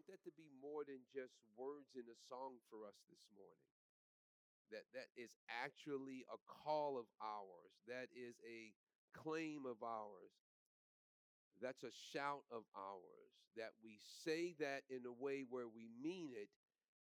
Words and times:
want 0.00 0.16
that 0.16 0.24
to 0.24 0.32
be 0.32 0.48
more 0.64 0.80
than 0.88 1.04
just 1.12 1.36
words 1.60 1.92
in 1.92 2.08
a 2.08 2.16
song 2.32 2.56
for 2.72 2.88
us 2.88 2.96
this 3.12 3.20
morning. 3.36 3.68
That 4.72 4.88
that 4.96 5.12
is 5.12 5.36
actually 5.52 6.24
a 6.32 6.40
call 6.48 6.96
of 6.96 7.04
ours. 7.20 7.76
That 7.84 8.08
is 8.16 8.40
a 8.40 8.72
claim 9.12 9.68
of 9.68 9.84
ours. 9.84 10.32
That's 11.60 11.84
a 11.84 11.92
shout 11.92 12.48
of 12.48 12.64
ours. 12.72 13.28
That 13.60 13.76
we 13.84 14.00
say 14.00 14.56
that 14.56 14.88
in 14.88 15.04
a 15.04 15.12
way 15.12 15.44
where 15.44 15.68
we 15.68 15.92
mean 16.00 16.32
it 16.32 16.48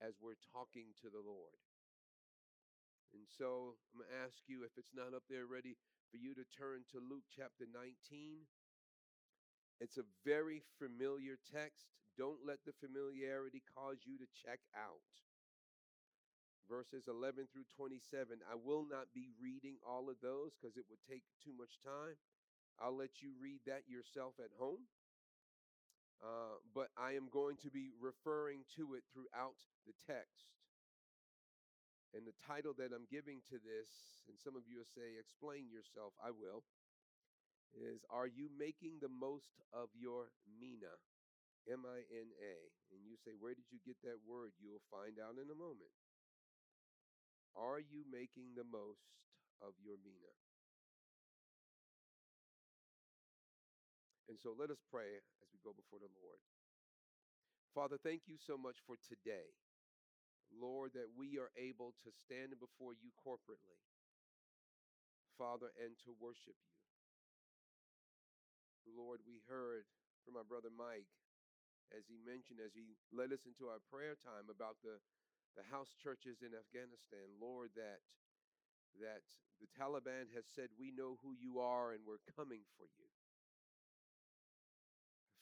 as 0.03 0.19
we're 0.19 0.43
talking 0.51 0.91
to 1.07 1.15
the 1.15 1.23
Lord. 1.23 1.63
And 3.15 3.23
so 3.31 3.79
I'm 3.95 4.03
going 4.03 4.11
to 4.11 4.23
ask 4.27 4.43
you, 4.51 4.67
if 4.67 4.75
it's 4.75 4.97
not 4.97 5.15
up 5.15 5.31
there 5.31 5.47
ready, 5.47 5.79
for 6.11 6.19
you 6.19 6.35
to 6.35 6.47
turn 6.51 6.83
to 6.91 6.99
Luke 6.99 7.29
chapter 7.31 7.71
19. 7.71 8.51
It's 9.81 9.97
a 9.97 10.05
very 10.25 10.61
familiar 10.79 11.41
text. 11.41 11.89
Don't 12.21 12.45
let 12.45 12.61
the 12.69 12.77
familiarity 12.77 13.65
cause 13.75 14.05
you 14.05 14.21
to 14.21 14.29
check 14.37 14.61
out. 14.77 15.09
Verses 16.69 17.09
11 17.09 17.49
through 17.51 17.67
27. 17.75 18.45
I 18.47 18.55
will 18.55 18.85
not 18.85 19.11
be 19.17 19.33
reading 19.41 19.81
all 19.83 20.13
of 20.13 20.21
those 20.23 20.53
because 20.55 20.77
it 20.77 20.85
would 20.93 21.03
take 21.09 21.25
too 21.43 21.57
much 21.57 21.81
time. 21.83 22.15
I'll 22.79 22.95
let 22.95 23.25
you 23.25 23.33
read 23.41 23.65
that 23.67 23.89
yourself 23.89 24.37
at 24.39 24.53
home. 24.61 24.87
Uh, 26.21 26.61
but 26.77 26.93
I 27.01 27.17
am 27.17 27.33
going 27.33 27.57
to 27.65 27.73
be 27.73 27.97
referring 27.97 28.69
to 28.77 28.93
it 28.93 29.09
throughout 29.09 29.57
the 29.89 29.97
text. 30.05 30.61
And 32.13 32.29
the 32.29 32.37
title 32.45 32.77
that 32.77 32.93
I'm 32.93 33.09
giving 33.09 33.41
to 33.49 33.57
this, 33.57 33.89
and 34.29 34.37
some 34.37 34.53
of 34.55 34.69
you 34.69 34.85
will 34.85 34.93
say, 34.93 35.17
explain 35.17 35.71
yourself, 35.73 36.13
I 36.21 36.29
will 36.35 36.67
is 37.75 38.03
Are 38.11 38.27
you 38.27 38.51
making 38.59 38.99
the 39.01 39.11
most 39.13 39.61
of 39.73 39.91
your 39.95 40.33
Mina? 40.47 40.95
M 41.69 41.85
I 41.87 42.03
N 42.11 42.31
A. 42.41 42.57
And 42.93 43.05
you 43.05 43.17
say, 43.21 43.33
Where 43.39 43.55
did 43.55 43.69
you 43.71 43.79
get 43.85 43.97
that 44.05 44.21
word? 44.27 44.53
You'll 44.59 44.85
find 44.91 45.19
out 45.21 45.37
in 45.39 45.51
a 45.51 45.59
moment. 45.59 45.93
Are 47.57 47.81
you 47.81 48.07
making 48.11 48.55
the 48.57 48.65
most 48.65 49.05
of 49.61 49.75
your 49.83 49.97
Mina? 50.03 50.33
And 54.29 54.39
so 54.39 54.55
let 54.57 54.71
us 54.71 54.81
pray 54.91 55.19
as 55.43 55.49
we 55.53 55.59
go 55.65 55.75
before 55.75 55.99
the 55.99 56.13
Lord. 56.23 56.39
Father, 57.75 57.99
thank 58.03 58.23
you 58.27 58.37
so 58.39 58.57
much 58.57 58.79
for 58.87 58.97
today. 58.97 59.55
Lord, 60.51 60.93
that 60.95 61.15
we 61.17 61.39
are 61.39 61.51
able 61.59 61.95
to 62.03 62.11
stand 62.11 62.55
before 62.59 62.95
you 62.99 63.11
corporately, 63.15 63.79
Father, 65.39 65.71
and 65.79 65.95
to 66.05 66.15
worship 66.21 66.59
you. 66.67 66.80
Lord, 68.87 69.21
we 69.27 69.43
heard 69.49 69.85
from 70.25 70.37
our 70.37 70.47
brother 70.47 70.71
Mike 70.73 71.09
as 71.91 72.07
he 72.07 72.19
mentioned, 72.23 72.63
as 72.63 72.75
he 72.75 72.95
led 73.11 73.35
us 73.35 73.47
into 73.47 73.67
our 73.67 73.83
prayer 73.91 74.15
time 74.15 74.47
about 74.47 74.79
the, 74.83 75.03
the 75.59 75.67
house 75.75 75.91
churches 75.99 76.43
in 76.43 76.55
Afghanistan, 76.55 77.27
Lord, 77.39 77.75
that 77.75 78.03
that 78.99 79.23
the 79.63 79.71
Taliban 79.71 80.27
has 80.35 80.47
said, 80.51 80.67
We 80.75 80.91
know 80.91 81.19
who 81.23 81.31
you 81.39 81.63
are 81.63 81.95
and 81.95 82.03
we're 82.03 82.23
coming 82.35 82.67
for 82.75 82.91
you. 82.99 83.07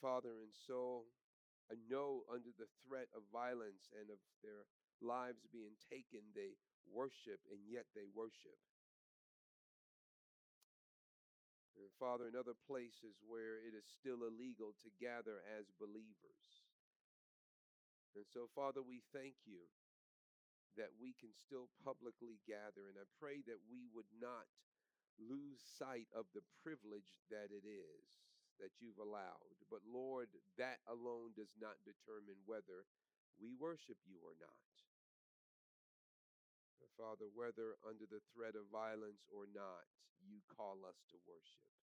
Father, 0.05 0.45
and 0.45 0.53
so 0.53 1.09
I 1.73 1.81
know 1.89 2.29
under 2.29 2.53
the 2.57 2.69
threat 2.85 3.09
of 3.17 3.25
violence 3.33 3.89
and 3.97 4.13
of 4.13 4.21
their 4.45 4.69
lives 5.01 5.49
being 5.49 5.81
taken, 5.89 6.21
they 6.37 6.61
worship 6.89 7.41
and 7.49 7.61
yet 7.65 7.89
they 7.97 8.05
worship. 8.13 8.61
Father, 11.99 12.31
in 12.31 12.39
other 12.39 12.55
places 12.55 13.19
where 13.27 13.59
it 13.59 13.75
is 13.75 13.87
still 13.87 14.23
illegal 14.23 14.75
to 14.83 14.91
gather 15.03 15.43
as 15.59 15.75
believers. 15.83 16.65
And 18.15 18.25
so, 18.25 18.47
Father, 18.55 18.81
we 18.83 19.03
thank 19.11 19.35
you 19.47 19.67
that 20.79 20.95
we 20.99 21.15
can 21.19 21.35
still 21.35 21.67
publicly 21.83 22.39
gather. 22.47 22.87
And 22.87 22.99
I 22.99 23.07
pray 23.19 23.43
that 23.51 23.61
we 23.67 23.91
would 23.91 24.09
not 24.23 24.47
lose 25.19 25.59
sight 25.59 26.07
of 26.15 26.31
the 26.33 26.47
privilege 26.63 27.19
that 27.35 27.51
it 27.51 27.67
is 27.67 28.07
that 28.63 28.79
you've 28.79 29.03
allowed. 29.03 29.59
But 29.71 29.87
Lord, 29.87 30.31
that 30.59 30.83
alone 30.87 31.35
does 31.35 31.55
not 31.59 31.79
determine 31.83 32.39
whether 32.47 32.87
we 33.39 33.55
worship 33.55 33.99
you 34.07 34.19
or 34.23 34.35
not. 34.39 34.67
Father, 36.99 37.31
whether 37.31 37.79
under 37.87 38.11
the 38.11 38.19
threat 38.35 38.59
of 38.59 38.67
violence 38.75 39.23
or 39.31 39.47
not, 39.55 39.87
you 40.19 40.43
call 40.51 40.83
us 40.83 40.99
to 41.15 41.17
worship. 41.31 41.78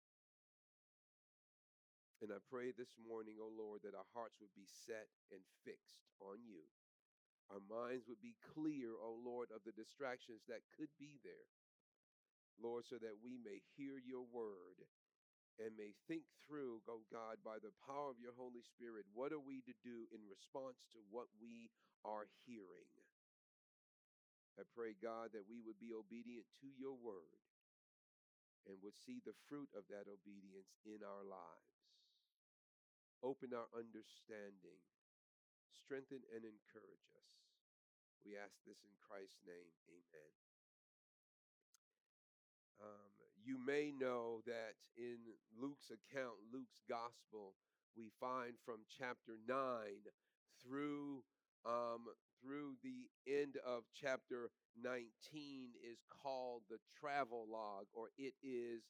And 2.22 2.30
I 2.30 2.38
pray 2.46 2.70
this 2.70 2.94
morning, 3.00 3.42
O 3.42 3.50
oh 3.50 3.54
Lord, 3.54 3.82
that 3.82 3.98
our 3.98 4.06
hearts 4.14 4.38
would 4.38 4.54
be 4.54 4.66
set 4.66 5.10
and 5.34 5.42
fixed 5.66 6.06
on 6.22 6.38
you. 6.46 6.62
Our 7.52 7.60
minds 7.66 8.08
would 8.08 8.22
be 8.22 8.38
clear, 8.54 8.96
O 8.96 9.14
oh 9.14 9.18
Lord, 9.20 9.52
of 9.52 9.66
the 9.66 9.76
distractions 9.76 10.46
that 10.48 10.64
could 10.78 10.92
be 10.96 11.20
there. 11.20 11.50
Lord, 12.56 12.86
so 12.86 12.96
that 13.02 13.18
we 13.18 13.34
may 13.36 13.60
hear 13.74 13.98
your 13.98 14.24
word 14.30 14.86
and 15.58 15.74
may 15.78 15.94
think 16.06 16.26
through, 16.42 16.82
oh 16.86 17.06
God, 17.10 17.38
by 17.42 17.62
the 17.62 17.74
power 17.86 18.10
of 18.10 18.22
your 18.22 18.34
Holy 18.34 18.62
Spirit, 18.62 19.06
what 19.14 19.34
are 19.34 19.42
we 19.42 19.62
to 19.66 19.74
do 19.82 20.06
in 20.10 20.22
response 20.26 20.86
to 20.94 21.02
what 21.10 21.30
we 21.38 21.70
are 22.02 22.26
hearing? 22.46 22.90
I 24.58 24.62
pray, 24.70 24.94
God, 24.94 25.34
that 25.34 25.50
we 25.50 25.58
would 25.62 25.78
be 25.82 25.94
obedient 25.94 26.46
to 26.62 26.70
your 26.78 26.94
word 26.94 27.42
and 28.66 28.78
would 28.82 28.94
see 28.94 29.18
the 29.22 29.36
fruit 29.50 29.68
of 29.74 29.86
that 29.90 30.06
obedience 30.06 30.78
in 30.86 31.02
our 31.02 31.26
lives. 31.26 31.73
Open 33.24 33.56
our 33.56 33.72
understanding, 33.72 34.84
strengthen 35.72 36.20
and 36.28 36.44
encourage 36.44 37.08
us. 37.16 37.32
We 38.20 38.36
ask 38.36 38.52
this 38.68 38.84
in 38.84 38.92
Christ's 39.00 39.40
name. 39.48 39.72
Amen. 39.88 40.32
Um, 42.84 43.12
you 43.40 43.56
may 43.56 43.92
know 43.96 44.44
that 44.44 44.76
in 44.96 45.16
Luke's 45.56 45.88
account, 45.88 46.36
Luke's 46.52 46.84
gospel, 46.84 47.56
we 47.96 48.12
find 48.20 48.60
from 48.64 48.84
chapter 48.92 49.40
9 49.48 49.56
through 50.60 51.24
um, 51.64 52.12
through 52.42 52.76
the 52.84 53.08
end 53.24 53.56
of 53.64 53.84
chapter 53.96 54.52
19 54.76 55.00
is 55.80 56.04
called 56.12 56.60
the 56.68 56.76
travelogue 57.00 57.88
or 57.94 58.12
it 58.18 58.34
is 58.44 58.84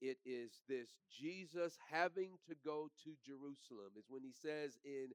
it 0.00 0.18
is 0.24 0.50
this 0.68 0.88
Jesus 1.10 1.78
having 1.90 2.38
to 2.48 2.54
go 2.64 2.88
to 3.04 3.10
Jerusalem 3.24 3.92
is 3.98 4.06
when 4.08 4.22
he 4.22 4.32
says 4.32 4.78
in 4.84 5.08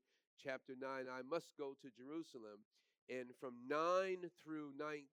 chapter 0.43 0.73
9 0.79 0.89
I 1.11 1.21
must 1.29 1.51
go 1.57 1.73
to 1.81 1.89
Jerusalem 1.95 2.65
and 3.09 3.27
from 3.39 3.53
9 3.69 4.29
through 4.43 4.71
19 4.79 5.05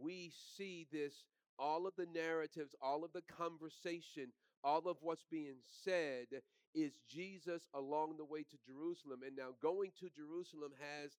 we 0.00 0.32
see 0.56 0.86
this 0.92 1.24
all 1.58 1.86
of 1.86 1.94
the 1.96 2.06
narratives 2.14 2.74
all 2.82 3.04
of 3.04 3.12
the 3.12 3.22
conversation 3.22 4.32
all 4.62 4.88
of 4.88 4.96
what's 5.00 5.24
being 5.30 5.56
said 5.84 6.26
is 6.74 6.98
Jesus 7.08 7.62
along 7.74 8.16
the 8.16 8.24
way 8.24 8.42
to 8.42 8.56
Jerusalem 8.66 9.20
and 9.26 9.36
now 9.36 9.54
going 9.62 9.90
to 10.00 10.08
Jerusalem 10.10 10.72
has 10.80 11.12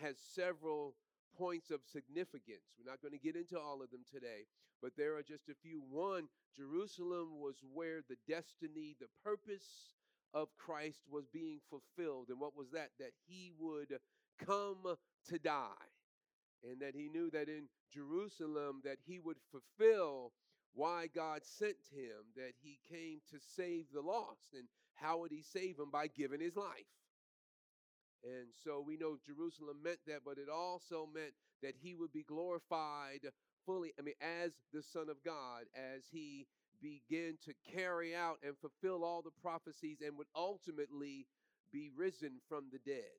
has 0.00 0.16
several 0.34 0.94
points 1.38 1.70
of 1.70 1.80
significance. 1.86 2.74
We're 2.76 2.90
not 2.90 3.00
going 3.00 3.12
to 3.12 3.24
get 3.24 3.36
into 3.36 3.58
all 3.58 3.80
of 3.82 3.90
them 3.90 4.04
today, 4.12 4.46
but 4.82 4.92
there 4.96 5.16
are 5.16 5.22
just 5.22 5.48
a 5.48 5.54
few. 5.62 5.80
One, 5.88 6.28
Jerusalem 6.56 7.38
was 7.40 7.56
where 7.72 8.00
the 8.08 8.16
destiny, 8.26 8.96
the 8.98 9.06
purpose 9.22 9.94
of 10.34 10.48
Christ 10.58 11.02
was 11.10 11.26
being 11.32 11.60
fulfilled. 11.70 12.26
And 12.28 12.40
what 12.40 12.56
was 12.56 12.70
that? 12.72 12.90
That 12.98 13.12
he 13.26 13.52
would 13.58 13.98
come 14.44 14.96
to 15.28 15.38
die. 15.38 15.88
And 16.68 16.80
that 16.80 16.94
he 16.94 17.08
knew 17.08 17.30
that 17.30 17.48
in 17.48 17.68
Jerusalem 17.92 18.82
that 18.84 18.98
he 19.06 19.20
would 19.20 19.38
fulfill 19.52 20.32
why 20.74 21.08
God 21.14 21.40
sent 21.44 21.76
him, 21.94 22.26
that 22.36 22.52
he 22.62 22.78
came 22.90 23.20
to 23.30 23.38
save 23.56 23.86
the 23.92 24.00
lost. 24.00 24.54
And 24.54 24.64
how 24.94 25.18
would 25.18 25.30
he 25.30 25.42
save 25.42 25.76
them? 25.76 25.90
By 25.90 26.08
giving 26.08 26.40
his 26.40 26.56
life. 26.56 26.90
And 28.24 28.48
so 28.64 28.82
we 28.84 28.96
know 28.96 29.16
Jerusalem 29.24 29.78
meant 29.82 30.00
that, 30.06 30.20
but 30.24 30.38
it 30.38 30.48
also 30.52 31.08
meant 31.12 31.32
that 31.62 31.74
he 31.80 31.94
would 31.94 32.12
be 32.12 32.24
glorified 32.24 33.20
fully, 33.64 33.92
I 33.98 34.02
mean, 34.02 34.14
as 34.20 34.52
the 34.72 34.82
Son 34.82 35.08
of 35.08 35.22
God, 35.24 35.64
as 35.74 36.02
he 36.10 36.46
began 36.80 37.38
to 37.44 37.54
carry 37.74 38.14
out 38.14 38.38
and 38.44 38.54
fulfill 38.58 39.04
all 39.04 39.22
the 39.22 39.34
prophecies 39.42 39.98
and 40.04 40.16
would 40.16 40.28
ultimately 40.34 41.26
be 41.72 41.90
risen 41.94 42.40
from 42.48 42.64
the 42.72 42.78
dead. 42.78 43.18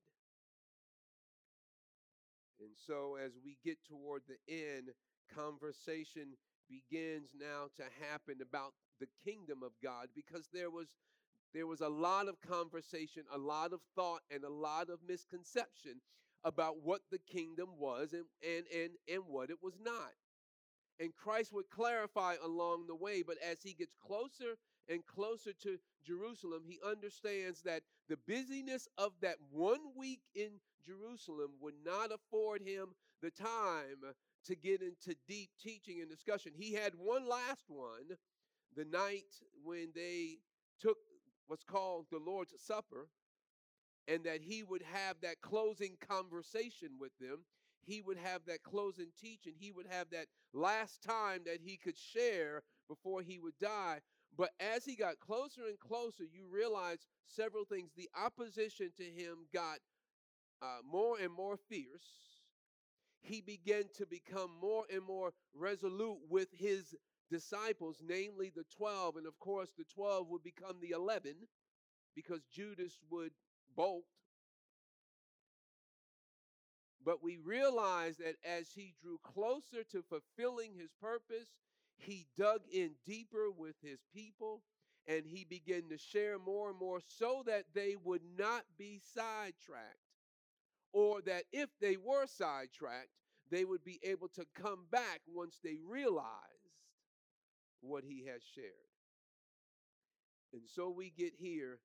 And 2.60 2.72
so, 2.88 3.16
as 3.24 3.32
we 3.44 3.58
get 3.64 3.78
toward 3.88 4.24
the 4.28 4.40
end, 4.54 4.90
conversation 5.34 6.36
begins 6.68 7.30
now 7.40 7.70
to 7.78 7.84
happen 8.10 8.36
about 8.42 8.74
the 9.00 9.08
kingdom 9.24 9.64
of 9.64 9.72
God 9.82 10.08
because 10.16 10.50
there 10.54 10.70
was 10.70 10.88
there 11.54 11.68
was 11.68 11.82
a 11.82 11.90
lot 11.90 12.28
of 12.28 12.40
conversation, 12.42 13.24
a 13.34 13.38
lot 13.38 13.74
of 13.74 13.82
thought, 13.96 14.22
and 14.32 14.44
a 14.44 14.50
lot 14.50 14.90
of 14.90 15.00
misconception 15.08 16.02
about 16.44 16.84
what 16.84 17.02
the 17.12 17.20
kingdom 17.20 17.70
was 17.78 18.14
and, 18.14 18.26
and, 18.44 18.66
and, 18.74 18.92
and 19.12 19.24
what 19.28 19.50
it 19.50 19.58
was 19.62 19.78
not. 19.84 20.14
And 21.00 21.16
Christ 21.16 21.54
would 21.54 21.70
clarify 21.70 22.36
along 22.44 22.88
the 22.88 22.96
way, 22.96 23.24
but 23.26 23.38
as 23.46 23.62
he 23.62 23.74
gets 23.74 23.96
closer 23.96 24.58
and 24.90 25.06
closer 25.06 25.54
to 25.64 25.78
Jerusalem, 26.06 26.64
he 26.66 26.80
understands 26.86 27.62
that 27.62 27.84
the 28.10 28.18
busyness 28.28 28.88
of 28.98 29.14
that 29.22 29.38
one 29.52 29.80
week 29.98 30.22
in 30.36 30.60
Jerusalem 30.86 31.52
would 31.62 31.76
not 31.86 32.12
afford 32.12 32.62
him 32.62 32.90
the 33.22 33.32
time 33.32 34.14
to 34.46 34.56
get 34.56 34.82
into 34.82 35.16
deep 35.28 35.50
teaching 35.62 36.00
and 36.02 36.10
discussion. 36.10 36.52
He 36.56 36.74
had 36.74 36.94
one 36.98 37.28
last 37.28 37.66
one 37.68 38.18
the 38.76 38.86
night 38.86 39.26
when 39.64 39.90
they 39.94 40.38
took 40.80 40.98
what's 41.50 41.64
called 41.64 42.06
the 42.12 42.20
Lord's 42.20 42.54
Supper, 42.64 43.10
and 44.08 44.24
that 44.24 44.42
he 44.42 44.64
would 44.64 44.84
have 44.84 45.18
that 45.22 45.42
closing 45.42 45.98
conversation 46.08 46.90
with 47.00 47.12
them. 47.20 47.40
He 47.86 48.02
would 48.02 48.18
have 48.18 48.42
that 48.46 48.62
closing 48.64 49.08
teaching. 49.20 49.54
He 49.60 49.72
would 49.72 49.88
have 49.90 50.12
that 50.12 50.28
last 50.54 51.02
time 51.02 51.42
that 51.46 51.60
he 51.62 51.76
could 51.76 51.98
share 51.98 52.62
before 52.88 53.22
he 53.22 53.40
would 53.40 53.58
die. 53.60 54.00
But 54.38 54.52
as 54.60 54.86
he 54.86 54.96
got 54.96 55.20
closer 55.20 55.62
and 55.68 55.80
closer, 55.80 56.24
you 56.24 56.46
realize 56.52 57.00
several 57.28 57.66
things. 57.66 57.92
The 57.96 58.10
opposition 58.16 58.92
to 58.98 59.04
him 59.04 59.48
got 59.52 59.80
uh, 60.62 60.80
more 60.90 61.18
and 61.20 61.34
more 61.34 61.58
fierce. 61.58 62.30
He 63.22 63.42
began 63.42 63.86
to 63.98 64.06
become 64.06 64.52
more 64.62 64.86
and 64.94 65.04
more 65.04 65.34
resolute 65.54 66.20
with 66.30 66.50
his 66.54 66.96
disciples, 67.30 67.98
namely 68.06 68.52
the 68.56 68.66
12. 68.78 69.18
And 69.18 69.28
of 69.28 69.40
course, 69.40 69.70
the 69.78 69.86
12 69.86 70.28
would 70.30 70.44
become 70.44 70.78
the 70.82 70.92
11 70.92 71.36
because 72.16 72.42
Judas 72.52 72.98
would 73.10 73.32
bolt. 73.76 74.06
But 77.04 77.24
we 77.24 77.38
realize 77.38 78.18
that 78.18 78.36
as 78.44 78.70
he 78.72 78.94
drew 79.02 79.20
closer 79.24 79.84
to 79.92 80.04
fulfilling 80.04 80.74
his 80.76 80.92
purpose, 81.02 81.50
he 81.98 82.28
dug 82.38 82.62
in 82.72 82.92
deeper 83.06 83.50
with 83.52 83.76
his 83.82 84.00
people 84.14 84.62
and 85.08 85.26
he 85.26 85.46
began 85.46 85.90
to 85.90 85.98
share 85.98 86.38
more 86.38 86.70
and 86.70 86.78
more 86.78 87.00
so 87.08 87.44
that 87.46 87.66
they 87.74 87.96
would 88.04 88.22
not 88.38 88.64
be 88.78 89.02
sidetracked. 89.14 89.98
Or 90.92 91.22
that 91.22 91.44
if 91.52 91.70
they 91.80 91.98
were 91.98 92.26
sidetracked, 92.28 93.10
they 93.50 93.66
would 93.66 93.84
be 93.84 94.00
able 94.04 94.28
to 94.30 94.46
come 94.54 94.86
back 94.92 95.22
once 95.28 95.60
they 95.64 95.78
realized 95.88 96.59
what 97.82 98.04
he 98.04 98.26
has 98.26 98.42
shared. 98.44 98.90
And 100.54 100.64
so 100.68 100.90
we 100.90 101.12
get 101.12 101.34
here 101.38 101.80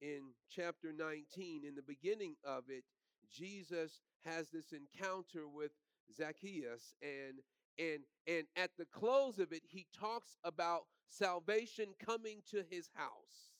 in 0.00 0.20
chapter 0.50 0.92
19. 0.92 1.62
In 1.66 1.74
the 1.74 1.82
beginning 1.82 2.34
of 2.44 2.64
it, 2.68 2.84
Jesus 3.30 4.00
has 4.24 4.48
this 4.48 4.72
encounter 4.72 5.48
with 5.48 5.72
Zacchaeus 6.14 6.94
and 7.02 7.38
and 7.78 8.00
and 8.26 8.46
at 8.56 8.70
the 8.76 8.84
close 8.84 9.38
of 9.38 9.52
it 9.52 9.62
he 9.66 9.86
talks 9.98 10.36
about 10.44 10.82
salvation 11.08 11.86
coming 12.04 12.42
to 12.50 12.62
his 12.68 12.90
house. 12.94 13.52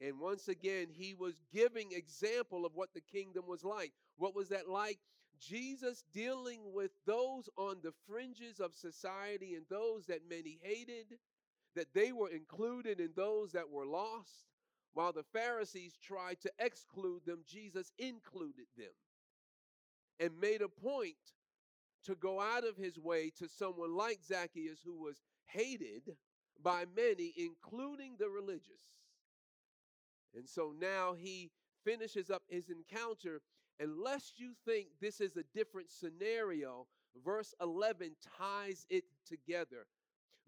And 0.00 0.20
once 0.20 0.48
again 0.48 0.88
he 0.90 1.14
was 1.14 1.34
giving 1.52 1.92
example 1.92 2.66
of 2.66 2.74
what 2.74 2.90
the 2.92 3.00
kingdom 3.00 3.44
was 3.46 3.64
like. 3.64 3.92
What 4.16 4.34
was 4.34 4.48
that 4.50 4.68
like? 4.68 4.98
Jesus 5.48 6.04
dealing 6.12 6.60
with 6.72 6.92
those 7.06 7.48
on 7.56 7.78
the 7.82 7.92
fringes 8.08 8.60
of 8.60 8.74
society 8.74 9.54
and 9.54 9.64
those 9.68 10.06
that 10.06 10.28
many 10.28 10.58
hated, 10.62 11.18
that 11.74 11.92
they 11.94 12.12
were 12.12 12.28
included 12.28 13.00
in 13.00 13.10
those 13.16 13.52
that 13.52 13.70
were 13.70 13.86
lost. 13.86 14.46
While 14.94 15.12
the 15.12 15.24
Pharisees 15.32 15.96
tried 16.02 16.40
to 16.42 16.52
exclude 16.58 17.22
them, 17.26 17.40
Jesus 17.46 17.92
included 17.98 18.66
them 18.76 18.92
and 20.20 20.38
made 20.38 20.62
a 20.62 20.68
point 20.68 21.16
to 22.04 22.14
go 22.14 22.40
out 22.40 22.64
of 22.64 22.76
his 22.76 22.98
way 22.98 23.30
to 23.38 23.48
someone 23.48 23.96
like 23.96 24.20
Zacchaeus 24.22 24.80
who 24.84 24.94
was 24.94 25.22
hated 25.46 26.16
by 26.62 26.84
many, 26.94 27.32
including 27.36 28.16
the 28.18 28.28
religious. 28.28 28.82
And 30.34 30.48
so 30.48 30.72
now 30.78 31.14
he 31.14 31.50
finishes 31.84 32.30
up 32.30 32.42
his 32.48 32.68
encounter 32.68 33.40
Unless 33.80 34.34
you 34.36 34.52
think 34.64 34.88
this 35.00 35.20
is 35.20 35.36
a 35.36 35.44
different 35.54 35.90
scenario, 35.90 36.86
verse 37.24 37.54
11 37.60 38.16
ties 38.38 38.86
it 38.90 39.04
together. 39.26 39.86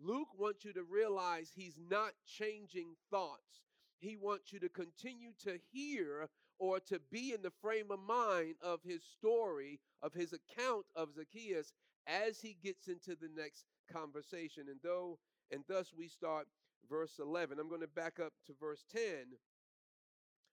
Luke 0.00 0.28
wants 0.36 0.64
you 0.64 0.72
to 0.72 0.82
realize 0.82 1.52
he's 1.54 1.78
not 1.90 2.12
changing 2.26 2.94
thoughts. 3.10 3.62
He 3.98 4.16
wants 4.16 4.52
you 4.52 4.60
to 4.60 4.68
continue 4.68 5.32
to 5.44 5.58
hear 5.72 6.28
or 6.58 6.78
to 6.80 7.00
be 7.10 7.32
in 7.32 7.42
the 7.42 7.52
frame 7.62 7.90
of 7.90 8.00
mind 8.00 8.54
of 8.62 8.80
his 8.84 9.02
story, 9.02 9.80
of 10.02 10.12
his 10.12 10.32
account 10.32 10.84
of 10.94 11.14
Zacchaeus 11.14 11.72
as 12.06 12.40
he 12.40 12.56
gets 12.62 12.88
into 12.88 13.16
the 13.16 13.30
next 13.36 13.64
conversation. 13.92 14.64
And 14.68 14.78
though 14.82 15.18
and 15.50 15.64
thus 15.68 15.92
we 15.96 16.08
start 16.08 16.46
verse 16.88 17.18
11. 17.18 17.58
I'm 17.58 17.68
going 17.68 17.80
to 17.80 17.86
back 17.86 18.18
up 18.20 18.32
to 18.46 18.52
verse 18.60 18.84
10. 18.92 19.02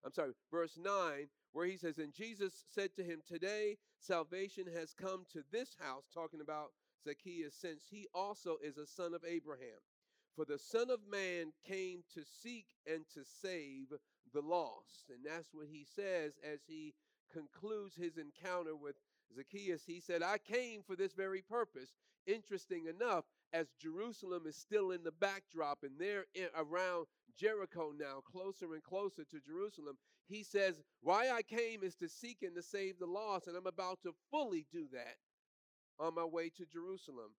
I'm 0.05 0.13
sorry, 0.13 0.31
verse 0.51 0.77
9 0.81 1.27
where 1.53 1.65
he 1.65 1.77
says, 1.77 1.97
And 1.97 2.13
Jesus 2.13 2.65
said 2.69 2.95
to 2.95 3.03
him, 3.03 3.21
Today 3.27 3.77
salvation 3.99 4.65
has 4.75 4.93
come 4.93 5.25
to 5.33 5.43
this 5.51 5.75
house, 5.79 6.05
talking 6.13 6.41
about 6.41 6.71
Zacchaeus, 7.03 7.55
since 7.55 7.83
he 7.89 8.07
also 8.13 8.57
is 8.63 8.77
a 8.77 8.85
son 8.85 9.13
of 9.13 9.23
Abraham. 9.27 9.79
For 10.35 10.45
the 10.45 10.59
Son 10.59 10.89
of 10.89 10.99
Man 11.09 11.51
came 11.67 12.03
to 12.13 12.21
seek 12.41 12.65
and 12.87 13.03
to 13.13 13.21
save 13.41 13.87
the 14.33 14.41
lost. 14.41 15.09
And 15.09 15.19
that's 15.25 15.53
what 15.53 15.67
he 15.69 15.85
says 15.95 16.33
as 16.43 16.59
he 16.67 16.93
concludes 17.33 17.95
his 17.95 18.17
encounter 18.17 18.75
with 18.75 18.95
Zacchaeus. 19.35 19.83
He 19.85 19.99
said, 19.99 20.23
I 20.23 20.37
came 20.37 20.83
for 20.83 20.95
this 20.95 21.13
very 21.13 21.41
purpose. 21.41 21.91
Interesting 22.27 22.85
enough, 22.85 23.25
as 23.53 23.67
Jerusalem 23.79 24.43
is 24.47 24.55
still 24.55 24.91
in 24.91 25.03
the 25.03 25.11
backdrop 25.11 25.79
and 25.83 25.99
they're 25.99 26.25
in, 26.33 26.47
around 26.55 27.07
Jericho 27.37 27.91
now, 27.97 28.21
closer 28.23 28.73
and 28.73 28.83
closer 28.83 29.23
to 29.23 29.39
Jerusalem, 29.39 29.97
he 30.27 30.43
says, 30.43 30.75
Why 31.01 31.29
I 31.31 31.41
came 31.41 31.83
is 31.83 31.95
to 31.95 32.09
seek 32.09 32.41
and 32.41 32.55
to 32.55 32.63
save 32.63 32.99
the 32.99 33.05
lost, 33.05 33.47
and 33.47 33.55
I'm 33.55 33.67
about 33.67 34.01
to 34.03 34.13
fully 34.29 34.65
do 34.71 34.87
that 34.93 35.17
on 35.99 36.15
my 36.15 36.25
way 36.25 36.49
to 36.49 36.65
Jerusalem. 36.65 37.31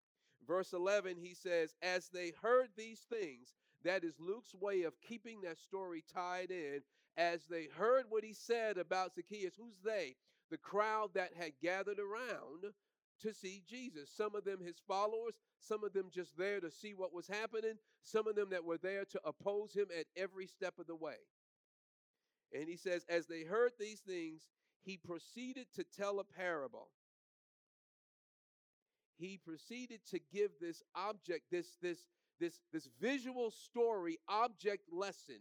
Verse 0.46 0.72
11, 0.72 1.16
he 1.16 1.34
says, 1.34 1.74
As 1.82 2.08
they 2.08 2.32
heard 2.42 2.68
these 2.76 3.00
things, 3.00 3.54
that 3.84 4.04
is 4.04 4.14
Luke's 4.18 4.54
way 4.54 4.82
of 4.82 5.00
keeping 5.00 5.40
that 5.42 5.58
story 5.58 6.04
tied 6.12 6.50
in. 6.50 6.82
As 7.16 7.44
they 7.46 7.68
heard 7.76 8.06
what 8.08 8.24
he 8.24 8.32
said 8.32 8.78
about 8.78 9.14
Zacchaeus, 9.14 9.54
who's 9.56 9.80
they? 9.84 10.16
The 10.50 10.58
crowd 10.58 11.10
that 11.14 11.34
had 11.36 11.52
gathered 11.62 11.98
around 11.98 12.72
to 13.20 13.34
see 13.34 13.62
Jesus. 13.68 14.10
Some 14.14 14.34
of 14.34 14.44
them 14.44 14.60
his 14.60 14.80
followers, 14.86 15.34
some 15.60 15.84
of 15.84 15.92
them 15.92 16.10
just 16.12 16.36
there 16.36 16.60
to 16.60 16.70
see 16.70 16.94
what 16.94 17.12
was 17.12 17.26
happening, 17.26 17.74
some 18.02 18.26
of 18.26 18.34
them 18.34 18.50
that 18.50 18.64
were 18.64 18.78
there 18.78 19.04
to 19.04 19.20
oppose 19.24 19.74
him 19.74 19.86
at 19.98 20.06
every 20.16 20.46
step 20.46 20.74
of 20.78 20.86
the 20.86 20.96
way. 20.96 21.16
And 22.54 22.68
he 22.68 22.76
says, 22.76 23.04
As 23.08 23.26
they 23.26 23.42
heard 23.42 23.72
these 23.78 24.00
things, 24.00 24.48
he 24.84 24.96
proceeded 24.96 25.66
to 25.74 25.84
tell 25.96 26.20
a 26.20 26.24
parable. 26.24 26.88
He 29.18 29.38
proceeded 29.38 30.00
to 30.10 30.20
give 30.32 30.50
this 30.60 30.82
object, 30.94 31.44
this, 31.50 31.76
this, 31.80 31.98
this, 32.40 32.60
this 32.72 32.88
visual 33.00 33.50
story, 33.50 34.18
object 34.28 34.92
lesson 34.92 35.38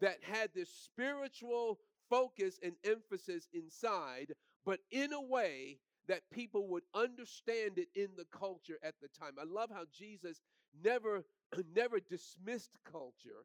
that 0.00 0.18
had 0.22 0.50
this 0.54 0.70
spiritual 0.70 1.78
focus 2.08 2.58
and 2.62 2.72
emphasis 2.84 3.46
inside, 3.52 4.34
but 4.64 4.80
in 4.90 5.12
a 5.12 5.20
way 5.20 5.78
that 6.08 6.28
people 6.32 6.66
would 6.66 6.82
understand 6.94 7.78
it 7.78 7.88
in 7.94 8.08
the 8.16 8.26
culture 8.36 8.78
at 8.82 8.94
the 9.00 9.08
time. 9.08 9.34
I 9.40 9.44
love 9.44 9.70
how 9.72 9.84
Jesus 9.96 10.40
never 10.82 11.24
never 11.74 12.00
dismissed 12.00 12.70
culture 12.90 13.44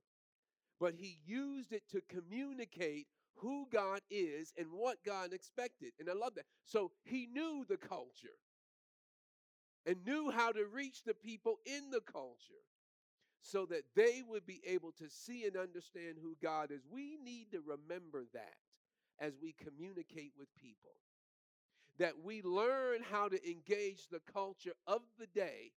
but 0.80 0.94
he 0.96 1.20
used 1.26 1.72
it 1.72 1.84
to 1.92 2.02
communicate 2.10 3.08
who 3.38 3.68
God 3.72 4.02
is 4.10 4.54
and 4.58 4.68
what 4.72 5.04
God 5.06 5.34
expected. 5.34 5.92
And 6.00 6.10
I 6.10 6.14
love 6.14 6.36
that. 6.36 6.46
So 6.66 6.92
he 7.04 7.28
knew 7.28 7.66
the 7.68 7.78
culture 7.78 8.40
and 9.86 9.98
knew 10.06 10.32
how 10.32 10.52
to 10.52 10.66
reach 10.66 11.04
the 11.04 11.14
people 11.14 11.60
in 11.66 11.92
the 11.92 12.02
culture 12.02 12.64
so 13.42 13.66
that 13.68 13.84
they 13.96 14.24
would 14.28 14.46
be 14.46 14.62
able 14.66 14.92
to 14.94 15.10
see 15.10 15.46
and 15.46 15.56
understand 15.56 16.16
who 16.22 16.36
God 16.42 16.72
is. 16.72 16.82
We 16.90 17.18
need 17.24 17.52
to 17.52 17.62
remember 17.62 18.26
that 18.34 18.56
as 19.20 19.34
we 19.42 19.54
communicate 19.54 20.34
with 20.38 20.48
people. 20.56 20.92
That 22.00 22.14
we 22.24 22.42
learn 22.42 23.04
how 23.10 23.30
to 23.30 23.50
engage 23.50 24.08
the 24.10 24.22
culture 24.34 24.74
of 24.88 25.02
the 25.20 25.28
day 25.28 25.72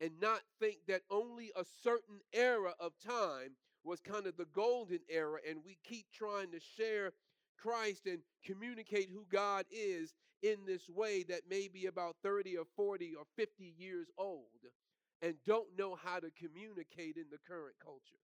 and 0.00 0.12
not 0.20 0.40
think 0.60 0.78
that 0.88 1.02
only 1.10 1.50
a 1.56 1.64
certain 1.82 2.20
era 2.32 2.74
of 2.80 2.92
time 3.06 3.56
was 3.84 4.00
kind 4.00 4.26
of 4.26 4.36
the 4.36 4.46
golden 4.46 5.00
era, 5.08 5.38
and 5.48 5.58
we 5.64 5.78
keep 5.84 6.06
trying 6.12 6.50
to 6.50 6.60
share 6.60 7.12
Christ 7.58 8.06
and 8.06 8.18
communicate 8.44 9.10
who 9.12 9.26
God 9.30 9.66
is 9.70 10.14
in 10.42 10.56
this 10.66 10.88
way 10.88 11.22
that 11.24 11.48
may 11.48 11.68
be 11.68 11.86
about 11.86 12.16
30 12.22 12.56
or 12.56 12.64
40 12.76 13.14
or 13.14 13.24
50 13.36 13.74
years 13.78 14.08
old 14.18 14.44
and 15.22 15.34
don't 15.46 15.68
know 15.78 15.96
how 16.02 16.18
to 16.18 16.30
communicate 16.38 17.16
in 17.16 17.24
the 17.30 17.38
current 17.48 17.76
culture. 17.82 18.20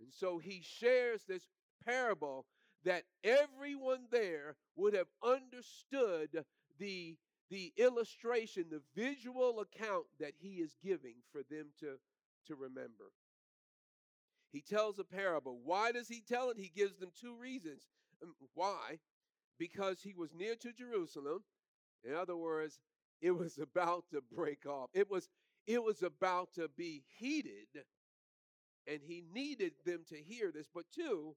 And 0.00 0.08
so 0.12 0.38
he 0.38 0.62
shares 0.62 1.22
this 1.28 1.46
parable 1.84 2.44
that 2.84 3.04
everyone 3.24 4.06
there 4.10 4.56
would 4.76 4.94
have 4.94 5.06
understood 5.22 6.44
the 6.78 7.16
the 7.50 7.72
illustration, 7.76 8.66
the 8.70 8.82
visual 8.94 9.60
account 9.60 10.06
that 10.20 10.32
he 10.38 10.56
is 10.56 10.76
giving 10.82 11.16
for 11.32 11.42
them 11.50 11.66
to, 11.80 11.98
to 12.46 12.54
remember. 12.54 13.12
He 14.52 14.60
tells 14.60 14.98
a 14.98 15.04
parable. 15.04 15.60
Why 15.64 15.92
does 15.92 16.08
he 16.08 16.22
tell 16.26 16.50
it? 16.50 16.58
He 16.58 16.72
gives 16.74 16.98
them 16.98 17.10
two 17.20 17.36
reasons. 17.36 17.82
Um, 18.22 18.34
why? 18.54 18.98
Because 19.58 20.00
he 20.00 20.14
was 20.14 20.34
near 20.34 20.54
to 20.56 20.72
Jerusalem. 20.72 21.44
In 22.04 22.14
other 22.14 22.36
words, 22.36 22.80
it 23.20 23.32
was 23.32 23.58
about 23.62 24.04
to 24.10 24.22
break 24.34 24.66
off. 24.66 24.90
It 24.94 25.10
was 25.10 25.28
it 25.66 25.82
was 25.82 26.02
about 26.02 26.54
to 26.54 26.68
be 26.76 27.02
heated 27.18 27.66
and 28.86 29.00
he 29.04 29.24
needed 29.34 29.72
them 29.84 30.04
to 30.08 30.16
hear 30.16 30.52
this. 30.52 30.68
But 30.72 30.84
two, 30.94 31.34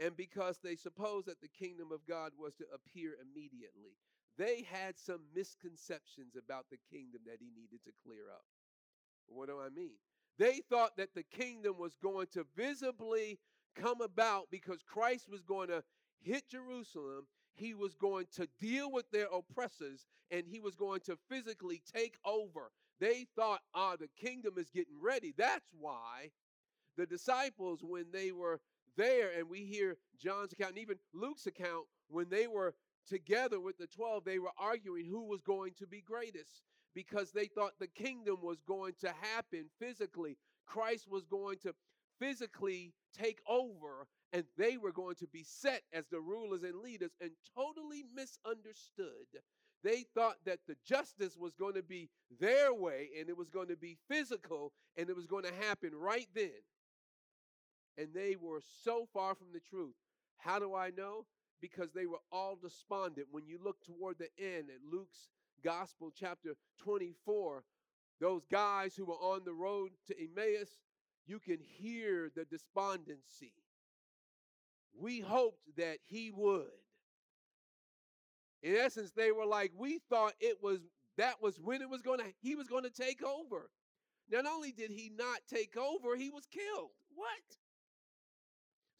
and 0.00 0.16
because 0.16 0.58
they 0.62 0.76
supposed 0.76 1.26
that 1.26 1.40
the 1.40 1.48
kingdom 1.48 1.92
of 1.92 2.06
God 2.06 2.32
was 2.38 2.54
to 2.56 2.64
appear 2.74 3.16
immediately, 3.20 3.96
they 4.38 4.66
had 4.70 4.98
some 4.98 5.20
misconceptions 5.34 6.34
about 6.36 6.66
the 6.70 6.78
kingdom 6.90 7.20
that 7.26 7.38
he 7.40 7.50
needed 7.54 7.84
to 7.84 7.92
clear 8.04 8.30
up. 8.32 8.44
What 9.26 9.48
do 9.48 9.60
I 9.60 9.68
mean? 9.68 9.96
They 10.38 10.60
thought 10.70 10.96
that 10.96 11.14
the 11.14 11.22
kingdom 11.24 11.76
was 11.78 11.96
going 12.02 12.28
to 12.32 12.46
visibly 12.56 13.38
come 13.76 14.00
about 14.00 14.48
because 14.50 14.82
Christ 14.82 15.28
was 15.30 15.42
going 15.42 15.68
to 15.68 15.84
hit 16.22 16.48
Jerusalem. 16.48 17.26
He 17.54 17.74
was 17.74 17.94
going 17.94 18.26
to 18.36 18.48
deal 18.60 18.90
with 18.90 19.10
their 19.10 19.26
oppressors 19.26 20.06
and 20.30 20.44
he 20.46 20.60
was 20.60 20.74
going 20.74 21.00
to 21.00 21.18
physically 21.28 21.82
take 21.94 22.16
over. 22.24 22.70
They 23.00 23.26
thought, 23.36 23.60
ah, 23.74 23.96
the 23.96 24.08
kingdom 24.16 24.54
is 24.56 24.70
getting 24.70 25.00
ready. 25.00 25.34
That's 25.36 25.68
why 25.78 26.30
the 26.96 27.06
disciples, 27.06 27.80
when 27.82 28.06
they 28.12 28.32
were 28.32 28.60
there, 28.96 29.30
and 29.36 29.48
we 29.48 29.64
hear 29.64 29.96
John's 30.20 30.52
account 30.52 30.70
and 30.72 30.78
even 30.78 30.96
Luke's 31.14 31.46
account, 31.46 31.86
when 32.08 32.28
they 32.28 32.46
were 32.46 32.74
together 33.08 33.60
with 33.60 33.78
the 33.78 33.86
12, 33.86 34.24
they 34.24 34.38
were 34.38 34.52
arguing 34.58 35.06
who 35.06 35.24
was 35.24 35.42
going 35.42 35.72
to 35.78 35.86
be 35.86 36.00
greatest 36.00 36.62
because 36.94 37.32
they 37.32 37.46
thought 37.46 37.72
the 37.78 37.86
kingdom 37.86 38.36
was 38.42 38.58
going 38.66 38.92
to 39.00 39.12
happen 39.20 39.66
physically. 39.80 40.36
Christ 40.66 41.06
was 41.10 41.24
going 41.24 41.58
to 41.62 41.74
physically 42.18 42.92
take 43.18 43.40
over 43.48 44.06
and 44.32 44.44
they 44.56 44.76
were 44.76 44.92
going 44.92 45.16
to 45.16 45.26
be 45.26 45.42
set 45.42 45.82
as 45.92 46.06
the 46.10 46.20
rulers 46.20 46.62
and 46.62 46.80
leaders 46.80 47.10
and 47.20 47.30
totally 47.56 48.04
misunderstood. 48.14 49.26
They 49.82 50.04
thought 50.14 50.36
that 50.46 50.60
the 50.68 50.76
justice 50.86 51.36
was 51.36 51.54
going 51.58 51.74
to 51.74 51.82
be 51.82 52.08
their 52.38 52.72
way 52.72 53.08
and 53.18 53.28
it 53.28 53.36
was 53.36 53.50
going 53.50 53.68
to 53.68 53.76
be 53.76 53.98
physical 54.08 54.72
and 54.96 55.10
it 55.10 55.16
was 55.16 55.26
going 55.26 55.44
to 55.44 55.54
happen 55.66 55.90
right 55.94 56.28
then. 56.34 56.50
And 57.98 58.08
they 58.14 58.36
were 58.40 58.60
so 58.84 59.06
far 59.12 59.34
from 59.34 59.48
the 59.52 59.60
truth. 59.60 59.94
How 60.38 60.58
do 60.58 60.74
I 60.74 60.90
know? 60.90 61.26
Because 61.60 61.92
they 61.92 62.06
were 62.06 62.20
all 62.32 62.58
despondent. 62.60 63.28
When 63.30 63.46
you 63.46 63.58
look 63.62 63.76
toward 63.84 64.18
the 64.18 64.28
end 64.38 64.70
at 64.70 64.90
Luke's 64.90 65.28
Gospel, 65.62 66.10
chapter 66.14 66.54
24, 66.82 67.62
those 68.20 68.44
guys 68.50 68.94
who 68.96 69.04
were 69.04 69.14
on 69.14 69.42
the 69.44 69.52
road 69.52 69.90
to 70.06 70.14
Emmaus, 70.18 70.68
you 71.26 71.38
can 71.38 71.58
hear 71.60 72.30
the 72.34 72.44
despondency. 72.44 73.52
We 74.98 75.20
hoped 75.20 75.76
that 75.76 75.98
he 76.06 76.30
would. 76.30 76.66
In 78.62 78.76
essence, 78.76 79.12
they 79.12 79.32
were 79.32 79.46
like, 79.46 79.72
we 79.76 80.00
thought 80.08 80.34
it 80.40 80.58
was 80.62 80.80
that 81.18 81.42
was 81.42 81.60
when 81.60 81.82
it 81.82 81.90
was 81.90 82.02
to 82.02 82.18
he 82.40 82.54
was 82.54 82.68
to 82.68 82.90
take 82.90 83.22
over. 83.22 83.70
Not 84.30 84.46
only 84.46 84.72
did 84.72 84.90
he 84.90 85.12
not 85.16 85.40
take 85.52 85.76
over, 85.76 86.16
he 86.16 86.30
was 86.30 86.46
killed. 86.46 86.90
What? 87.14 87.28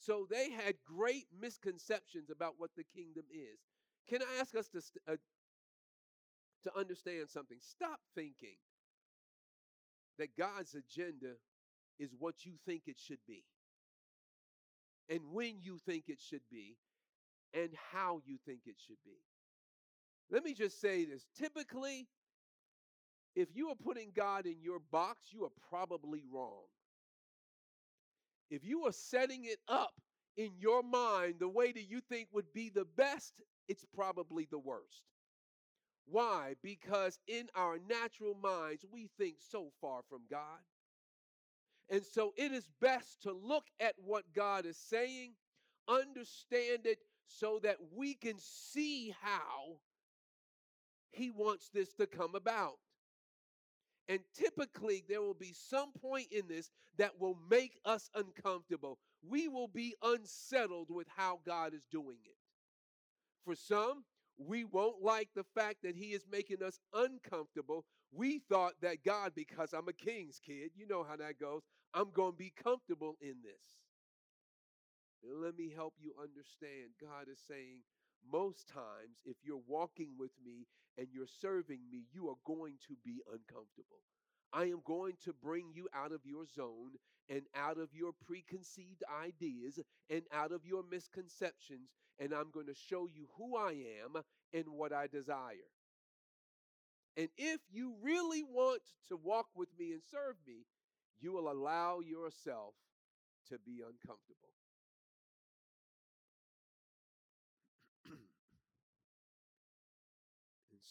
So 0.04 0.26
they 0.28 0.50
had 0.50 0.74
great 0.84 1.26
misconceptions 1.40 2.28
about 2.28 2.54
what 2.58 2.70
the 2.76 2.82
kingdom 2.82 3.22
is. 3.30 3.60
Can 4.08 4.20
I 4.20 4.40
ask 4.40 4.54
us 4.56 4.68
to 4.70 4.80
uh, 5.12 5.16
to 6.64 6.78
understand 6.78 7.28
something? 7.28 7.58
Stop 7.60 8.00
thinking 8.14 8.56
that 10.18 10.36
God's 10.36 10.74
agenda 10.74 11.34
is 12.00 12.10
what 12.18 12.44
you 12.44 12.54
think 12.66 12.82
it 12.86 12.98
should 12.98 13.24
be. 13.28 13.44
And 15.08 15.20
when 15.32 15.60
you 15.60 15.78
think 15.78 16.04
it 16.08 16.20
should 16.20 16.42
be, 16.50 16.76
and 17.54 17.70
how 17.92 18.20
you 18.24 18.38
think 18.46 18.60
it 18.66 18.76
should 18.84 18.96
be. 19.04 19.18
Let 20.30 20.44
me 20.44 20.54
just 20.54 20.80
say 20.80 21.04
this. 21.04 21.26
Typically, 21.38 22.08
if 23.36 23.48
you 23.54 23.68
are 23.68 23.74
putting 23.74 24.10
God 24.14 24.46
in 24.46 24.56
your 24.62 24.78
box, 24.90 25.26
you 25.30 25.44
are 25.44 25.52
probably 25.68 26.22
wrong. 26.32 26.64
If 28.52 28.64
you 28.64 28.84
are 28.84 28.92
setting 28.92 29.46
it 29.46 29.60
up 29.66 29.94
in 30.36 30.50
your 30.58 30.82
mind 30.82 31.36
the 31.38 31.48
way 31.48 31.72
that 31.72 31.88
you 31.88 32.02
think 32.02 32.28
would 32.32 32.52
be 32.52 32.68
the 32.68 32.84
best, 32.84 33.40
it's 33.66 33.86
probably 33.94 34.46
the 34.50 34.58
worst. 34.58 35.02
Why? 36.04 36.56
Because 36.62 37.18
in 37.26 37.48
our 37.54 37.78
natural 37.88 38.34
minds, 38.34 38.84
we 38.92 39.08
think 39.18 39.36
so 39.38 39.70
far 39.80 40.02
from 40.10 40.20
God. 40.30 40.60
And 41.88 42.04
so 42.04 42.34
it 42.36 42.52
is 42.52 42.68
best 42.78 43.22
to 43.22 43.32
look 43.32 43.64
at 43.80 43.94
what 44.04 44.24
God 44.34 44.66
is 44.66 44.76
saying, 44.76 45.32
understand 45.88 46.84
it, 46.84 46.98
so 47.26 47.58
that 47.62 47.78
we 47.94 48.12
can 48.12 48.34
see 48.38 49.14
how 49.22 49.78
He 51.12 51.30
wants 51.30 51.70
this 51.72 51.94
to 51.94 52.06
come 52.06 52.34
about. 52.34 52.76
And 54.08 54.20
typically, 54.34 55.04
there 55.08 55.22
will 55.22 55.34
be 55.34 55.52
some 55.54 55.92
point 55.92 56.28
in 56.32 56.48
this 56.48 56.70
that 56.98 57.18
will 57.18 57.38
make 57.50 57.78
us 57.84 58.10
uncomfortable. 58.14 58.98
We 59.22 59.48
will 59.48 59.68
be 59.68 59.94
unsettled 60.02 60.90
with 60.90 61.08
how 61.16 61.40
God 61.46 61.74
is 61.74 61.86
doing 61.86 62.18
it. 62.24 62.36
For 63.44 63.54
some, 63.54 64.04
we 64.38 64.64
won't 64.64 65.02
like 65.02 65.30
the 65.34 65.44
fact 65.54 65.78
that 65.82 65.96
He 65.96 66.12
is 66.12 66.26
making 66.30 66.62
us 66.62 66.80
uncomfortable. 66.92 67.86
We 68.12 68.40
thought 68.40 68.74
that 68.82 69.04
God, 69.04 69.32
because 69.34 69.72
I'm 69.72 69.88
a 69.88 69.92
king's 69.92 70.38
kid, 70.38 70.72
you 70.74 70.86
know 70.86 71.04
how 71.04 71.16
that 71.16 71.38
goes, 71.38 71.62
I'm 71.94 72.10
going 72.12 72.32
to 72.32 72.38
be 72.38 72.52
comfortable 72.62 73.16
in 73.20 73.36
this. 73.42 73.78
Let 75.22 75.56
me 75.56 75.70
help 75.74 75.94
you 76.00 76.14
understand. 76.20 76.90
God 77.00 77.28
is 77.30 77.40
saying, 77.48 77.80
most 78.30 78.68
times, 78.68 79.20
if 79.24 79.36
you're 79.44 79.62
walking 79.66 80.10
with 80.18 80.32
me 80.44 80.66
and 80.98 81.08
you're 81.12 81.26
serving 81.40 81.80
me, 81.90 82.04
you 82.12 82.28
are 82.28 82.38
going 82.44 82.74
to 82.88 82.94
be 83.04 83.20
uncomfortable. 83.32 84.02
I 84.52 84.64
am 84.64 84.82
going 84.84 85.14
to 85.24 85.32
bring 85.32 85.72
you 85.74 85.88
out 85.94 86.12
of 86.12 86.20
your 86.24 86.44
zone 86.44 86.92
and 87.28 87.42
out 87.54 87.78
of 87.78 87.88
your 87.94 88.12
preconceived 88.26 89.02
ideas 89.24 89.78
and 90.10 90.22
out 90.32 90.52
of 90.52 90.66
your 90.66 90.82
misconceptions, 90.90 91.90
and 92.18 92.34
I'm 92.34 92.50
going 92.52 92.66
to 92.66 92.74
show 92.74 93.08
you 93.12 93.28
who 93.38 93.56
I 93.56 93.72
am 94.04 94.22
and 94.52 94.64
what 94.68 94.92
I 94.92 95.06
desire. 95.06 95.70
And 97.16 97.28
if 97.36 97.60
you 97.70 97.94
really 98.02 98.42
want 98.42 98.82
to 99.08 99.16
walk 99.16 99.46
with 99.54 99.68
me 99.78 99.92
and 99.92 100.02
serve 100.10 100.36
me, 100.46 100.66
you 101.20 101.32
will 101.32 101.50
allow 101.50 102.00
yourself 102.00 102.74
to 103.48 103.58
be 103.64 103.80
uncomfortable. 103.80 104.52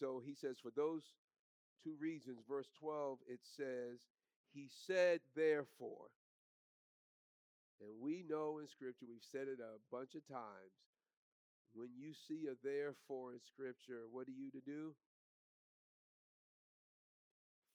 So 0.02 0.18
he 0.26 0.34
says, 0.34 0.58
for 0.58 0.74
those 0.74 1.14
two 1.84 1.94
reasons, 2.02 2.42
verse 2.50 2.66
12, 2.82 3.20
it 3.30 3.40
says, 3.46 4.02
He 4.52 4.66
said, 4.66 5.22
therefore. 5.38 6.10
And 7.78 8.02
we 8.02 8.26
know 8.26 8.58
in 8.58 8.68
Scripture, 8.68 9.06
we've 9.06 9.22
said 9.22 9.46
it 9.46 9.62
a 9.62 9.78
bunch 9.94 10.18
of 10.18 10.26
times, 10.26 10.74
when 11.78 11.94
you 11.94 12.18
see 12.18 12.50
a 12.50 12.58
therefore 12.66 13.38
in 13.38 13.40
Scripture, 13.46 14.10
what 14.10 14.26
are 14.26 14.34
you 14.34 14.50
to 14.50 14.62
do? 14.66 14.98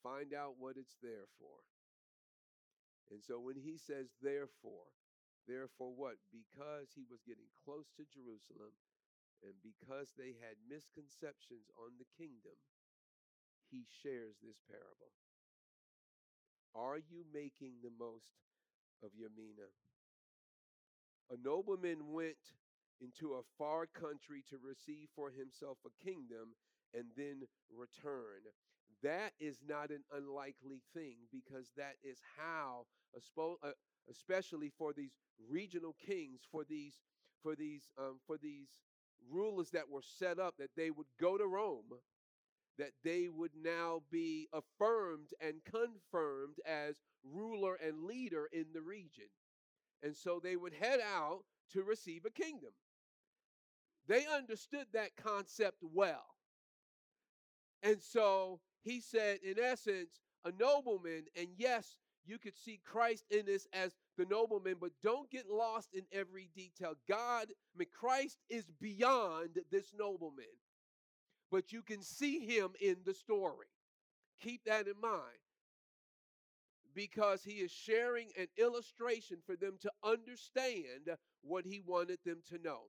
Find 0.03 0.35
out 0.35 0.59
what 0.59 0.75
it's 0.75 0.99
there 1.03 1.31
for. 1.39 1.63
And 3.15 3.23
so 3.23 3.39
when 3.39 3.55
he 3.55 3.79
says 3.79 4.11
therefore, 4.19 4.91
therefore 5.47 5.95
what? 5.95 6.19
Because 6.35 6.91
he 6.91 7.07
was 7.07 7.23
getting 7.23 7.47
close 7.63 7.87
to 7.95 8.03
Jerusalem 8.11 8.75
and 9.43 9.55
because 9.63 10.13
they 10.17 10.37
had 10.41 10.57
misconceptions 10.69 11.69
on 11.77 11.97
the 11.99 12.09
kingdom, 12.17 12.57
he 13.71 13.85
shares 14.03 14.37
this 14.43 14.61
parable. 14.69 15.13
Are 16.75 16.99
you 16.99 17.25
making 17.33 17.81
the 17.83 17.93
most 17.99 18.45
of 19.03 19.11
your 19.17 19.31
mina? 19.37 19.69
A 21.31 21.37
nobleman 21.43 22.13
went 22.13 22.37
into 23.01 23.35
a 23.35 23.43
far 23.59 23.87
country 23.87 24.43
to 24.49 24.59
receive 24.59 25.09
for 25.15 25.31
himself 25.31 25.79
a 25.85 26.05
kingdom 26.05 26.55
and 26.95 27.05
then 27.17 27.43
return. 27.71 28.41
That 29.03 29.33
is 29.41 29.59
not 29.67 29.91
an 29.91 30.05
unlikely 30.15 30.83
thing 30.95 31.17
because 31.31 31.73
that 31.77 31.97
is 32.03 32.19
how, 32.37 32.87
uh, 33.39 33.71
especially 34.11 34.71
for 34.79 34.93
these 34.93 35.13
regional 35.51 35.95
kings, 36.07 36.41
for 36.51 36.65
these, 36.65 37.01
for 37.43 37.55
these, 37.55 37.91
um, 37.99 38.19
for 38.27 38.39
these 38.39 38.69
rulers 39.31 39.71
that 39.71 39.89
were 39.89 40.03
set 40.03 40.39
up 40.39 40.55
that 40.59 40.71
they 40.77 40.91
would 40.91 41.07
go 41.21 41.37
to 41.37 41.47
Rome, 41.47 42.01
that 42.79 42.93
they 43.05 43.29
would 43.29 43.53
now 43.63 44.03
be 44.11 44.49
affirmed 44.53 45.31
and 45.41 45.65
confirmed 45.65 46.57
as 46.67 46.97
ruler 47.25 47.75
and 47.77 48.05
leader 48.05 48.49
in 48.53 48.67
the 48.75 48.83
region. 48.83 49.29
And 50.03 50.15
so 50.15 50.41
they 50.43 50.57
would 50.57 50.75
head 50.75 51.01
out 51.01 51.41
to 51.73 51.83
receive 51.83 52.25
a 52.27 52.31
kingdom. 52.31 52.73
They 54.07 54.27
understood 54.27 54.87
that 54.93 55.17
concept 55.17 55.79
well. 55.83 56.27
And 57.83 58.01
so 58.01 58.61
he 58.83 59.01
said, 59.01 59.39
in 59.43 59.59
essence, 59.59 60.21
a 60.45 60.53
nobleman, 60.59 61.25
and 61.35 61.49
yes, 61.57 61.99
you 62.25 62.39
could 62.39 62.57
see 62.57 62.81
Christ 62.85 63.25
in 63.31 63.47
this 63.47 63.67
as 63.73 63.93
the 64.17 64.27
nobleman, 64.27 64.77
but 64.81 64.93
don't 65.03 65.31
get 65.31 65.49
lost 65.51 65.89
in 65.93 66.03
every 66.13 66.49
detail. 66.55 66.95
God, 67.09 67.49
I 67.51 67.79
mean, 67.79 67.89
Christ 67.93 68.39
is 68.49 68.65
beyond 68.81 69.61
this 69.71 69.93
nobleman, 69.99 70.45
but 71.51 71.73
you 71.73 71.83
can 71.83 72.03
see 72.03 72.41
him 72.47 72.71
in 72.81 72.97
the 73.05 73.15
story. 73.15 73.67
Keep 74.41 74.65
that 74.65 74.87
in 74.87 75.01
mind 75.01 75.41
because 76.95 77.45
he 77.45 77.53
is 77.53 77.71
sharing 77.71 78.29
an 78.39 78.49
illustration 78.57 79.37
for 79.45 79.55
them 79.55 79.75
to 79.83 79.91
understand 80.03 81.11
what 81.43 81.65
he 81.67 81.83
wanted 81.87 82.19
them 82.25 82.39
to 82.49 82.59
know. 82.59 82.85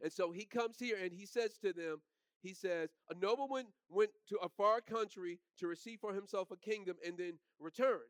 And 0.00 0.12
so 0.12 0.30
he 0.30 0.44
comes 0.44 0.78
here 0.78 0.96
and 1.02 1.12
he 1.12 1.26
says 1.26 1.58
to 1.62 1.72
them, 1.72 2.00
he 2.42 2.52
says, 2.54 2.90
A 3.10 3.14
nobleman 3.18 3.66
went 3.88 4.10
to 4.28 4.36
a 4.36 4.48
far 4.48 4.80
country 4.80 5.40
to 5.58 5.66
receive 5.66 5.98
for 6.00 6.12
himself 6.14 6.50
a 6.50 6.56
kingdom 6.56 6.96
and 7.04 7.16
then 7.16 7.34
return. 7.58 8.00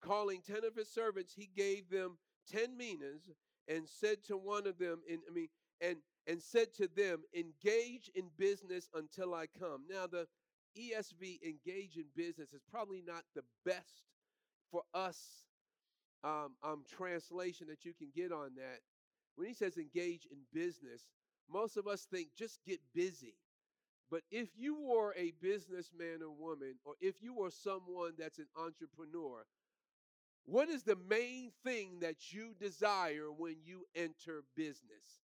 Calling 0.00 0.42
ten 0.42 0.64
of 0.64 0.76
his 0.76 0.90
servants, 0.90 1.34
he 1.34 1.50
gave 1.54 1.90
them 1.90 2.18
ten 2.48 2.76
minas 2.76 3.30
and 3.68 3.88
said 3.88 4.24
to 4.24 4.36
one 4.36 4.66
of 4.66 4.78
them, 4.78 5.00
in, 5.08 5.20
I 5.28 5.32
mean, 5.32 5.48
and 5.80 5.96
and 6.26 6.42
said 6.42 6.74
to 6.74 6.88
them, 6.88 7.22
Engage 7.34 8.10
in 8.14 8.30
business 8.36 8.88
until 8.94 9.34
I 9.34 9.46
come. 9.58 9.84
Now, 9.88 10.06
the 10.06 10.26
ESV 10.78 11.42
engage 11.44 11.96
in 11.96 12.06
business 12.14 12.52
is 12.52 12.62
probably 12.70 13.02
not 13.02 13.24
the 13.34 13.42
best 13.64 14.04
for 14.70 14.82
us 14.94 15.44
um, 16.22 16.56
um, 16.62 16.84
translation 16.88 17.66
that 17.68 17.84
you 17.84 17.94
can 17.94 18.08
get 18.14 18.32
on 18.32 18.54
that. 18.56 18.80
When 19.36 19.48
he 19.48 19.54
says 19.54 19.76
engage 19.76 20.26
in 20.30 20.38
business, 20.52 21.08
most 21.50 21.76
of 21.76 21.86
us 21.86 22.06
think 22.10 22.28
just 22.36 22.60
get 22.64 22.80
busy. 22.94 23.34
But 24.10 24.22
if 24.30 24.50
you 24.56 24.76
were 24.76 25.14
a 25.16 25.32
businessman 25.40 26.22
or 26.22 26.30
woman, 26.34 26.74
or 26.84 26.94
if 27.00 27.22
you 27.22 27.34
were 27.34 27.50
someone 27.50 28.12
that's 28.18 28.38
an 28.38 28.48
entrepreneur, 28.56 29.44
what 30.44 30.68
is 30.68 30.82
the 30.82 30.96
main 31.08 31.52
thing 31.64 32.00
that 32.00 32.32
you 32.32 32.54
desire 32.58 33.30
when 33.36 33.56
you 33.64 33.86
enter 33.94 34.42
business? 34.56 35.22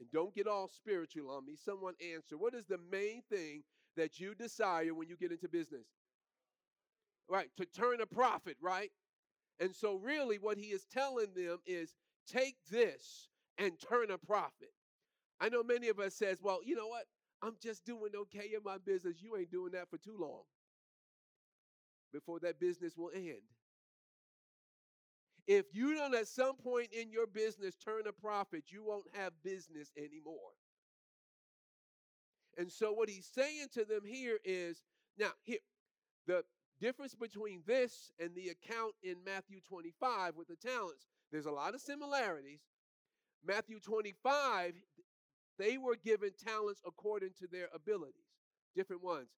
And 0.00 0.10
don't 0.10 0.34
get 0.34 0.46
all 0.46 0.68
spiritual 0.68 1.30
on 1.30 1.46
me. 1.46 1.56
Someone 1.56 1.94
answer. 2.14 2.36
What 2.36 2.54
is 2.54 2.66
the 2.66 2.78
main 2.90 3.22
thing 3.30 3.62
that 3.96 4.18
you 4.20 4.34
desire 4.34 4.94
when 4.94 5.08
you 5.08 5.16
get 5.16 5.32
into 5.32 5.48
business? 5.48 5.86
Right, 7.28 7.48
to 7.56 7.64
turn 7.66 8.00
a 8.00 8.06
profit, 8.06 8.56
right? 8.60 8.90
And 9.60 9.74
so, 9.74 9.94
really, 9.96 10.38
what 10.38 10.58
he 10.58 10.66
is 10.66 10.84
telling 10.92 11.34
them 11.34 11.58
is 11.66 11.94
take 12.26 12.56
this 12.70 13.28
and 13.58 13.72
turn 13.78 14.10
a 14.10 14.18
profit. 14.18 14.72
I 15.40 15.48
know 15.48 15.62
many 15.62 15.88
of 15.88 15.98
us 15.98 16.14
says, 16.14 16.38
well, 16.42 16.60
you 16.64 16.74
know 16.74 16.88
what? 16.88 17.04
I'm 17.42 17.56
just 17.60 17.84
doing 17.84 18.12
okay 18.14 18.50
in 18.54 18.62
my 18.64 18.78
business. 18.78 19.22
You 19.22 19.36
ain't 19.36 19.50
doing 19.50 19.72
that 19.72 19.90
for 19.90 19.98
too 19.98 20.16
long 20.18 20.42
before 22.12 22.38
that 22.40 22.60
business 22.60 22.96
will 22.96 23.10
end. 23.14 23.42
If 25.46 25.66
you 25.72 25.94
don't 25.94 26.14
at 26.14 26.28
some 26.28 26.56
point 26.56 26.88
in 26.92 27.10
your 27.10 27.26
business 27.26 27.74
turn 27.76 28.02
a 28.06 28.12
profit, 28.12 28.64
you 28.68 28.84
won't 28.84 29.06
have 29.14 29.32
business 29.42 29.90
anymore. 29.96 30.52
And 32.56 32.70
so 32.70 32.92
what 32.92 33.08
he's 33.08 33.28
saying 33.32 33.68
to 33.74 33.84
them 33.84 34.02
here 34.04 34.38
is 34.44 34.82
now 35.18 35.30
here 35.42 35.58
the 36.26 36.44
difference 36.80 37.14
between 37.14 37.62
this 37.66 38.12
and 38.20 38.30
the 38.34 38.50
account 38.50 38.94
in 39.02 39.16
Matthew 39.24 39.60
25 39.68 40.36
with 40.36 40.48
the 40.48 40.56
talents, 40.56 41.06
there's 41.30 41.46
a 41.46 41.50
lot 41.50 41.74
of 41.74 41.80
similarities. 41.80 42.60
Matthew 43.44 43.80
25, 43.80 44.74
they 45.58 45.78
were 45.78 45.96
given 45.96 46.30
talents 46.38 46.80
according 46.86 47.30
to 47.40 47.48
their 47.50 47.68
abilities, 47.74 48.14
different 48.76 49.02
ones. 49.02 49.28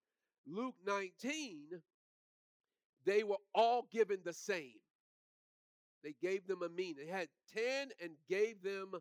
Luke 0.47 0.75
19, 0.87 1.81
they 3.07 3.23
were 3.23 3.39
all 3.55 3.87
given 3.91 4.19
the 4.25 4.33
same. 4.33 4.81
They 6.05 6.15
gave 6.21 6.47
them 6.47 6.63
a 6.63 6.69
mean. 6.69 6.97
They 6.97 7.07
had 7.11 7.29
10 7.55 7.89
and 8.03 8.13
gave 8.29 8.63
them 8.63 8.93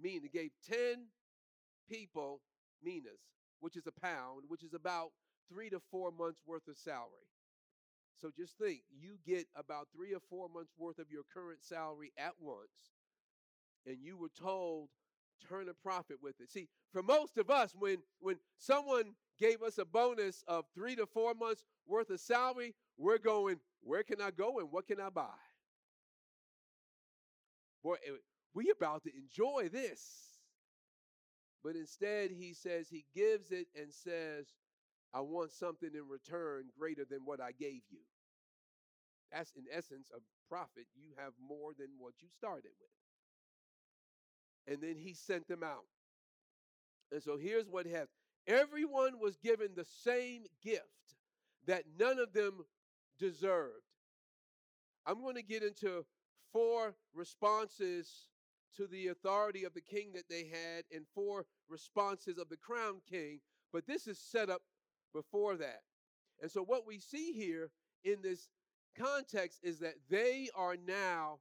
mean. 0.00 0.22
They 0.22 0.28
gave 0.28 0.50
10 0.68 1.06
people 1.88 2.40
minas, 2.82 3.20
which 3.60 3.76
is 3.76 3.86
a 3.86 4.00
pound, 4.00 4.44
which 4.48 4.64
is 4.64 4.74
about 4.74 5.10
three 5.52 5.70
to 5.70 5.80
four 5.90 6.10
months 6.10 6.40
worth 6.46 6.66
of 6.66 6.76
salary. 6.76 7.28
So 8.20 8.30
just 8.36 8.56
think, 8.58 8.80
you 8.90 9.18
get 9.24 9.46
about 9.54 9.88
three 9.94 10.12
or 10.12 10.20
four 10.28 10.48
months 10.48 10.72
worth 10.76 10.98
of 10.98 11.10
your 11.10 11.22
current 11.32 11.62
salary 11.62 12.12
at 12.18 12.34
once, 12.40 12.90
and 13.86 13.98
you 14.00 14.16
were 14.16 14.30
told 14.30 14.88
turn 15.48 15.68
a 15.68 15.74
profit 15.74 16.16
with 16.20 16.40
it. 16.40 16.50
See, 16.50 16.68
for 16.92 17.02
most 17.02 17.38
of 17.38 17.48
us, 17.48 17.74
when 17.78 17.98
when 18.18 18.36
someone 18.56 19.14
gave 19.38 19.62
us 19.62 19.78
a 19.78 19.84
bonus 19.84 20.42
of 20.48 20.64
three 20.74 20.96
to 20.96 21.06
four 21.06 21.34
months 21.34 21.64
worth 21.86 22.10
of 22.10 22.18
salary, 22.20 22.74
we're 22.96 23.18
going, 23.18 23.60
where 23.82 24.02
can 24.02 24.20
I 24.20 24.32
go 24.32 24.58
and 24.58 24.72
what 24.72 24.88
can 24.88 25.00
I 25.00 25.10
buy? 25.10 25.28
Boy, 27.82 27.94
eh, 28.06 28.12
we 28.54 28.70
about 28.70 29.04
to 29.04 29.10
enjoy 29.14 29.68
this. 29.68 30.38
But 31.62 31.76
instead, 31.76 32.30
he 32.30 32.54
says 32.54 32.88
he 32.88 33.04
gives 33.14 33.50
it 33.50 33.66
and 33.76 33.92
says, 33.92 34.46
I 35.12 35.20
want 35.20 35.52
something 35.52 35.90
in 35.94 36.08
return 36.08 36.64
greater 36.78 37.04
than 37.08 37.20
what 37.24 37.40
I 37.40 37.52
gave 37.52 37.82
you. 37.90 38.00
That's 39.32 39.52
in 39.56 39.64
essence 39.70 40.10
a 40.14 40.20
profit. 40.48 40.86
You 40.94 41.10
have 41.18 41.32
more 41.40 41.72
than 41.78 41.88
what 41.98 42.14
you 42.20 42.28
started 42.36 42.70
with. 42.80 42.90
And 44.72 44.82
then 44.82 44.96
he 44.96 45.14
sent 45.14 45.48
them 45.48 45.62
out. 45.62 45.86
And 47.10 47.22
so 47.22 47.36
here's 47.36 47.68
what 47.68 47.86
happened 47.86 48.08
everyone 48.46 49.18
was 49.20 49.36
given 49.36 49.68
the 49.74 49.84
same 49.84 50.44
gift 50.62 50.82
that 51.66 51.84
none 51.98 52.18
of 52.18 52.32
them 52.32 52.64
deserved. 53.18 53.82
I'm 55.06 55.20
going 55.20 55.36
to 55.36 55.42
get 55.42 55.62
into 55.62 56.04
four 56.52 56.94
responses 57.14 58.28
to 58.76 58.86
the 58.86 59.08
authority 59.08 59.64
of 59.64 59.74
the 59.74 59.80
king 59.80 60.12
that 60.14 60.28
they 60.28 60.44
had 60.44 60.84
and 60.94 61.06
four 61.14 61.46
responses 61.68 62.38
of 62.38 62.48
the 62.48 62.56
crown 62.56 63.00
king, 63.08 63.40
but 63.72 63.86
this 63.86 64.06
is 64.06 64.18
set 64.18 64.48
up 64.50 64.62
before 65.12 65.56
that. 65.56 65.82
And 66.40 66.50
so, 66.50 66.62
what 66.62 66.86
we 66.86 66.98
see 66.98 67.32
here 67.32 67.70
in 68.04 68.22
this 68.22 68.48
context 68.96 69.60
is 69.62 69.78
that 69.80 69.94
they 70.08 70.48
are 70.54 70.76
now 70.76 71.38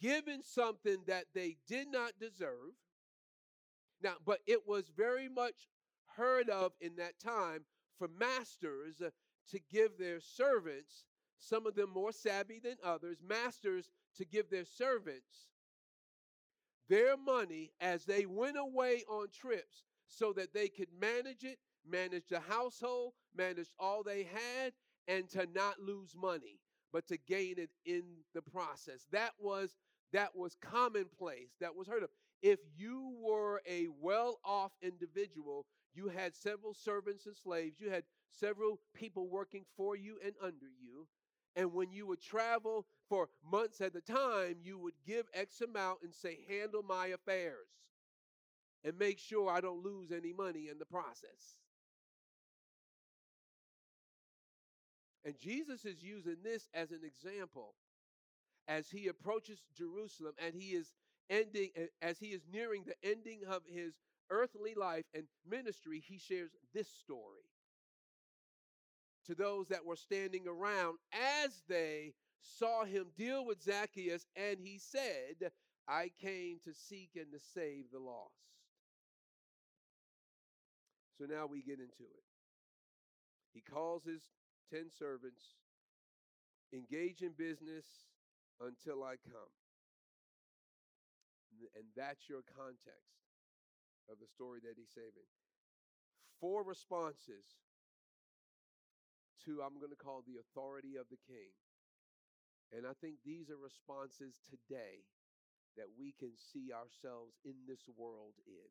given 0.00 0.42
something 0.42 0.98
that 1.06 1.24
they 1.34 1.56
did 1.66 1.88
not 1.90 2.12
deserve. 2.20 2.74
Now, 4.02 4.14
but 4.24 4.40
it 4.46 4.66
was 4.66 4.90
very 4.96 5.28
much 5.28 5.68
heard 6.16 6.48
of 6.48 6.72
in 6.80 6.96
that 6.96 7.18
time 7.18 7.64
for 7.98 8.08
masters 8.08 9.02
to 9.50 9.60
give 9.70 9.98
their 9.98 10.20
servants, 10.20 11.04
some 11.38 11.66
of 11.66 11.74
them 11.74 11.90
more 11.90 12.12
savvy 12.12 12.60
than 12.62 12.76
others, 12.84 13.18
masters 13.26 13.90
to 14.16 14.24
give 14.24 14.50
their 14.50 14.64
servants 14.64 15.48
their 16.88 17.16
money 17.16 17.70
as 17.80 18.04
they 18.04 18.26
went 18.26 18.56
away 18.58 19.04
on 19.08 19.28
trips 19.32 19.84
so 20.06 20.32
that 20.32 20.54
they 20.54 20.68
could 20.68 20.88
manage 21.00 21.44
it, 21.44 21.58
manage 21.86 22.26
the 22.28 22.40
household, 22.40 23.12
manage 23.36 23.68
all 23.78 24.02
they 24.02 24.24
had, 24.24 24.72
and 25.06 25.28
to 25.28 25.46
not 25.54 25.80
lose 25.80 26.14
money, 26.16 26.60
but 26.92 27.06
to 27.08 27.18
gain 27.26 27.54
it 27.58 27.70
in 27.84 28.02
the 28.34 28.42
process. 28.42 29.06
That 29.12 29.32
was 29.38 29.76
that 30.12 30.34
was 30.34 30.56
commonplace. 30.62 31.50
That 31.60 31.76
was 31.76 31.86
heard 31.86 32.02
of. 32.02 32.08
If 32.40 32.60
you 32.76 33.14
were 33.20 33.60
a 33.68 33.88
well-off 34.00 34.72
individual, 34.80 35.66
you 35.92 36.08
had 36.08 36.34
several 36.34 36.72
servants 36.72 37.26
and 37.26 37.36
slaves, 37.36 37.78
you 37.78 37.90
had 37.90 38.04
several 38.30 38.80
people 38.94 39.28
working 39.28 39.64
for 39.76 39.96
you 39.96 40.18
and 40.24 40.34
under 40.42 40.66
you, 40.80 41.06
and 41.58 41.74
when 41.74 41.90
you 41.90 42.06
would 42.06 42.22
travel 42.22 42.86
for 43.08 43.28
months 43.50 43.80
at 43.80 43.96
a 43.96 44.00
time, 44.00 44.58
you 44.62 44.78
would 44.78 44.94
give 45.04 45.26
X 45.34 45.60
amount 45.60 45.98
and 46.04 46.14
say, 46.14 46.38
handle 46.48 46.84
my 46.84 47.08
affairs 47.08 47.66
and 48.84 48.96
make 48.96 49.18
sure 49.18 49.50
I 49.50 49.60
don't 49.60 49.82
lose 49.82 50.12
any 50.12 50.32
money 50.32 50.68
in 50.70 50.78
the 50.78 50.86
process. 50.86 51.56
And 55.24 55.36
Jesus 55.36 55.84
is 55.84 56.00
using 56.00 56.36
this 56.44 56.68
as 56.72 56.92
an 56.92 57.00
example 57.04 57.74
as 58.68 58.88
he 58.88 59.08
approaches 59.08 59.58
Jerusalem 59.76 60.34
and 60.42 60.54
he 60.54 60.76
is 60.76 60.92
ending, 61.28 61.70
as 62.00 62.20
he 62.20 62.26
is 62.26 62.42
nearing 62.52 62.84
the 62.84 62.94
ending 63.02 63.40
of 63.50 63.62
his 63.66 63.94
earthly 64.30 64.74
life 64.76 65.06
and 65.12 65.24
ministry, 65.50 66.00
he 66.06 66.18
shares 66.18 66.52
this 66.72 66.88
story 66.88 67.50
to 69.28 69.34
those 69.34 69.68
that 69.68 69.84
were 69.84 69.96
standing 69.96 70.48
around 70.48 70.98
as 71.44 71.62
they 71.68 72.14
saw 72.40 72.84
him 72.84 73.06
deal 73.16 73.44
with 73.44 73.62
Zacchaeus, 73.62 74.26
and 74.36 74.56
he 74.58 74.78
said, 74.78 75.52
I 75.86 76.10
came 76.20 76.58
to 76.64 76.72
seek 76.72 77.10
and 77.16 77.30
to 77.32 77.38
save 77.54 77.84
the 77.92 77.98
lost. 77.98 78.32
So 81.18 81.24
now 81.28 81.46
we 81.46 81.62
get 81.62 81.78
into 81.78 82.04
it. 82.04 82.24
He 83.52 83.60
calls 83.60 84.04
his 84.04 84.22
10 84.72 84.86
servants, 84.98 85.56
engage 86.72 87.22
in 87.22 87.32
business 87.36 87.86
until 88.60 89.02
I 89.02 89.16
come. 89.24 89.52
And 91.74 91.84
that's 91.96 92.28
your 92.28 92.42
context 92.56 93.18
of 94.10 94.18
the 94.20 94.28
story 94.28 94.60
that 94.62 94.74
he's 94.76 94.94
saving. 94.94 95.26
Four 96.40 96.62
responses 96.62 97.58
to, 99.48 99.64
I'm 99.64 99.80
going 99.80 99.92
to 99.92 99.98
call 99.98 100.20
the 100.28 100.36
authority 100.36 101.00
of 101.00 101.08
the 101.08 101.20
king. 101.24 101.56
And 102.68 102.84
I 102.84 102.92
think 103.00 103.24
these 103.24 103.48
are 103.48 103.56
responses 103.56 104.44
today 104.44 105.08
that 105.80 105.88
we 105.96 106.12
can 106.20 106.36
see 106.36 106.68
ourselves 106.68 107.40
in 107.48 107.56
this 107.64 107.88
world 107.96 108.36
in, 108.44 108.68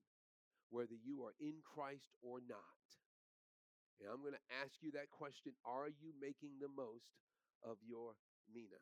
whether 0.70 0.94
you 0.94 1.26
are 1.26 1.34
in 1.42 1.66
Christ 1.66 2.14
or 2.22 2.38
not. 2.46 2.86
And 3.98 4.06
I'm 4.06 4.22
going 4.22 4.38
to 4.38 4.50
ask 4.62 4.78
you 4.86 4.94
that 4.94 5.10
question 5.10 5.58
Are 5.66 5.90
you 5.90 6.14
making 6.22 6.62
the 6.62 6.70
most 6.70 7.18
of 7.66 7.82
your 7.82 8.14
mina, 8.54 8.82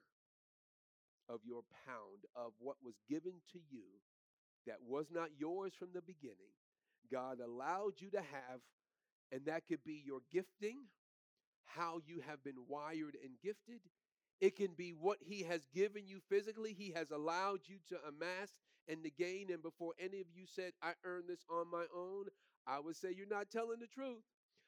of 1.32 1.40
your 1.48 1.64
pound, 1.88 2.28
of 2.36 2.52
what 2.60 2.76
was 2.84 3.00
given 3.08 3.40
to 3.56 3.60
you 3.72 4.04
that 4.68 4.84
was 4.84 5.08
not 5.16 5.32
yours 5.40 5.72
from 5.80 5.96
the 5.96 6.04
beginning? 6.04 6.52
God 7.08 7.40
allowed 7.40 8.04
you 8.04 8.10
to 8.12 8.20
have, 8.20 8.60
and 9.32 9.46
that 9.46 9.64
could 9.70 9.86
be 9.86 10.04
your 10.04 10.20
gifting, 10.34 10.92
how 11.66 12.00
you 12.06 12.22
have 12.28 12.44
been 12.44 12.68
wired 12.68 13.18
and 13.24 13.34
gifted. 13.44 13.82
It 14.42 14.56
can 14.56 14.74
be 14.78 14.92
what 14.92 15.18
He 15.22 15.44
has 15.44 15.62
given 15.74 16.08
you 16.08 16.20
physically, 16.30 16.74
He 16.74 16.92
has 16.92 17.12
allowed 17.12 17.62
you 17.66 17.78
to 17.90 17.98
amass 18.08 18.56
and 18.88 19.04
to 19.04 19.10
gain. 19.10 19.48
And 19.52 19.62
before 19.62 19.94
any 20.00 20.20
of 20.20 20.28
you 20.34 20.46
said, 20.46 20.74
I 20.82 20.94
earned 21.04 21.26
this 21.30 21.46
on 21.50 21.72
my 21.72 21.86
own, 21.96 22.26
I 22.68 22.80
would 22.80 22.96
say 22.96 23.14
you're 23.16 23.28
not 23.28 23.50
telling 23.50 23.80
the 23.80 23.88
truth. 23.88 24.24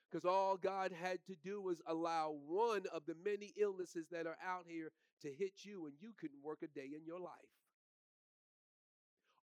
Because 0.10 0.26
all 0.26 0.56
God 0.56 0.94
had 0.94 1.20
to 1.26 1.36
do 1.44 1.62
was 1.62 1.82
allow 1.86 2.34
one 2.48 2.84
of 2.94 3.06
the 3.06 3.16
many 3.26 3.54
illnesses 3.60 4.08
that 4.12 4.26
are 4.26 4.38
out 4.46 4.66
here 4.66 4.92
to 5.22 5.30
hit 5.30 5.66
you, 5.66 5.86
and 5.86 5.96
you 6.00 6.14
couldn't 6.18 6.44
work 6.44 6.60
a 6.64 6.68
day 6.68 6.90
in 6.96 7.06
your 7.06 7.20
life. 7.20 7.32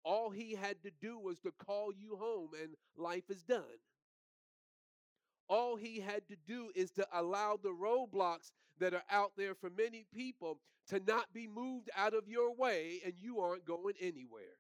All 0.06 0.30
he 0.30 0.56
had 0.56 0.82
to 0.84 0.92
do 1.02 1.20
was 1.20 1.40
to 1.40 1.52
call 1.52 1.92
you 1.94 2.16
home, 2.16 2.52
and 2.62 2.76
life 2.96 3.30
is 3.30 3.44
done. 3.44 3.64
All 5.50 5.76
he 5.76 6.00
had 6.00 6.28
to 6.28 6.36
do 6.48 6.72
is 6.76 6.92
to 6.92 7.08
allow 7.14 7.58
the 7.62 7.70
roadblocks 7.70 8.52
that 8.80 8.94
are 8.94 9.04
out 9.10 9.34
there 9.38 9.56
for 9.56 9.70
many 9.70 10.06
people 10.14 10.60
to 10.88 11.02
not 11.06 11.34
be 11.34 11.48
moved 11.48 11.90
out 11.96 12.14
of 12.14 12.28
your 12.28 12.54
way, 12.54 13.02
and 13.06 13.14
you 13.18 13.40
aren't 13.40 13.66
going 13.66 13.96
anywhere. 14.02 14.58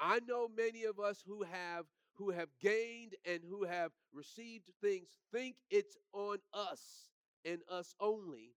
I 0.00 0.20
know 0.26 0.48
many 0.48 0.84
of 0.84 0.98
us 0.98 1.22
who 1.26 1.42
have 1.44 1.86
who 2.16 2.30
have 2.30 2.48
gained 2.60 3.14
and 3.24 3.40
who 3.48 3.64
have 3.64 3.90
received 4.12 4.70
things 4.82 5.08
think 5.32 5.56
it's 5.70 5.96
on 6.12 6.38
us 6.52 7.08
and 7.44 7.60
us 7.70 7.94
only. 8.00 8.54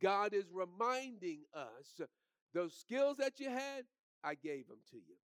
God 0.00 0.34
is 0.34 0.44
reminding 0.52 1.40
us 1.54 2.00
those 2.54 2.74
skills 2.74 3.16
that 3.18 3.40
you 3.40 3.48
had, 3.50 3.84
I 4.22 4.34
gave 4.34 4.68
them 4.68 4.78
to 4.90 4.96
you. 4.96 5.16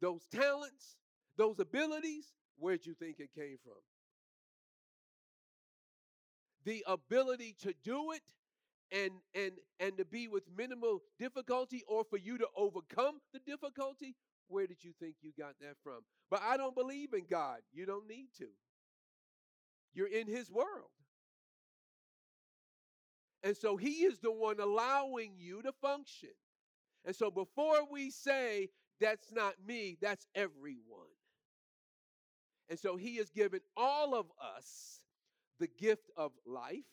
Those 0.00 0.26
talents, 0.32 0.96
those 1.36 1.58
abilities, 1.58 2.26
where'd 2.60 2.86
you 2.86 2.94
think 2.94 3.18
it 3.20 3.30
came 3.34 3.58
from? 3.64 3.80
The 6.64 6.84
ability 6.86 7.56
to 7.62 7.74
do 7.82 8.12
it 8.12 8.22
and 8.92 9.12
and 9.34 9.52
and 9.78 9.96
to 9.96 10.04
be 10.04 10.28
with 10.28 10.44
minimal 10.56 11.02
difficulty 11.18 11.82
or 11.88 12.04
for 12.04 12.18
you 12.18 12.38
to 12.38 12.48
overcome 12.56 13.20
the 13.32 13.40
difficulty? 13.40 14.16
Where 14.48 14.66
did 14.66 14.84
you 14.84 14.92
think 15.00 15.16
you 15.22 15.32
got 15.38 15.54
that 15.60 15.76
from? 15.82 16.00
But 16.30 16.42
i 16.42 16.56
don't 16.56 16.74
believe 16.74 17.12
in 17.14 17.24
god. 17.30 17.60
You 17.72 17.86
don't 17.86 18.08
need 18.08 18.28
to. 18.38 18.48
You're 19.94 20.08
in 20.08 20.26
his 20.28 20.50
world. 20.50 20.90
And 23.42 23.56
so 23.56 23.76
he 23.76 24.04
is 24.04 24.18
the 24.18 24.32
one 24.32 24.60
allowing 24.60 25.32
you 25.38 25.62
to 25.62 25.72
function. 25.80 26.30
And 27.04 27.16
so 27.16 27.30
before 27.30 27.86
we 27.90 28.10
say 28.10 28.68
that's 29.00 29.32
not 29.32 29.54
me 29.66 29.96
that's 30.00 30.26
everyone 30.34 31.08
and 32.70 32.78
so 32.78 32.96
he 32.96 33.16
has 33.16 33.30
given 33.30 33.60
all 33.76 34.14
of 34.14 34.26
us 34.56 35.00
the 35.58 35.68
gift 35.78 36.10
of 36.16 36.32
life 36.46 36.84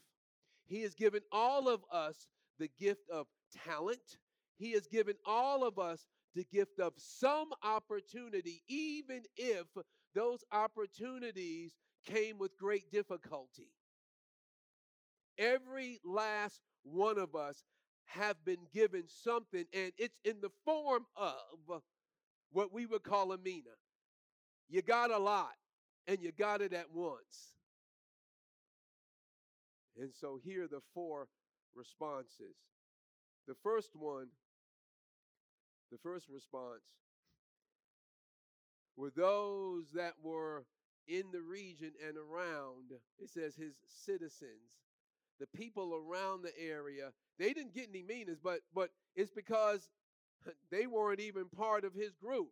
he 0.67 0.81
has 0.81 0.93
given 0.93 1.21
all 1.31 1.69
of 1.69 1.81
us 1.91 2.27
the 2.59 2.69
gift 2.79 3.09
of 3.09 3.27
talent. 3.65 4.17
He 4.57 4.71
has 4.73 4.87
given 4.87 5.15
all 5.25 5.65
of 5.65 5.79
us 5.79 6.05
the 6.35 6.45
gift 6.51 6.79
of 6.79 6.93
some 6.97 7.49
opportunity, 7.63 8.61
even 8.67 9.23
if 9.37 9.65
those 10.13 10.43
opportunities 10.51 11.73
came 12.05 12.37
with 12.37 12.57
great 12.57 12.91
difficulty. 12.91 13.69
Every 15.37 15.99
last 16.03 16.61
one 16.83 17.17
of 17.17 17.35
us 17.35 17.63
have 18.05 18.37
been 18.45 18.65
given 18.73 19.03
something, 19.07 19.65
and 19.73 19.91
it's 19.97 20.19
in 20.25 20.41
the 20.41 20.51
form 20.65 21.05
of 21.15 21.81
what 22.51 22.73
we 22.73 22.85
would 22.85 23.03
call 23.03 23.31
a 23.31 23.37
mina. 23.37 23.75
You 24.69 24.81
got 24.81 25.11
a 25.11 25.17
lot, 25.17 25.53
and 26.07 26.21
you 26.21 26.31
got 26.31 26.61
it 26.61 26.73
at 26.73 26.91
once. 26.93 27.55
And 29.99 30.11
so 30.13 30.39
here 30.43 30.63
are 30.63 30.67
the 30.67 30.81
four 30.93 31.27
responses. 31.75 32.55
The 33.47 33.55
first 33.63 33.91
one, 33.95 34.27
the 35.91 35.97
first 35.97 36.27
response, 36.29 36.83
were 38.95 39.11
those 39.15 39.91
that 39.93 40.13
were 40.21 40.65
in 41.07 41.23
the 41.31 41.41
region 41.41 41.91
and 42.05 42.17
around, 42.17 42.91
it 43.19 43.29
says 43.29 43.55
his 43.55 43.75
citizens, 43.85 44.73
the 45.39 45.47
people 45.47 45.93
around 45.93 46.41
the 46.41 46.51
area, 46.59 47.11
they 47.39 47.53
didn't 47.53 47.73
get 47.73 47.89
any 47.89 48.03
minas, 48.03 48.39
but 48.43 48.59
but 48.73 48.89
it's 49.15 49.31
because 49.31 49.89
they 50.71 50.87
weren't 50.87 51.19
even 51.19 51.45
part 51.45 51.85
of 51.85 51.93
his 51.93 52.15
group. 52.15 52.49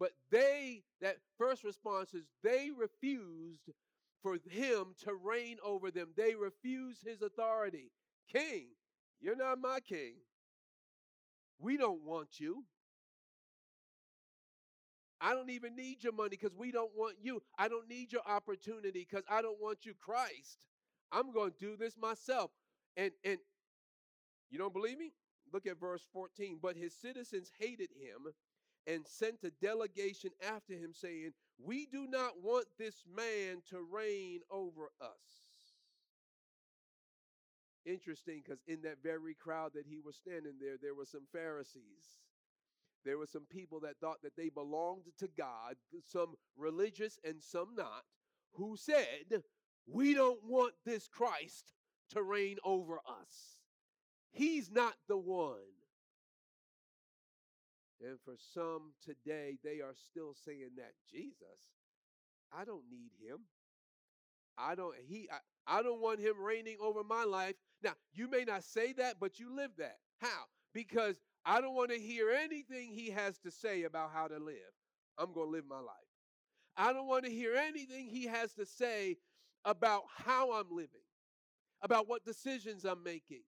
But 0.00 0.12
they, 0.30 0.82
that 1.02 1.18
first 1.38 1.62
response 1.62 2.14
is 2.14 2.24
they 2.42 2.70
refused 2.76 3.70
for 4.22 4.38
him 4.48 4.94
to 5.04 5.14
reign 5.14 5.58
over 5.62 5.90
them. 5.90 6.08
They 6.16 6.34
refuse 6.34 6.98
his 7.04 7.20
authority. 7.20 7.92
King, 8.32 8.68
you're 9.20 9.36
not 9.36 9.60
my 9.60 9.80
king. 9.80 10.14
We 11.58 11.76
don't 11.76 12.02
want 12.02 12.40
you. 12.40 12.64
I 15.20 15.34
don't 15.34 15.50
even 15.50 15.76
need 15.76 16.02
your 16.02 16.14
money 16.14 16.30
because 16.30 16.56
we 16.56 16.72
don't 16.72 16.92
want 16.96 17.16
you. 17.20 17.42
I 17.58 17.68
don't 17.68 17.88
need 17.88 18.10
your 18.10 18.26
opportunity 18.26 19.06
because 19.08 19.24
I 19.30 19.42
don't 19.42 19.60
want 19.60 19.84
you, 19.84 19.92
Christ. 20.00 20.58
I'm 21.12 21.30
going 21.30 21.50
to 21.50 21.58
do 21.58 21.76
this 21.76 21.98
myself. 21.98 22.50
And 22.96 23.10
and 23.22 23.38
you 24.50 24.58
don't 24.58 24.72
believe 24.72 24.98
me? 24.98 25.12
Look 25.52 25.66
at 25.66 25.78
verse 25.78 26.06
14. 26.14 26.58
But 26.62 26.76
his 26.76 26.94
citizens 26.94 27.50
hated 27.58 27.90
him 27.90 28.32
and 28.86 29.06
sent 29.06 29.44
a 29.44 29.50
delegation 29.62 30.30
after 30.46 30.74
him, 30.74 30.92
saying, 30.92 31.32
We 31.58 31.86
do 31.86 32.06
not 32.06 32.42
want 32.42 32.66
this 32.78 33.04
man 33.14 33.62
to 33.70 33.80
reign 33.82 34.40
over 34.50 34.90
us. 35.00 35.40
Interesting, 37.86 38.42
because 38.44 38.60
in 38.66 38.82
that 38.82 39.02
very 39.02 39.34
crowd 39.34 39.72
that 39.74 39.86
he 39.88 40.00
was 40.00 40.16
standing 40.16 40.54
there, 40.60 40.76
there 40.80 40.94
were 40.94 41.06
some 41.06 41.26
Pharisees. 41.32 42.18
There 43.04 43.16
were 43.16 43.26
some 43.26 43.46
people 43.48 43.80
that 43.80 43.98
thought 44.00 44.22
that 44.22 44.36
they 44.36 44.50
belonged 44.50 45.04
to 45.18 45.28
God, 45.36 45.76
some 46.06 46.34
religious 46.56 47.18
and 47.24 47.42
some 47.42 47.74
not, 47.76 48.04
who 48.52 48.76
said, 48.76 49.42
We 49.86 50.14
don't 50.14 50.44
want 50.44 50.74
this 50.84 51.08
Christ 51.08 51.72
to 52.10 52.22
reign 52.22 52.56
over 52.64 52.98
us. 52.98 53.56
He's 54.32 54.70
not 54.70 54.94
the 55.08 55.16
one. 55.16 55.79
And 58.00 58.18
for 58.24 58.34
some 58.54 58.92
today, 59.04 59.58
they 59.62 59.80
are 59.80 59.94
still 59.94 60.34
saying 60.34 60.70
that 60.76 60.92
Jesus, 61.10 61.68
I 62.52 62.64
don't 62.64 62.84
need 62.90 63.10
him. 63.20 63.40
I 64.58 64.74
don't 64.74 64.94
he 65.06 65.28
I, 65.30 65.78
I 65.78 65.82
don't 65.82 66.00
want 66.00 66.20
him 66.20 66.34
reigning 66.40 66.76
over 66.80 67.02
my 67.04 67.24
life. 67.24 67.54
Now, 67.82 67.92
you 68.12 68.28
may 68.28 68.44
not 68.44 68.64
say 68.64 68.92
that, 68.94 69.16
but 69.20 69.38
you 69.38 69.54
live 69.54 69.70
that. 69.78 69.98
How? 70.20 70.44
Because 70.74 71.16
I 71.44 71.60
don't 71.60 71.74
want 71.74 71.90
to 71.90 71.98
hear 71.98 72.30
anything 72.30 72.92
he 72.92 73.10
has 73.10 73.38
to 73.38 73.50
say 73.50 73.84
about 73.84 74.10
how 74.12 74.28
to 74.28 74.38
live. 74.38 74.56
I'm 75.18 75.32
going 75.32 75.48
to 75.48 75.52
live 75.52 75.64
my 75.68 75.80
life. 75.80 75.94
I 76.76 76.92
don't 76.92 77.06
want 77.06 77.24
to 77.24 77.30
hear 77.30 77.54
anything 77.54 78.06
he 78.06 78.24
has 78.26 78.52
to 78.54 78.66
say 78.66 79.16
about 79.64 80.04
how 80.14 80.52
I'm 80.52 80.70
living, 80.70 81.04
about 81.82 82.08
what 82.08 82.24
decisions 82.24 82.84
I'm 82.84 83.02
making, 83.02 83.42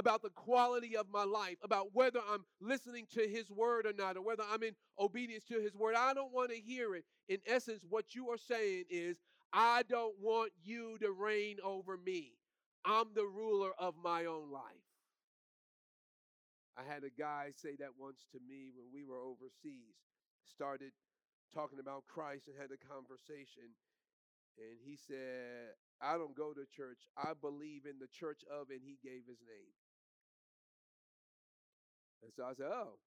about 0.00 0.22
the 0.22 0.30
quality 0.30 0.96
of 0.96 1.06
my 1.12 1.24
life, 1.24 1.58
about 1.62 1.88
whether 1.92 2.20
I'm 2.32 2.44
listening 2.60 3.06
to 3.12 3.28
his 3.28 3.50
word 3.50 3.86
or 3.86 3.92
not, 3.92 4.16
or 4.16 4.22
whether 4.22 4.42
I'm 4.50 4.62
in 4.62 4.74
obedience 4.98 5.44
to 5.44 5.60
his 5.60 5.76
word. 5.76 5.94
I 5.94 6.14
don't 6.14 6.32
want 6.32 6.50
to 6.50 6.56
hear 6.56 6.94
it. 6.94 7.04
In 7.28 7.38
essence, 7.46 7.84
what 7.88 8.14
you 8.14 8.30
are 8.30 8.38
saying 8.38 8.84
is, 8.88 9.18
I 9.52 9.82
don't 9.88 10.14
want 10.18 10.52
you 10.64 10.96
to 11.00 11.12
reign 11.12 11.58
over 11.62 11.98
me. 11.98 12.32
I'm 12.84 13.12
the 13.14 13.26
ruler 13.26 13.72
of 13.78 13.94
my 14.02 14.24
own 14.24 14.50
life. 14.50 14.62
I 16.78 16.82
had 16.82 17.04
a 17.04 17.10
guy 17.10 17.50
say 17.54 17.76
that 17.78 17.98
once 17.98 18.24
to 18.32 18.38
me 18.40 18.70
when 18.74 18.86
we 18.92 19.04
were 19.04 19.20
overseas, 19.20 20.00
started 20.42 20.92
talking 21.52 21.78
about 21.78 22.06
Christ 22.08 22.48
and 22.48 22.56
had 22.56 22.70
a 22.72 22.80
conversation. 22.88 23.76
And 24.56 24.78
he 24.80 24.96
said, 24.96 25.76
I 26.00 26.16
don't 26.16 26.36
go 26.36 26.52
to 26.52 26.64
church. 26.74 27.04
I 27.18 27.32
believe 27.38 27.84
in 27.84 27.98
the 28.00 28.08
church 28.08 28.40
of, 28.48 28.70
and 28.70 28.80
he 28.80 28.96
gave 29.02 29.28
his 29.28 29.40
name. 29.44 29.74
And 32.22 32.32
so 32.34 32.44
I 32.44 32.54
said, 32.54 32.70
Oh. 32.70 32.98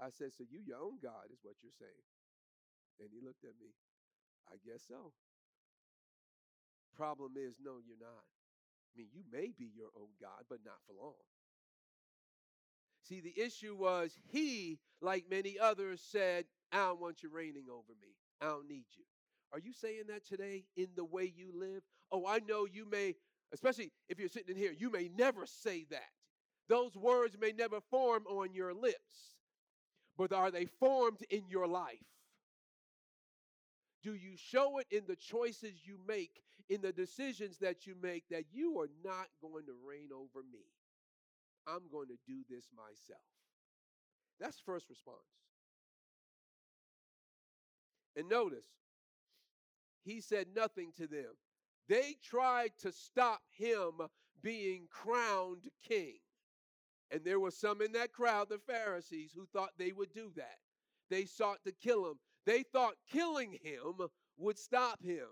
I 0.00 0.08
said, 0.08 0.32
So 0.32 0.44
you 0.48 0.60
your 0.64 0.80
own 0.80 0.96
God, 1.02 1.28
is 1.32 1.40
what 1.42 1.60
you're 1.62 1.76
saying. 1.76 2.06
And 3.00 3.08
he 3.12 3.20
looked 3.24 3.44
at 3.44 3.56
me. 3.60 3.72
I 4.48 4.56
guess 4.64 4.82
so. 4.88 5.12
Problem 6.96 7.32
is, 7.36 7.54
no, 7.62 7.78
you're 7.86 8.00
not. 8.00 8.26
I 8.90 8.98
mean, 8.98 9.08
you 9.12 9.22
may 9.30 9.52
be 9.56 9.70
your 9.74 9.88
own 9.96 10.08
God, 10.20 10.44
but 10.48 10.58
not 10.64 10.80
for 10.86 10.92
long. 11.00 11.14
See, 13.02 13.20
the 13.20 13.38
issue 13.40 13.76
was 13.76 14.12
he, 14.30 14.78
like 15.00 15.24
many 15.30 15.58
others, 15.58 16.00
said, 16.00 16.44
I 16.72 16.78
don't 16.78 17.00
want 17.00 17.22
you 17.22 17.30
reigning 17.30 17.66
over 17.70 17.92
me. 18.00 18.14
I 18.40 18.46
don't 18.46 18.68
need 18.68 18.84
you. 18.96 19.04
Are 19.52 19.58
you 19.58 19.72
saying 19.72 20.04
that 20.08 20.26
today 20.26 20.64
in 20.76 20.88
the 20.96 21.04
way 21.04 21.32
you 21.34 21.52
live? 21.54 21.82
Oh, 22.12 22.26
I 22.26 22.40
know 22.40 22.66
you 22.70 22.88
may, 22.88 23.14
especially 23.52 23.90
if 24.08 24.18
you're 24.18 24.28
sitting 24.28 24.54
in 24.54 24.56
here, 24.56 24.72
you 24.76 24.90
may 24.90 25.10
never 25.16 25.46
say 25.46 25.86
that. 25.90 26.10
Those 26.70 26.96
words 26.96 27.36
may 27.40 27.50
never 27.50 27.80
form 27.90 28.24
on 28.28 28.54
your 28.54 28.72
lips, 28.72 29.34
but 30.16 30.32
are 30.32 30.52
they 30.52 30.66
formed 30.66 31.18
in 31.28 31.42
your 31.48 31.66
life? 31.66 31.98
Do 34.04 34.14
you 34.14 34.36
show 34.36 34.78
it 34.78 34.86
in 34.92 35.02
the 35.08 35.16
choices 35.16 35.84
you 35.84 35.98
make, 36.06 36.30
in 36.68 36.80
the 36.80 36.92
decisions 36.92 37.58
that 37.58 37.88
you 37.88 37.96
make, 38.00 38.22
that 38.30 38.44
you 38.52 38.78
are 38.78 38.88
not 39.04 39.26
going 39.42 39.66
to 39.66 39.72
reign 39.84 40.10
over 40.14 40.44
me? 40.52 40.60
I'm 41.66 41.82
going 41.90 42.06
to 42.06 42.18
do 42.24 42.44
this 42.48 42.66
myself. 42.74 43.20
That's 44.38 44.60
first 44.60 44.88
response. 44.88 45.18
And 48.14 48.28
notice, 48.28 48.66
he 50.04 50.20
said 50.20 50.46
nothing 50.54 50.92
to 50.98 51.08
them. 51.08 51.34
They 51.88 52.14
tried 52.22 52.70
to 52.82 52.92
stop 52.92 53.40
him 53.58 54.06
being 54.40 54.86
crowned 54.88 55.68
king. 55.82 56.20
And 57.10 57.24
there 57.24 57.40
were 57.40 57.50
some 57.50 57.82
in 57.82 57.92
that 57.92 58.12
crowd, 58.12 58.48
the 58.48 58.58
Pharisees, 58.58 59.32
who 59.34 59.46
thought 59.52 59.70
they 59.78 59.92
would 59.92 60.12
do 60.12 60.30
that. 60.36 60.58
They 61.10 61.24
sought 61.24 61.58
to 61.64 61.72
kill 61.72 62.06
him. 62.06 62.18
They 62.46 62.62
thought 62.62 62.94
killing 63.10 63.58
him 63.62 64.08
would 64.38 64.58
stop 64.58 65.02
him. 65.02 65.26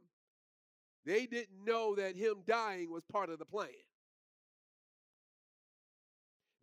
They 1.04 1.26
didn't 1.26 1.64
know 1.64 1.94
that 1.94 2.16
him 2.16 2.42
dying 2.46 2.90
was 2.90 3.04
part 3.04 3.30
of 3.30 3.38
the 3.38 3.44
plan. 3.44 3.68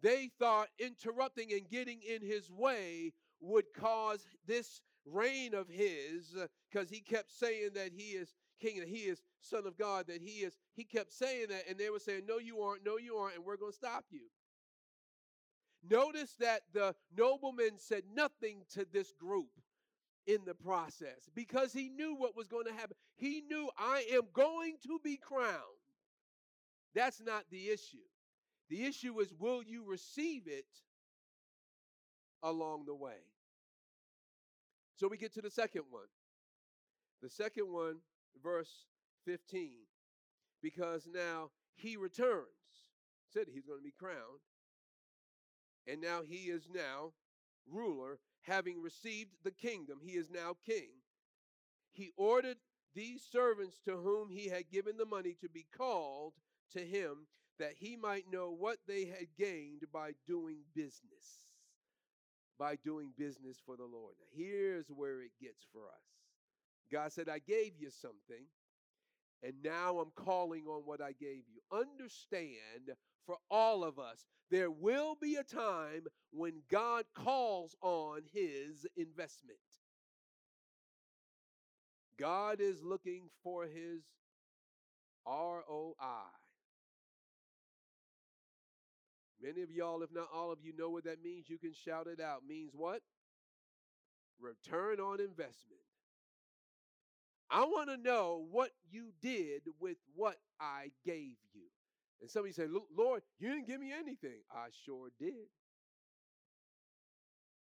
They 0.01 0.29
thought 0.37 0.67
interrupting 0.77 1.51
and 1.53 1.67
getting 1.67 2.01
in 2.01 2.21
his 2.21 2.51
way 2.51 3.13
would 3.39 3.65
cause 3.73 4.27
this 4.45 4.81
reign 5.05 5.53
of 5.53 5.67
his, 5.67 6.35
uh, 6.39 6.47
because 6.69 6.89
he 6.89 6.99
kept 6.99 7.31
saying 7.31 7.71
that 7.75 7.91
he 7.91 8.11
is 8.11 8.33
king 8.59 8.79
and 8.79 8.87
he 8.89 9.03
is 9.03 9.21
son 9.41 9.65
of 9.65 9.77
God, 9.77 10.07
that 10.07 10.21
he 10.21 10.43
is, 10.43 10.57
he 10.75 10.83
kept 10.83 11.13
saying 11.13 11.47
that, 11.49 11.63
and 11.69 11.77
they 11.77 11.89
were 11.89 11.99
saying, 11.99 12.23
No, 12.27 12.37
you 12.37 12.61
aren't, 12.61 12.85
no, 12.85 12.97
you 12.97 13.15
aren't, 13.15 13.35
and 13.35 13.45
we're 13.45 13.57
going 13.57 13.71
to 13.71 13.77
stop 13.77 14.05
you. 14.11 14.27
Notice 15.89 16.33
that 16.39 16.61
the 16.73 16.95
nobleman 17.15 17.77
said 17.77 18.03
nothing 18.13 18.63
to 18.73 18.85
this 18.91 19.11
group 19.13 19.49
in 20.27 20.39
the 20.45 20.55
process 20.55 21.29
because 21.35 21.71
he 21.73 21.89
knew 21.89 22.15
what 22.15 22.35
was 22.35 22.47
going 22.47 22.65
to 22.65 22.73
happen. 22.73 22.95
He 23.15 23.43
knew 23.49 23.69
I 23.77 24.05
am 24.11 24.23
going 24.33 24.77
to 24.83 24.99
be 25.03 25.17
crowned. 25.17 25.59
That's 26.95 27.21
not 27.21 27.43
the 27.51 27.67
issue. 27.69 27.97
The 28.69 28.85
issue 28.85 29.19
is 29.19 29.33
will 29.37 29.61
you 29.63 29.83
receive 29.85 30.43
it 30.47 30.65
along 32.41 32.85
the 32.85 32.95
way? 32.95 33.21
So 34.95 35.07
we 35.07 35.17
get 35.17 35.33
to 35.33 35.41
the 35.41 35.51
second 35.51 35.83
one. 35.89 36.07
The 37.21 37.29
second 37.29 37.71
one, 37.71 37.97
verse 38.41 38.85
15. 39.25 39.71
Because 40.61 41.07
now 41.13 41.51
he 41.75 41.97
returns. 41.97 42.45
Said 43.33 43.47
he's 43.53 43.65
going 43.65 43.79
to 43.79 43.83
be 43.83 43.93
crowned. 43.97 44.39
And 45.87 46.01
now 46.01 46.21
he 46.27 46.49
is 46.49 46.67
now 46.73 47.13
ruler, 47.71 48.19
having 48.41 48.81
received 48.81 49.31
the 49.43 49.51
kingdom. 49.51 49.99
He 50.03 50.13
is 50.13 50.29
now 50.29 50.55
king. 50.65 50.89
He 51.93 52.11
ordered 52.17 52.57
these 52.93 53.21
servants 53.31 53.79
to 53.85 53.97
whom 53.97 54.29
he 54.29 54.49
had 54.49 54.69
given 54.71 54.97
the 54.97 55.05
money 55.05 55.35
to 55.41 55.49
be 55.49 55.65
called 55.75 56.33
to 56.73 56.79
him 56.79 57.27
that 57.59 57.73
he 57.77 57.95
might 57.95 58.31
know 58.31 58.51
what 58.51 58.77
they 58.87 59.05
had 59.05 59.27
gained 59.37 59.83
by 59.93 60.11
doing 60.27 60.59
business. 60.75 61.47
By 62.57 62.77
doing 62.83 63.11
business 63.17 63.57
for 63.65 63.75
the 63.75 63.83
Lord. 63.83 64.15
Now, 64.19 64.27
here's 64.33 64.87
where 64.87 65.21
it 65.21 65.31
gets 65.41 65.65
for 65.71 65.81
us. 65.81 66.05
God 66.91 67.11
said, 67.11 67.29
I 67.29 67.39
gave 67.39 67.73
you 67.79 67.89
something, 67.89 68.45
and 69.43 69.53
now 69.63 69.99
I'm 69.99 70.11
calling 70.15 70.65
on 70.67 70.81
what 70.85 71.01
I 71.01 71.11
gave 71.11 71.43
you. 71.47 71.61
Understand 71.71 72.95
for 73.25 73.37
all 73.49 73.83
of 73.83 73.99
us, 73.99 74.25
there 74.51 74.71
will 74.71 75.15
be 75.19 75.35
a 75.35 75.43
time 75.43 76.05
when 76.31 76.61
God 76.69 77.05
calls 77.15 77.75
on 77.81 78.21
his 78.33 78.85
investment. 78.95 79.57
God 82.17 82.61
is 82.61 82.81
looking 82.83 83.23
for 83.43 83.65
his 83.65 84.03
ROI. 85.27 85.95
Many 89.41 89.61
of 89.63 89.71
y'all, 89.71 90.01
if 90.01 90.13
not 90.13 90.29
all 90.33 90.51
of 90.51 90.59
you, 90.63 90.73
know 90.77 90.89
what 90.89 91.03
that 91.03 91.23
means. 91.23 91.49
You 91.49 91.57
can 91.57 91.73
shout 91.73 92.07
it 92.07 92.21
out. 92.21 92.41
Means 92.47 92.71
what? 92.75 93.01
Return 94.39 94.99
on 94.99 95.19
investment. 95.19 95.84
I 97.49 97.63
want 97.63 97.89
to 97.89 97.97
know 97.97 98.45
what 98.51 98.71
you 98.89 99.11
did 99.21 99.61
with 99.79 99.97
what 100.15 100.37
I 100.59 100.91
gave 101.05 101.37
you. 101.53 101.61
And 102.21 102.29
somebody 102.29 102.53
said, 102.53 102.69
Lord, 102.95 103.21
you 103.39 103.49
didn't 103.49 103.67
give 103.67 103.79
me 103.79 103.91
anything. 103.93 104.41
I 104.51 104.67
sure 104.85 105.09
did. 105.19 105.49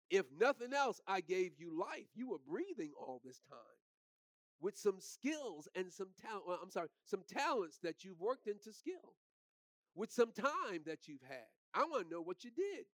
If 0.09 0.27
nothing 0.39 0.73
else, 0.73 1.01
I 1.07 1.21
gave 1.21 1.53
you 1.59 1.79
life. 1.79 2.07
You 2.15 2.31
were 2.31 2.39
breathing 2.49 2.93
all 2.99 3.21
this 3.25 3.41
time 3.51 3.59
with 4.61 4.77
some 4.77 4.97
skills 5.01 5.69
and 5.75 5.93
some 5.93 6.09
talent. 6.21 6.45
Well, 6.47 6.57
uh, 6.57 6.63
I'm 6.63 6.71
sorry, 6.71 6.89
some 7.05 7.23
talents 7.29 7.79
that 7.83 8.05
you've 8.05 8.21
worked 8.21 8.47
into 8.47 8.73
skill, 8.73 9.15
with 9.95 10.13
some 10.13 10.33
time 10.33 10.83
that 10.87 11.09
you've 11.09 11.23
had. 11.29 11.47
I 11.75 11.85
want 11.85 12.09
to 12.09 12.15
know 12.15 12.23
what 12.23 12.45
you 12.45 12.51
did. 12.51 12.87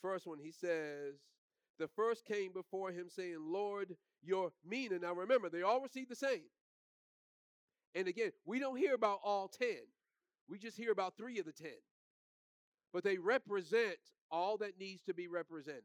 First 0.00 0.26
one, 0.26 0.38
he 0.38 0.52
says, 0.52 1.14
the 1.78 1.88
first 1.88 2.24
came 2.24 2.52
before 2.52 2.90
him 2.90 3.08
saying, 3.08 3.38
Lord, 3.40 3.96
your 4.22 4.52
mina. 4.64 4.98
Now 4.98 5.14
remember, 5.14 5.48
they 5.48 5.62
all 5.62 5.80
received 5.80 6.10
the 6.10 6.16
same. 6.16 6.44
And 7.94 8.08
again, 8.08 8.32
we 8.44 8.58
don't 8.58 8.76
hear 8.76 8.94
about 8.94 9.20
all 9.24 9.48
10. 9.48 9.68
We 10.48 10.58
just 10.58 10.76
hear 10.76 10.92
about 10.92 11.16
three 11.16 11.38
of 11.38 11.46
the 11.46 11.52
10. 11.52 11.70
But 12.92 13.04
they 13.04 13.18
represent 13.18 13.98
all 14.30 14.56
that 14.58 14.78
needs 14.78 15.02
to 15.04 15.14
be 15.14 15.28
represented. 15.28 15.82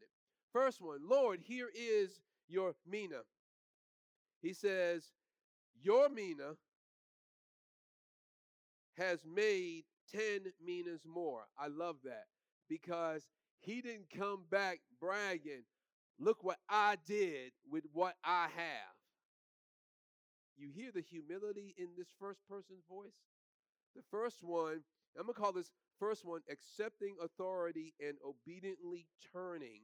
First 0.51 0.81
one, 0.81 0.99
Lord, 1.07 1.39
here 1.41 1.69
is 1.75 2.19
your 2.47 2.75
mina. 2.89 3.21
He 4.41 4.53
says, 4.53 5.03
Your 5.81 6.09
mina 6.09 6.55
has 8.97 9.19
made 9.25 9.83
10 10.11 10.41
minas 10.63 11.01
more. 11.05 11.45
I 11.57 11.67
love 11.67 11.97
that 12.03 12.25
because 12.69 13.27
he 13.59 13.81
didn't 13.81 14.09
come 14.15 14.43
back 14.51 14.79
bragging, 14.99 15.63
look 16.19 16.43
what 16.43 16.59
I 16.69 16.97
did 17.05 17.51
with 17.69 17.83
what 17.93 18.15
I 18.23 18.47
have. 18.55 18.95
You 20.57 20.69
hear 20.73 20.91
the 20.93 21.01
humility 21.01 21.73
in 21.77 21.87
this 21.97 22.07
first 22.19 22.39
person's 22.47 22.83
voice? 22.89 23.13
The 23.95 24.03
first 24.11 24.43
one, 24.43 24.81
I'm 25.17 25.25
going 25.25 25.33
to 25.33 25.39
call 25.39 25.51
this 25.51 25.71
first 25.99 26.25
one 26.25 26.41
accepting 26.49 27.15
authority 27.21 27.93
and 27.99 28.17
obediently 28.25 29.07
turning 29.33 29.81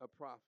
a 0.00 0.08
profit. 0.08 0.40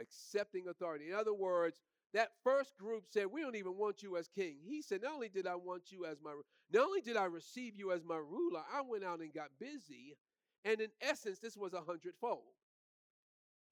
Accepting 0.00 0.68
authority. 0.68 1.10
In 1.10 1.14
other 1.14 1.34
words, 1.34 1.76
that 2.14 2.32
first 2.44 2.76
group 2.76 3.04
said, 3.08 3.26
We 3.26 3.40
don't 3.40 3.56
even 3.56 3.76
want 3.76 4.02
you 4.02 4.16
as 4.16 4.28
king. 4.28 4.56
He 4.62 4.82
said, 4.82 5.02
Not 5.02 5.14
only 5.14 5.28
did 5.28 5.46
I 5.46 5.54
want 5.54 5.90
you 5.90 6.04
as 6.04 6.18
my, 6.22 6.32
not 6.72 6.86
only 6.86 7.00
did 7.00 7.16
I 7.16 7.24
receive 7.24 7.76
you 7.76 7.92
as 7.92 8.04
my 8.04 8.16
ruler, 8.16 8.62
I 8.72 8.82
went 8.82 9.04
out 9.04 9.20
and 9.20 9.32
got 9.32 9.48
busy. 9.58 10.16
And 10.64 10.80
in 10.80 10.90
essence, 11.00 11.38
this 11.38 11.56
was 11.56 11.72
a 11.72 11.80
hundredfold. 11.80 12.54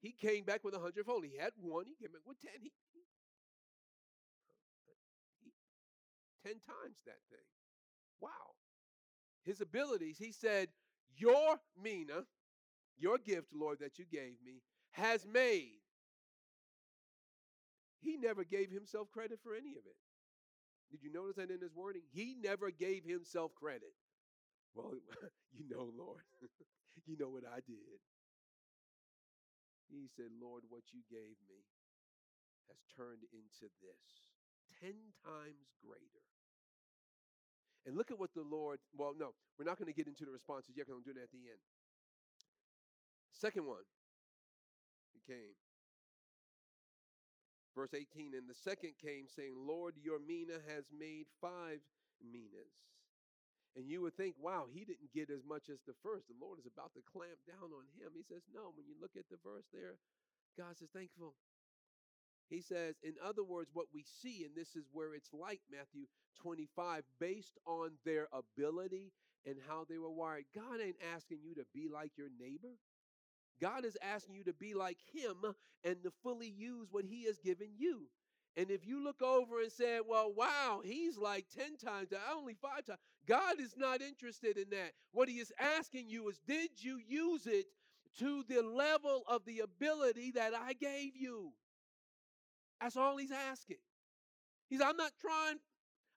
He 0.00 0.12
came 0.12 0.44
back 0.44 0.64
with 0.64 0.74
a 0.74 0.80
hundredfold. 0.80 1.24
He 1.24 1.38
had 1.38 1.52
one, 1.60 1.86
he 1.86 1.94
came 1.94 2.12
back 2.12 2.22
with 2.26 2.40
ten. 2.40 2.60
He, 2.62 2.72
he, 2.92 3.00
ten 6.42 6.54
times 6.54 6.98
that 7.06 7.20
thing. 7.30 7.46
Wow. 8.20 8.56
His 9.44 9.60
abilities, 9.60 10.18
he 10.18 10.32
said, 10.32 10.68
Your 11.16 11.60
mina, 11.82 12.24
your 12.98 13.18
gift, 13.18 13.54
Lord, 13.54 13.78
that 13.80 13.98
you 13.98 14.04
gave 14.10 14.34
me, 14.44 14.62
has 14.92 15.26
made 15.26 15.80
he 18.00 18.16
never 18.16 18.44
gave 18.44 18.70
himself 18.70 19.10
credit 19.12 19.38
for 19.42 19.54
any 19.54 19.72
of 19.72 19.84
it. 19.84 19.96
Did 20.90 21.02
you 21.02 21.12
notice 21.12 21.36
that 21.36 21.50
in 21.50 21.60
his 21.60 21.74
wording? 21.74 22.02
He 22.10 22.34
never 22.42 22.70
gave 22.70 23.04
himself 23.04 23.54
credit. 23.54 23.92
Well, 24.74 24.94
you 25.52 25.68
know, 25.68 25.90
Lord, 25.96 26.22
you 27.06 27.16
know 27.18 27.30
what 27.30 27.44
I 27.46 27.60
did. 27.64 28.00
He 29.88 30.06
said, 30.14 30.30
Lord, 30.38 30.64
what 30.70 30.86
you 30.94 31.02
gave 31.10 31.38
me 31.50 31.66
has 32.70 32.78
turned 32.94 33.26
into 33.34 33.66
this 33.82 34.04
10 34.78 34.94
times 35.26 35.66
greater. 35.82 36.24
And 37.86 37.96
look 37.96 38.10
at 38.12 38.20
what 38.20 38.30
the 38.36 38.44
Lord, 38.46 38.78
well, 38.94 39.14
no, 39.16 39.34
we're 39.58 39.66
not 39.66 39.78
going 39.78 39.90
to 39.90 39.96
get 39.96 40.06
into 40.06 40.24
the 40.24 40.30
responses 40.30 40.76
yet 40.76 40.86
because 40.86 41.00
I'm 41.00 41.06
doing 41.06 41.18
it 41.18 41.26
at 41.26 41.34
the 41.34 41.48
end. 41.50 41.64
Second 43.32 43.66
one, 43.66 43.88
he 45.16 45.20
came 45.24 45.56
Verse 47.74 47.94
18, 47.94 48.34
and 48.34 48.48
the 48.50 48.54
second 48.54 48.98
came 49.00 49.26
saying, 49.30 49.54
Lord, 49.56 49.94
your 50.02 50.18
mina 50.18 50.58
has 50.66 50.84
made 50.90 51.26
five 51.40 51.78
minas. 52.20 52.89
And 53.76 53.86
you 53.86 54.02
would 54.02 54.16
think, 54.16 54.34
wow, 54.40 54.66
he 54.66 54.84
didn't 54.84 55.14
get 55.14 55.30
as 55.30 55.44
much 55.46 55.70
as 55.70 55.78
the 55.86 55.94
first. 56.02 56.26
The 56.26 56.34
Lord 56.40 56.58
is 56.58 56.66
about 56.66 56.92
to 56.94 57.06
clamp 57.06 57.38
down 57.46 57.70
on 57.70 57.86
him. 57.94 58.10
He 58.16 58.24
says, 58.26 58.42
no, 58.52 58.72
when 58.74 58.86
you 58.86 58.94
look 59.00 59.14
at 59.16 59.30
the 59.30 59.38
verse 59.44 59.66
there, 59.72 59.94
God 60.58 60.76
says, 60.76 60.88
thankful. 60.92 61.34
He 62.50 62.60
says, 62.60 62.96
in 63.04 63.14
other 63.24 63.44
words, 63.44 63.70
what 63.72 63.86
we 63.94 64.04
see, 64.22 64.42
and 64.44 64.56
this 64.56 64.74
is 64.74 64.90
where 64.92 65.14
it's 65.14 65.30
like 65.32 65.60
Matthew 65.70 66.06
25, 66.42 67.04
based 67.20 67.58
on 67.64 67.92
their 68.04 68.26
ability 68.32 69.12
and 69.46 69.56
how 69.68 69.86
they 69.88 69.98
were 69.98 70.10
wired. 70.10 70.44
God 70.54 70.80
ain't 70.82 70.98
asking 71.14 71.38
you 71.44 71.54
to 71.54 71.64
be 71.72 71.88
like 71.88 72.18
your 72.18 72.28
neighbor. 72.40 72.74
God 73.60 73.84
is 73.84 73.96
asking 74.02 74.34
you 74.34 74.44
to 74.44 74.52
be 74.52 74.74
like 74.74 74.98
him 75.14 75.36
and 75.84 76.02
to 76.02 76.10
fully 76.22 76.48
use 76.48 76.88
what 76.90 77.04
he 77.04 77.24
has 77.26 77.38
given 77.38 77.68
you. 77.78 78.08
And 78.56 78.70
if 78.70 78.86
you 78.86 79.02
look 79.02 79.22
over 79.22 79.60
and 79.60 79.70
say, 79.70 80.00
well, 80.06 80.32
wow, 80.34 80.80
he's 80.84 81.16
like 81.16 81.46
10 81.56 81.76
times, 81.76 82.08
only 82.34 82.54
five 82.54 82.84
times, 82.84 82.98
God 83.26 83.60
is 83.60 83.74
not 83.76 84.02
interested 84.02 84.56
in 84.56 84.70
that. 84.70 84.92
What 85.12 85.28
he 85.28 85.36
is 85.36 85.52
asking 85.58 86.10
you 86.10 86.28
is, 86.28 86.40
did 86.46 86.70
you 86.78 87.00
use 87.06 87.46
it 87.46 87.66
to 88.18 88.44
the 88.48 88.62
level 88.62 89.22
of 89.28 89.44
the 89.44 89.60
ability 89.60 90.32
that 90.32 90.52
I 90.54 90.72
gave 90.72 91.16
you? 91.16 91.52
That's 92.80 92.96
all 92.96 93.16
he's 93.16 93.32
asking. 93.32 93.76
He's, 94.68 94.80
I'm 94.80 94.96
not 94.96 95.12
trying, 95.20 95.56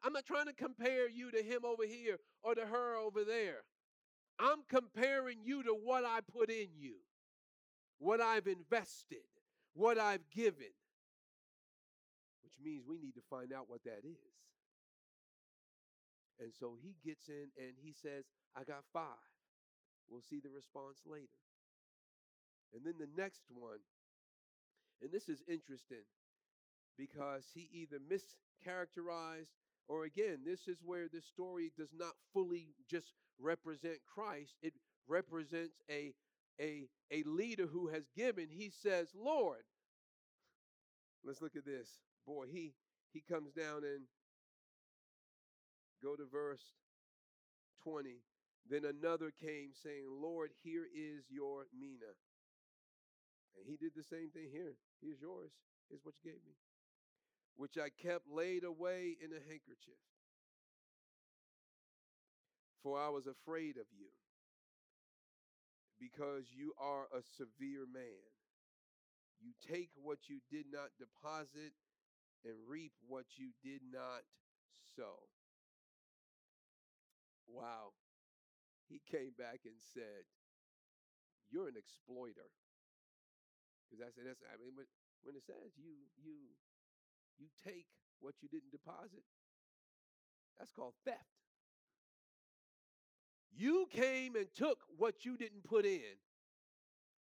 I'm 0.03 0.13
not 0.13 0.25
trying 0.25 0.47
to 0.47 0.53
compare 0.53 1.09
you 1.09 1.31
to 1.31 1.41
him 1.43 1.65
over 1.65 1.85
here 1.85 2.17
or 2.41 2.55
to 2.55 2.65
her 2.65 2.95
over 2.95 3.23
there. 3.23 3.61
I'm 4.39 4.63
comparing 4.67 5.37
you 5.43 5.63
to 5.63 5.71
what 5.71 6.03
I 6.03 6.19
put 6.31 6.49
in 6.49 6.69
you 6.75 6.95
what 8.03 8.19
I've 8.21 8.47
invested, 8.47 9.23
what 9.73 9.97
I've 9.97 10.29
given. 10.29 10.73
Means 12.63 12.83
we 12.87 12.97
need 12.97 13.15
to 13.15 13.25
find 13.29 13.51
out 13.51 13.69
what 13.69 13.83
that 13.83 14.01
is. 14.03 14.33
And 16.39 16.51
so 16.53 16.75
he 16.81 16.95
gets 17.05 17.27
in 17.27 17.49
and 17.57 17.73
he 17.81 17.93
says, 17.93 18.25
I 18.55 18.63
got 18.63 18.83
five. 18.91 19.31
We'll 20.09 20.21
see 20.21 20.39
the 20.39 20.49
response 20.49 20.99
later. 21.05 21.39
And 22.73 22.83
then 22.85 22.95
the 22.99 23.21
next 23.21 23.43
one, 23.49 23.79
and 25.01 25.11
this 25.11 25.29
is 25.29 25.43
interesting 25.47 26.05
because 26.97 27.45
he 27.53 27.69
either 27.71 27.97
mischaracterized 27.99 29.53
or 29.87 30.05
again, 30.05 30.39
this 30.45 30.67
is 30.67 30.77
where 30.83 31.07
this 31.07 31.25
story 31.25 31.71
does 31.77 31.93
not 31.97 32.13
fully 32.33 32.73
just 32.89 33.13
represent 33.39 33.99
Christ, 34.05 34.55
it 34.61 34.73
represents 35.07 35.75
a 35.89 36.13
a, 36.59 36.87
a 37.11 37.23
leader 37.23 37.65
who 37.65 37.87
has 37.87 38.09
given, 38.15 38.47
he 38.49 38.69
says, 38.69 39.09
Lord, 39.15 39.63
let's 41.23 41.41
look 41.41 41.55
at 41.55 41.65
this. 41.65 41.89
Boy, 42.25 42.45
he 42.51 42.73
he 43.11 43.21
comes 43.21 43.51
down 43.51 43.83
and 43.83 44.05
go 46.01 46.15
to 46.15 46.25
verse 46.25 46.63
20. 47.83 48.23
Then 48.69 48.85
another 48.85 49.31
came 49.31 49.71
saying, 49.83 50.07
Lord, 50.09 50.51
here 50.63 50.85
is 50.85 51.25
your 51.29 51.65
mina. 51.77 52.15
And 53.57 53.67
he 53.67 53.77
did 53.77 53.91
the 53.95 54.03
same 54.03 54.29
thing 54.31 54.49
here. 54.51 54.75
Here's 55.01 55.21
yours. 55.21 55.51
Here's 55.89 56.03
what 56.03 56.15
you 56.23 56.31
gave 56.31 56.41
me. 56.45 56.55
Which 57.55 57.77
I 57.77 57.89
kept 58.01 58.27
laid 58.27 58.63
away 58.63 59.15
in 59.21 59.31
a 59.31 59.43
handkerchief. 59.47 60.01
For 62.81 62.99
I 62.99 63.09
was 63.09 63.27
afraid 63.27 63.77
of 63.77 63.87
you 63.95 64.11
because 65.99 66.43
you 66.51 66.73
are 66.81 67.07
a 67.15 67.21
severe 67.37 67.85
man. 67.87 68.27
You 69.39 69.51
take 69.69 69.91
what 70.01 70.27
you 70.27 70.39
did 70.51 70.65
not 70.71 70.89
deposit 70.99 71.71
and 72.45 72.53
reap 72.67 72.91
what 73.07 73.25
you 73.37 73.51
did 73.63 73.81
not 73.91 74.23
sow. 74.95 75.27
Wow. 77.47 77.93
He 78.89 79.01
came 79.09 79.31
back 79.37 79.61
and 79.65 79.75
said, 79.93 80.27
You're 81.49 81.67
an 81.67 81.77
exploiter. 81.77 82.51
Because 83.89 84.05
that's, 84.05 84.17
that's 84.17 84.43
I 84.51 84.57
mean, 84.59 84.73
when 85.23 85.35
it 85.35 85.43
says 85.45 85.71
you 85.77 85.93
you 86.17 86.33
you 87.37 87.47
take 87.63 87.85
what 88.19 88.35
you 88.41 88.49
didn't 88.49 88.71
deposit, 88.71 89.23
that's 90.57 90.71
called 90.71 90.93
theft. 91.05 91.19
You 93.55 93.87
came 93.91 94.35
and 94.35 94.47
took 94.55 94.79
what 94.97 95.25
you 95.25 95.37
didn't 95.37 95.63
put 95.63 95.85
in. 95.85 96.17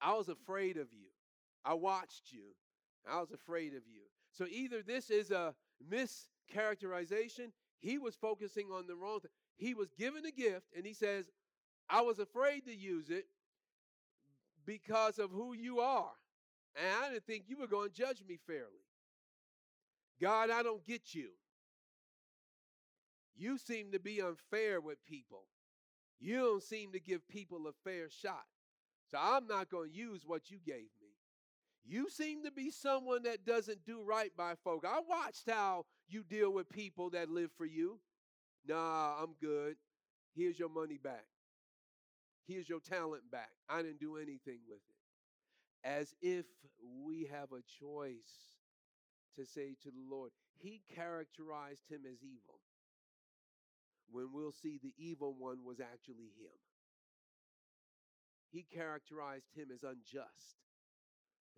I 0.01 0.13
was 0.13 0.29
afraid 0.29 0.77
of 0.77 0.93
you. 0.93 1.07
I 1.65 1.73
watched 1.73 2.31
you. 2.31 2.55
I 3.09 3.19
was 3.19 3.31
afraid 3.31 3.73
of 3.73 3.83
you. 3.85 4.03
So 4.31 4.45
either 4.49 4.81
this 4.81 5.09
is 5.09 5.31
a 5.31 5.53
mischaracterization, 5.89 7.51
he 7.79 7.97
was 7.97 8.15
focusing 8.15 8.67
on 8.71 8.87
the 8.87 8.95
wrong 8.95 9.19
thing. 9.19 9.31
He 9.57 9.73
was 9.73 9.89
given 9.97 10.25
a 10.25 10.31
gift 10.31 10.67
and 10.75 10.85
he 10.85 10.93
says, 10.93 11.29
I 11.89 12.01
was 12.01 12.19
afraid 12.19 12.65
to 12.65 12.75
use 12.75 13.09
it 13.09 13.25
because 14.65 15.19
of 15.19 15.31
who 15.31 15.53
you 15.53 15.79
are. 15.79 16.11
And 16.75 16.85
I 17.03 17.09
didn't 17.09 17.25
think 17.25 17.43
you 17.47 17.57
were 17.57 17.67
going 17.67 17.89
to 17.89 17.95
judge 17.95 18.23
me 18.27 18.39
fairly. 18.47 18.85
God, 20.21 20.49
I 20.49 20.63
don't 20.63 20.85
get 20.85 21.13
you. 21.13 21.29
You 23.35 23.57
seem 23.57 23.91
to 23.91 23.99
be 23.99 24.21
unfair 24.21 24.79
with 24.79 25.03
people. 25.05 25.45
You 26.19 26.37
don't 26.37 26.63
seem 26.63 26.91
to 26.91 26.99
give 26.99 27.27
people 27.27 27.67
a 27.67 27.89
fair 27.89 28.09
shot. 28.09 28.45
So 29.09 29.17
I'm 29.19 29.47
not 29.47 29.69
going 29.69 29.89
to 29.89 29.95
use 29.95 30.21
what 30.25 30.51
you 30.51 30.59
gave 30.65 30.89
me. 31.00 31.00
You 31.83 32.09
seem 32.09 32.43
to 32.43 32.51
be 32.51 32.69
someone 32.69 33.23
that 33.23 33.45
doesn't 33.45 33.85
do 33.85 34.01
right 34.03 34.31
by 34.37 34.53
folk. 34.63 34.85
I 34.87 34.99
watched 35.07 35.49
how 35.49 35.85
you 36.07 36.23
deal 36.23 36.51
with 36.53 36.69
people 36.69 37.09
that 37.11 37.29
live 37.29 37.51
for 37.57 37.65
you. 37.65 37.99
Nah, 38.67 39.15
I'm 39.21 39.33
good. 39.41 39.75
Here's 40.35 40.59
your 40.59 40.69
money 40.69 40.97
back. 40.97 41.25
Here's 42.47 42.69
your 42.69 42.79
talent 42.79 43.29
back. 43.31 43.51
I 43.69 43.81
didn't 43.81 43.99
do 43.99 44.17
anything 44.17 44.59
with 44.67 44.77
it. 44.77 45.87
As 45.87 46.13
if 46.21 46.45
we 47.03 47.27
have 47.31 47.51
a 47.51 47.63
choice 47.79 48.51
to 49.35 49.45
say 49.45 49.75
to 49.83 49.89
the 49.89 50.03
Lord, 50.09 50.31
He 50.59 50.81
characterized 50.95 51.89
him 51.89 52.01
as 52.05 52.19
evil 52.23 52.59
when 54.11 54.31
we'll 54.33 54.51
see 54.51 54.77
the 54.81 54.93
evil 54.97 55.33
one 55.37 55.63
was 55.65 55.79
actually 55.79 56.31
him. 56.37 56.59
He 58.51 58.63
characterized 58.63 59.47
him 59.55 59.69
as 59.73 59.83
unjust. 59.83 60.57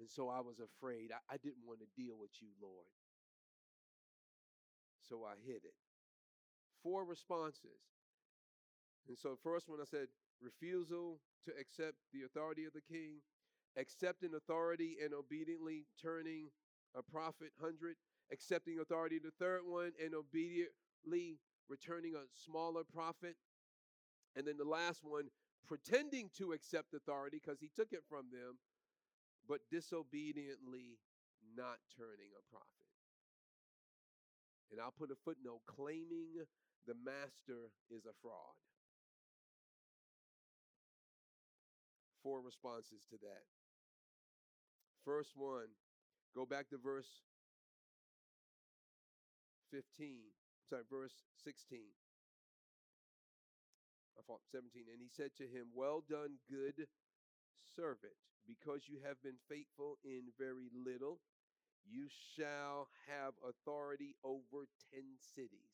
And 0.04 0.12
so 0.12 0.28
I 0.28 0.42
was 0.42 0.60
afraid. 0.60 1.16
I, 1.16 1.36
I 1.36 1.38
didn't 1.38 1.64
want 1.66 1.80
to 1.80 1.88
deal 1.96 2.20
with 2.20 2.32
you, 2.42 2.50
Lord. 2.62 2.92
So 5.08 5.24
I 5.24 5.40
hid 5.48 5.64
it. 5.64 5.80
Four 6.84 7.06
responses. 7.06 7.88
And 9.08 9.18
so, 9.18 9.38
first 9.42 9.70
one 9.70 9.80
I 9.80 9.86
said, 9.86 10.08
refusal 10.42 11.22
to 11.46 11.52
accept 11.58 11.96
the 12.12 12.24
authority 12.24 12.66
of 12.66 12.74
the 12.74 12.82
king, 12.82 13.24
accepting 13.78 14.36
authority 14.36 14.98
and 15.02 15.14
obediently 15.14 15.86
turning 16.02 16.52
a 17.00 17.02
profit 17.02 17.52
hundred, 17.62 17.96
accepting 18.30 18.80
authority 18.80 19.22
the 19.24 19.32
third 19.40 19.62
one, 19.66 19.94
and 20.04 20.14
obediently 20.14 21.40
returning 21.70 22.16
a 22.16 22.28
smaller 22.44 22.84
profit. 22.84 23.38
And 24.36 24.46
then 24.46 24.58
the 24.58 24.68
last 24.68 25.00
one, 25.02 25.30
pretending 25.66 26.30
to 26.40 26.52
accept 26.52 26.94
authority 26.94 27.40
because 27.42 27.62
he 27.62 27.72
took 27.74 27.94
it 27.94 28.04
from 28.10 28.26
them, 28.34 28.60
but 29.48 29.60
disobediently 29.72 31.00
not 31.56 31.78
turning 31.98 32.32
a 32.38 32.44
profit. 32.50 32.70
And 34.72 34.82
I'll 34.82 34.96
put 34.96 35.12
a 35.12 35.20
footnote 35.24 35.62
claiming 35.68 36.46
the 36.88 36.96
master 37.06 37.72
is 37.92 38.06
a 38.06 38.16
fraud. 38.22 38.58
Four 42.24 42.42
responses 42.42 43.04
to 43.10 43.18
that. 43.22 43.44
First 45.06 45.32
one, 45.36 45.68
go 46.34 46.46
back 46.46 46.70
to 46.70 46.78
verse 46.78 47.22
15 49.72 50.32
sorry, 50.74 50.90
verse 50.90 51.14
16. 51.44 51.80
I 54.18 54.22
thought 54.26 54.42
17. 54.50 54.90
And 54.90 55.02
he 55.02 55.10
said 55.10 55.38
to 55.38 55.44
him, 55.44 55.70
Well 55.74 56.02
done, 56.02 56.42
good 56.50 56.88
servant, 57.62 58.18
because 58.48 58.82
you 58.88 58.98
have 59.06 59.22
been 59.22 59.38
faithful 59.50 59.98
in 60.04 60.22
very 60.38 60.70
little, 60.86 61.20
you 61.86 62.08
shall 62.36 62.88
have 63.08 63.34
authority 63.48 64.16
over 64.24 64.68
10 64.94 65.04
cities. 65.36 65.74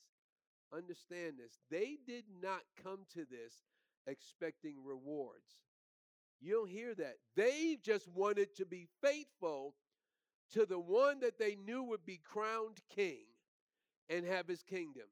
Understand 0.74 1.34
this. 1.38 1.60
They 1.70 1.98
did 2.06 2.26
not 2.42 2.62
come 2.84 3.06
to 3.14 3.26
this 3.26 3.64
expecting 4.08 4.76
rewards. 4.84 5.62
You 6.42 6.54
don't 6.54 6.70
hear 6.70 6.96
that. 6.96 7.18
They 7.36 7.78
just 7.84 8.08
wanted 8.08 8.56
to 8.56 8.66
be 8.66 8.88
faithful 9.02 9.76
to 10.54 10.66
the 10.66 10.80
one 10.80 11.20
that 11.20 11.38
they 11.38 11.56
knew 11.56 11.84
would 11.84 12.06
be 12.06 12.20
crowned 12.24 12.80
king 12.94 13.26
and 14.10 14.26
have 14.26 14.48
his 14.48 14.64
kingdom. 14.64 15.08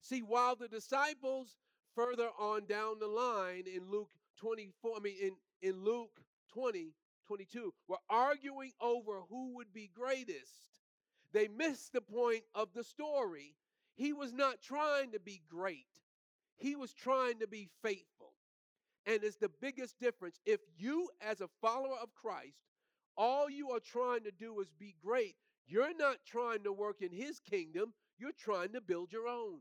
See, 0.00 0.20
while 0.20 0.56
the 0.56 0.68
disciples 0.68 1.56
further 1.94 2.28
on 2.38 2.66
down 2.66 2.98
the 2.98 3.06
line 3.06 3.64
in 3.66 3.90
Luke 3.90 4.10
24, 4.38 4.96
I 4.96 5.00
mean, 5.00 5.16
in, 5.20 5.68
in 5.68 5.84
Luke 5.84 6.20
20, 6.52 6.94
22, 7.26 7.72
were 7.88 7.98
arguing 8.08 8.72
over 8.80 9.20
who 9.28 9.56
would 9.56 9.72
be 9.72 9.90
greatest, 9.94 10.80
they 11.32 11.48
missed 11.48 11.92
the 11.92 12.00
point 12.00 12.42
of 12.54 12.68
the 12.74 12.84
story. 12.84 13.54
He 13.94 14.12
was 14.12 14.32
not 14.32 14.60
trying 14.62 15.12
to 15.12 15.20
be 15.20 15.42
great, 15.48 15.86
he 16.56 16.76
was 16.76 16.92
trying 16.92 17.38
to 17.40 17.46
be 17.46 17.68
faithful. 17.82 18.34
And 19.06 19.24
it's 19.24 19.36
the 19.36 19.50
biggest 19.62 19.98
difference. 19.98 20.40
If 20.44 20.60
you, 20.76 21.08
as 21.26 21.40
a 21.40 21.48
follower 21.62 21.96
of 22.02 22.14
Christ, 22.14 22.58
all 23.16 23.48
you 23.48 23.70
are 23.70 23.80
trying 23.80 24.24
to 24.24 24.30
do 24.30 24.60
is 24.60 24.68
be 24.78 24.94
great, 25.02 25.36
you're 25.66 25.96
not 25.96 26.16
trying 26.26 26.64
to 26.64 26.72
work 26.72 27.00
in 27.00 27.12
his 27.12 27.40
kingdom, 27.40 27.94
you're 28.18 28.32
trying 28.38 28.72
to 28.72 28.80
build 28.80 29.12
your 29.12 29.26
own. 29.26 29.60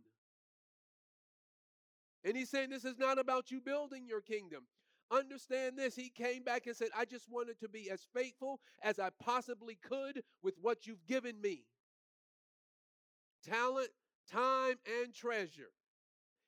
And 2.23 2.35
he's 2.35 2.49
saying 2.49 2.69
this 2.69 2.85
is 2.85 2.97
not 2.97 3.17
about 3.17 3.49
you 3.49 3.61
building 3.61 4.05
your 4.07 4.21
kingdom. 4.21 4.63
Understand 5.11 5.77
this. 5.77 5.95
He 5.95 6.09
came 6.09 6.43
back 6.43 6.67
and 6.67 6.75
said, 6.75 6.89
I 6.95 7.05
just 7.05 7.27
wanted 7.29 7.59
to 7.61 7.69
be 7.69 7.89
as 7.89 8.07
faithful 8.13 8.59
as 8.83 8.99
I 8.99 9.09
possibly 9.21 9.77
could 9.81 10.21
with 10.43 10.55
what 10.61 10.85
you've 10.85 11.05
given 11.07 11.41
me 11.41 11.63
talent, 13.43 13.89
time, 14.29 14.75
and 15.01 15.13
treasure. 15.13 15.71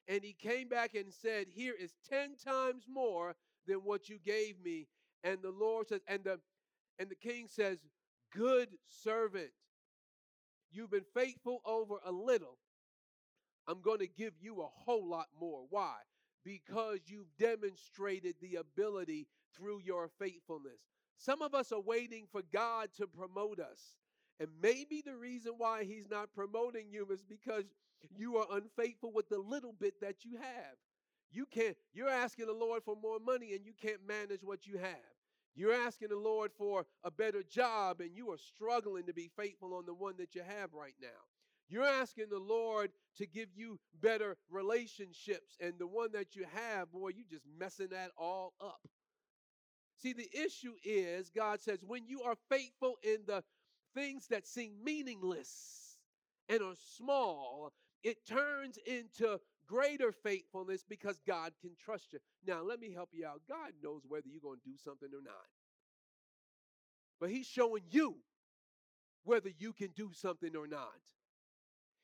And 0.07 0.21
he 0.23 0.33
came 0.33 0.67
back 0.67 0.93
and 0.93 1.13
said, 1.13 1.47
Here 1.49 1.73
is 1.79 1.93
10 2.09 2.35
times 2.43 2.85
more 2.91 3.35
than 3.67 3.77
what 3.77 4.09
you 4.09 4.19
gave 4.23 4.59
me. 4.63 4.87
And 5.23 5.39
the 5.41 5.51
Lord 5.51 5.87
says, 5.87 6.01
and 6.07 6.23
the 6.23 6.39
and 6.99 7.09
the 7.09 7.15
king 7.15 7.47
says, 7.47 7.79
Good 8.35 8.69
servant. 8.87 9.51
You've 10.71 10.91
been 10.91 11.05
faithful 11.13 11.61
over 11.65 11.95
a 12.05 12.11
little. 12.11 12.57
I'm 13.67 13.81
going 13.81 13.99
to 13.99 14.07
give 14.07 14.33
you 14.39 14.61
a 14.61 14.67
whole 14.67 15.07
lot 15.07 15.27
more. 15.39 15.65
Why? 15.69 15.95
Because 16.43 16.99
you've 17.07 17.35
demonstrated 17.37 18.35
the 18.41 18.55
ability 18.55 19.27
through 19.55 19.81
your 19.83 20.09
faithfulness. 20.19 20.79
Some 21.17 21.41
of 21.41 21.53
us 21.53 21.71
are 21.71 21.81
waiting 21.81 22.25
for 22.31 22.41
God 22.51 22.89
to 22.97 23.05
promote 23.05 23.59
us. 23.59 23.97
And 24.39 24.49
maybe 24.61 25.03
the 25.05 25.15
reason 25.15 25.53
why 25.57 25.83
He's 25.83 26.09
not 26.09 26.33
promoting 26.33 26.87
you 26.89 27.07
is 27.11 27.21
because 27.21 27.65
you 28.15 28.37
are 28.37 28.57
unfaithful 28.57 29.11
with 29.13 29.29
the 29.29 29.37
little 29.37 29.73
bit 29.79 30.01
that 30.01 30.25
you 30.25 30.37
have. 30.37 30.77
You 31.31 31.45
can't, 31.45 31.77
you're 31.93 32.09
asking 32.09 32.47
the 32.47 32.53
Lord 32.53 32.83
for 32.83 32.95
more 32.95 33.19
money 33.19 33.53
and 33.53 33.65
you 33.65 33.73
can't 33.79 34.05
manage 34.07 34.43
what 34.43 34.65
you 34.65 34.77
have. 34.79 34.97
You're 35.53 35.73
asking 35.73 36.09
the 36.09 36.17
Lord 36.17 36.51
for 36.57 36.85
a 37.03 37.11
better 37.11 37.43
job 37.43 38.01
and 38.01 38.15
you 38.15 38.31
are 38.31 38.37
struggling 38.37 39.05
to 39.05 39.13
be 39.13 39.29
faithful 39.37 39.73
on 39.73 39.85
the 39.85 39.93
one 39.93 40.15
that 40.17 40.33
you 40.33 40.41
have 40.41 40.73
right 40.73 40.95
now. 41.01 41.07
You're 41.71 41.85
asking 41.85 42.25
the 42.29 42.39
Lord 42.39 42.91
to 43.17 43.25
give 43.25 43.47
you 43.55 43.79
better 44.01 44.35
relationships, 44.49 45.55
and 45.61 45.73
the 45.79 45.87
one 45.87 46.11
that 46.11 46.35
you 46.35 46.45
have, 46.53 46.91
boy, 46.91 47.11
you're 47.15 47.25
just 47.29 47.45
messing 47.57 47.87
that 47.91 48.11
all 48.17 48.53
up. 48.59 48.81
See, 49.97 50.11
the 50.11 50.29
issue 50.33 50.73
is, 50.83 51.31
God 51.33 51.61
says, 51.61 51.79
when 51.87 52.05
you 52.07 52.23
are 52.23 52.35
faithful 52.49 52.97
in 53.03 53.19
the 53.25 53.41
things 53.93 54.27
that 54.27 54.45
seem 54.45 54.73
meaningless 54.83 55.97
and 56.49 56.61
are 56.61 56.75
small, 56.97 57.71
it 58.03 58.17
turns 58.27 58.77
into 58.85 59.39
greater 59.65 60.11
faithfulness 60.11 60.83
because 60.89 61.21
God 61.25 61.53
can 61.61 61.71
trust 61.79 62.11
you. 62.11 62.19
Now, 62.45 62.63
let 62.63 62.81
me 62.81 62.91
help 62.91 63.09
you 63.13 63.25
out. 63.25 63.41
God 63.47 63.71
knows 63.81 64.01
whether 64.05 64.27
you're 64.27 64.41
going 64.41 64.59
to 64.59 64.69
do 64.69 64.77
something 64.83 65.09
or 65.13 65.23
not. 65.23 65.47
But 67.21 67.29
He's 67.29 67.47
showing 67.47 67.83
you 67.89 68.17
whether 69.23 69.49
you 69.57 69.71
can 69.71 69.91
do 69.95 70.09
something 70.13 70.55
or 70.55 70.67
not. 70.67 70.99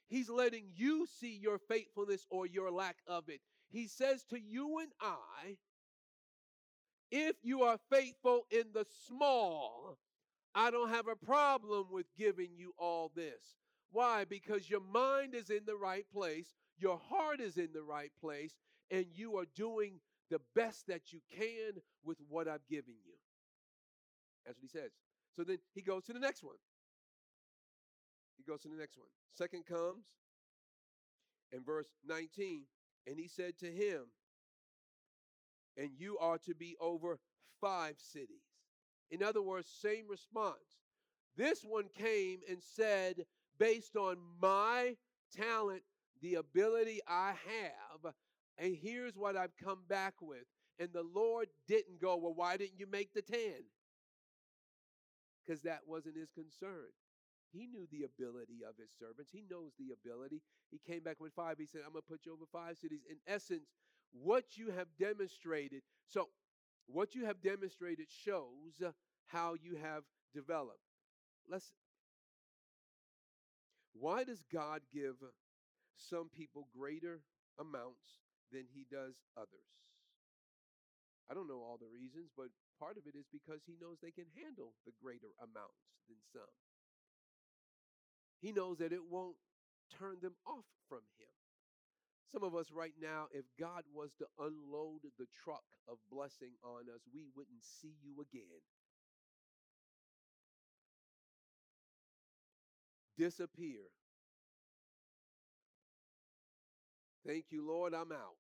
He's 0.08 0.30
letting 0.30 0.66
you 0.76 1.06
see 1.20 1.36
your 1.36 1.58
faithfulness 1.58 2.26
or 2.30 2.46
your 2.46 2.72
lack 2.72 2.98
of 3.08 3.30
it. 3.30 3.42
He 3.70 3.88
says 3.88 4.24
to 4.30 4.40
you 4.40 4.80
and 4.80 4.92
I, 5.02 5.58
if 7.12 7.36
you 7.44 7.64
are 7.64 7.78
faithful 7.92 8.46
in 8.50 8.66
the 8.74 8.86
small, 9.08 9.98
I 10.56 10.72
don't 10.72 10.90
have 10.90 11.08
a 11.08 11.26
problem 11.26 11.88
with 11.92 12.06
giving 12.18 12.50
you 12.56 12.74
all 12.78 13.12
this. 13.16 13.58
Why? 13.92 14.26
Because 14.26 14.70
your 14.70 14.82
mind 14.82 15.34
is 15.34 15.50
in 15.50 15.62
the 15.66 15.76
right 15.76 16.06
place, 16.14 16.54
your 16.78 16.98
heart 17.10 17.40
is 17.40 17.58
in 17.58 17.70
the 17.74 17.84
right 17.84 18.12
place, 18.22 18.54
and 18.92 19.06
you 19.14 19.38
are 19.38 19.46
doing 19.56 20.00
the 20.30 20.42
best 20.56 20.88
that 20.88 21.14
you 21.14 21.20
can 21.36 21.82
with 22.04 22.18
what 22.28 22.48
I've 22.48 22.68
given 22.70 22.96
you. 23.06 23.14
That's 24.46 24.58
what 24.58 24.70
he 24.72 24.78
says. 24.80 24.92
So 25.36 25.44
then 25.44 25.60
he 25.74 25.82
goes 25.82 26.04
to 26.06 26.14
the 26.14 26.20
next 26.20 26.44
one. 26.44 26.56
He 28.38 28.44
goes 28.44 28.62
to 28.62 28.70
the 28.70 28.76
next 28.76 28.98
one. 28.98 29.08
Second 29.36 29.66
comes 29.66 30.06
in 31.52 31.64
verse 31.64 31.88
19, 32.06 32.64
and 33.08 33.18
he 33.18 33.28
said 33.28 33.58
to 33.60 33.68
him, 33.68 34.04
And 35.78 35.90
you 35.98 36.18
are 36.20 36.38
to 36.40 36.56
be 36.56 36.76
over 36.80 37.20
five 37.62 37.96
cities. 37.98 38.44
In 39.10 39.24
other 39.24 39.42
words, 39.42 39.68
same 39.82 40.06
response. 40.10 40.82
This 41.36 41.62
one 41.64 41.86
came 41.98 42.40
and 42.50 42.58
said, 42.62 43.26
Based 43.60 43.96
on 43.96 44.18
my 44.42 44.96
talent, 45.36 45.82
the 46.22 46.36
ability 46.36 47.00
I 47.08 47.30
have, 47.30 48.14
and 48.58 48.76
here's 48.76 49.16
what 49.16 49.36
I've 49.36 49.56
come 49.64 49.80
back 49.88 50.16
with. 50.22 50.46
And 50.80 50.90
the 50.94 51.04
Lord 51.04 51.48
didn't 51.68 52.02
go, 52.02 52.18
Well, 52.18 52.34
why 52.36 52.58
didn't 52.58 52.80
you 52.80 52.88
make 52.88 53.14
the 53.14 53.22
10? 53.22 53.40
Because 55.46 55.62
that 55.62 55.82
wasn't 55.88 56.18
his 56.18 56.30
concern. 56.32 56.92
He 57.58 57.66
knew 57.66 57.88
the 57.90 58.06
ability 58.06 58.62
of 58.68 58.78
his 58.78 58.90
servants. 59.00 59.32
He 59.32 59.44
knows 59.50 59.72
the 59.80 59.90
ability. 59.94 60.42
He 60.70 60.80
came 60.86 61.02
back 61.02 61.18
with 61.20 61.34
five. 61.34 61.58
He 61.58 61.66
said, 61.66 61.82
I'm 61.86 61.94
going 61.94 62.04
to 62.06 62.12
put 62.12 62.26
you 62.26 62.34
over 62.34 62.46
five 62.52 62.78
cities. 62.78 63.02
In 63.10 63.18
essence, 63.26 63.66
what 64.12 64.58
you 64.58 64.70
have 64.70 64.88
demonstrated, 65.00 65.82
so 66.08 66.30
what 66.86 67.16
you 67.16 67.26
have 67.26 67.42
demonstrated 67.42 68.08
shows 68.10 68.78
uh, 68.86 68.92
how 69.26 69.56
you 69.60 69.76
have 69.82 70.04
developed. 70.34 70.86
Let's 71.50 71.74
why 74.00 74.24
does 74.24 74.44
God 74.54 74.82
give 74.94 75.18
some 75.98 76.30
people 76.30 76.68
greater 76.78 77.26
amounts 77.58 78.22
than 78.52 78.70
he 78.70 78.86
does 78.86 79.18
others? 79.34 79.74
I 81.30 81.34
don't 81.34 81.50
know 81.50 81.66
all 81.66 81.82
the 81.82 81.90
reasons, 81.90 82.30
but 82.38 82.54
part 82.80 82.96
of 82.96 83.10
it 83.10 83.18
is 83.18 83.26
because 83.26 83.66
he 83.66 83.76
knows 83.82 83.98
they 83.98 84.14
can 84.14 84.30
handle 84.38 84.78
the 84.86 84.94
greater 85.02 85.34
amounts 85.42 85.82
than 86.08 86.22
some. 86.32 86.54
He 88.40 88.52
knows 88.52 88.78
that 88.78 88.94
it 88.94 89.10
won't 89.10 89.36
turn 89.98 90.18
them 90.22 90.36
off 90.46 90.66
from 90.88 91.02
Him. 91.18 91.28
Some 92.32 92.44
of 92.44 92.56
us 92.56 92.72
right 92.72 92.94
now, 93.02 93.28
if 93.32 93.46
God 93.58 93.84
was 93.94 94.12
to 94.20 94.26
unload 94.38 95.02
the 95.18 95.28
truck 95.44 95.64
of 95.88 95.98
blessing 96.12 96.52
on 96.64 96.82
us, 96.94 97.02
we 97.14 97.26
wouldn't 97.36 97.64
see 97.64 97.96
you 98.04 98.22
again. 98.22 98.62
Disappear. 103.18 103.80
Thank 107.26 107.46
you, 107.50 107.66
Lord, 107.66 107.94
I'm 107.94 108.12
out. 108.12 108.38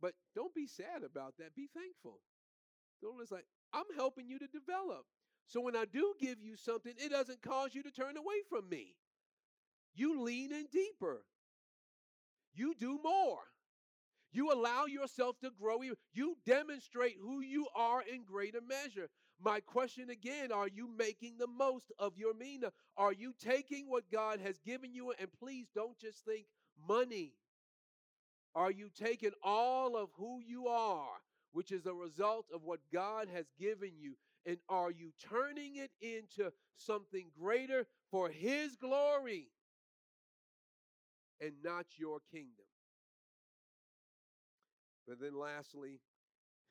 But 0.00 0.14
don't 0.34 0.54
be 0.54 0.66
sad 0.66 1.02
about 1.04 1.34
that. 1.38 1.56
Be 1.56 1.68
thankful. 1.74 2.20
Don't 3.02 3.18
just 3.18 3.32
like, 3.32 3.46
I'm 3.72 3.84
helping 3.96 4.28
you 4.28 4.38
to 4.38 4.46
develop. 4.46 5.06
So 5.48 5.62
when 5.62 5.74
I 5.74 5.86
do 5.86 6.14
give 6.20 6.42
you 6.42 6.56
something, 6.56 6.92
it 6.98 7.10
doesn't 7.10 7.42
cause 7.42 7.74
you 7.74 7.82
to 7.82 7.90
turn 7.90 8.16
away 8.16 8.42
from 8.48 8.68
me. 8.68 8.94
You 9.94 10.22
lean 10.22 10.52
in 10.52 10.66
deeper. 10.70 11.24
You 12.54 12.74
do 12.78 13.00
more. 13.02 13.38
You 14.30 14.52
allow 14.52 14.84
yourself 14.84 15.38
to 15.40 15.50
grow. 15.50 15.80
You 16.12 16.36
demonstrate 16.44 17.16
who 17.20 17.40
you 17.40 17.66
are 17.74 18.02
in 18.02 18.24
greater 18.24 18.60
measure. 18.60 19.08
My 19.40 19.60
question 19.60 20.10
again 20.10 20.52
are 20.52 20.68
you 20.68 20.88
making 20.98 21.38
the 21.38 21.46
most 21.46 21.92
of 21.98 22.16
your 22.18 22.34
mina? 22.34 22.72
Are 22.96 23.12
you 23.12 23.32
taking 23.42 23.88
what 23.88 24.10
God 24.12 24.40
has 24.40 24.58
given 24.58 24.92
you? 24.92 25.14
And 25.18 25.28
please 25.32 25.68
don't 25.74 25.98
just 25.98 26.24
think 26.24 26.46
money. 26.86 27.32
Are 28.54 28.70
you 28.70 28.90
taking 28.94 29.32
all 29.42 29.96
of 29.96 30.10
who 30.16 30.40
you 30.44 30.66
are, 30.66 31.20
which 31.52 31.70
is 31.70 31.86
a 31.86 31.94
result 31.94 32.46
of 32.52 32.64
what 32.64 32.80
God 32.92 33.28
has 33.32 33.46
given 33.58 33.92
you, 33.98 34.16
and 34.46 34.58
are 34.68 34.90
you 34.90 35.12
turning 35.30 35.76
it 35.76 35.90
into 36.00 36.52
something 36.76 37.30
greater 37.38 37.86
for 38.10 38.28
His 38.28 38.76
glory 38.76 39.48
and 41.40 41.52
not 41.62 41.86
your 41.96 42.18
kingdom? 42.32 42.66
But 45.06 45.20
then, 45.20 45.38
lastly, 45.38 46.00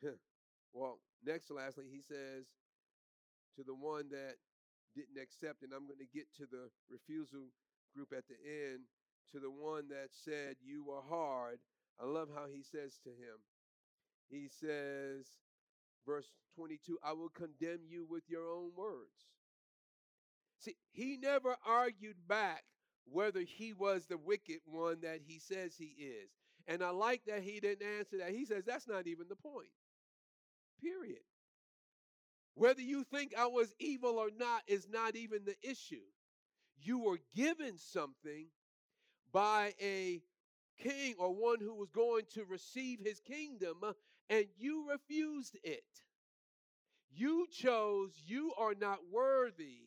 well, 0.73 0.99
next, 1.25 1.49
lastly, 1.49 1.85
he 1.91 2.01
says 2.01 2.45
to 3.55 3.63
the 3.63 3.73
one 3.73 4.09
that 4.11 4.35
didn't 4.95 5.21
accept, 5.21 5.63
and 5.63 5.73
I'm 5.73 5.87
going 5.87 5.99
to 5.99 6.17
get 6.17 6.27
to 6.37 6.45
the 6.45 6.69
refusal 6.89 7.49
group 7.95 8.13
at 8.15 8.25
the 8.27 8.37
end, 8.45 8.81
to 9.31 9.39
the 9.39 9.49
one 9.49 9.89
that 9.89 10.09
said, 10.11 10.55
You 10.63 10.85
are 10.91 11.03
hard. 11.09 11.57
I 11.99 12.05
love 12.05 12.29
how 12.33 12.45
he 12.45 12.61
says 12.61 12.99
to 13.03 13.09
him, 13.09 13.41
He 14.29 14.47
says, 14.49 15.25
Verse 16.07 16.31
22 16.55 16.97
I 17.03 17.11
will 17.13 17.29
condemn 17.29 17.81
you 17.87 18.07
with 18.09 18.23
your 18.29 18.49
own 18.49 18.71
words. 18.75 19.27
See, 20.59 20.75
he 20.91 21.17
never 21.17 21.55
argued 21.67 22.15
back 22.27 22.63
whether 23.05 23.41
he 23.41 23.73
was 23.73 24.05
the 24.05 24.17
wicked 24.17 24.59
one 24.65 25.01
that 25.01 25.19
he 25.25 25.39
says 25.39 25.75
he 25.77 25.95
is. 25.99 26.29
And 26.67 26.83
I 26.83 26.89
like 26.89 27.21
that 27.27 27.43
he 27.43 27.59
didn't 27.59 27.87
answer 27.99 28.17
that. 28.19 28.31
He 28.31 28.45
says 28.45 28.63
that's 28.65 28.87
not 28.87 29.07
even 29.07 29.27
the 29.29 29.35
point. 29.35 29.69
Period. 30.81 31.21
Whether 32.55 32.81
you 32.81 33.03
think 33.03 33.33
I 33.37 33.45
was 33.47 33.73
evil 33.79 34.17
or 34.17 34.29
not 34.35 34.63
is 34.67 34.87
not 34.89 35.15
even 35.15 35.45
the 35.45 35.55
issue. 35.61 36.01
You 36.81 36.99
were 36.99 37.19
given 37.35 37.77
something 37.77 38.47
by 39.31 39.73
a 39.81 40.21
king 40.77 41.15
or 41.17 41.33
one 41.33 41.59
who 41.59 41.75
was 41.75 41.89
going 41.89 42.23
to 42.33 42.45
receive 42.45 42.99
his 43.03 43.19
kingdom, 43.19 43.77
uh, 43.83 43.93
and 44.29 44.45
you 44.57 44.89
refused 44.89 45.57
it. 45.63 45.83
You 47.09 47.47
chose, 47.51 48.11
you 48.25 48.53
are 48.59 48.75
not 48.79 48.99
worthy, 49.11 49.81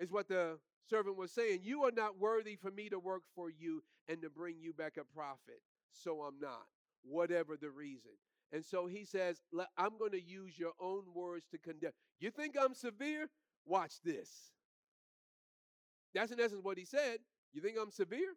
is 0.00 0.10
what 0.10 0.28
the 0.28 0.58
servant 0.88 1.16
was 1.16 1.30
saying. 1.30 1.60
You 1.62 1.84
are 1.84 1.92
not 1.92 2.18
worthy 2.18 2.56
for 2.56 2.70
me 2.70 2.88
to 2.90 2.98
work 2.98 3.22
for 3.34 3.48
you 3.50 3.82
and 4.08 4.20
to 4.22 4.28
bring 4.28 4.56
you 4.60 4.72
back 4.72 4.96
a 4.98 5.04
profit. 5.14 5.62
So 5.92 6.22
I'm 6.22 6.38
not, 6.40 6.66
whatever 7.02 7.56
the 7.56 7.70
reason. 7.70 8.10
And 8.52 8.64
so 8.64 8.86
he 8.86 9.04
says, 9.04 9.40
I'm 9.78 9.98
going 9.98 10.12
to 10.12 10.22
use 10.22 10.58
your 10.58 10.72
own 10.80 11.04
words 11.14 11.46
to 11.52 11.58
condemn. 11.58 11.92
You 12.20 12.30
think 12.30 12.56
I'm 12.60 12.74
severe? 12.74 13.30
Watch 13.64 13.94
this. 14.04 14.28
That's 16.14 16.32
in 16.32 16.40
essence 16.40 16.62
what 16.62 16.78
he 16.78 16.84
said. 16.84 17.18
You 17.52 17.62
think 17.62 17.76
I'm 17.80 17.90
severe? 17.90 18.34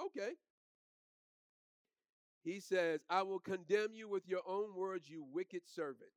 Okay. 0.00 0.32
He 2.46 2.60
says, 2.60 3.00
I 3.10 3.22
will 3.22 3.40
condemn 3.40 3.92
you 3.92 4.08
with 4.08 4.28
your 4.28 4.42
own 4.46 4.76
words, 4.76 5.10
you 5.10 5.26
wicked 5.32 5.62
servant. 5.66 6.10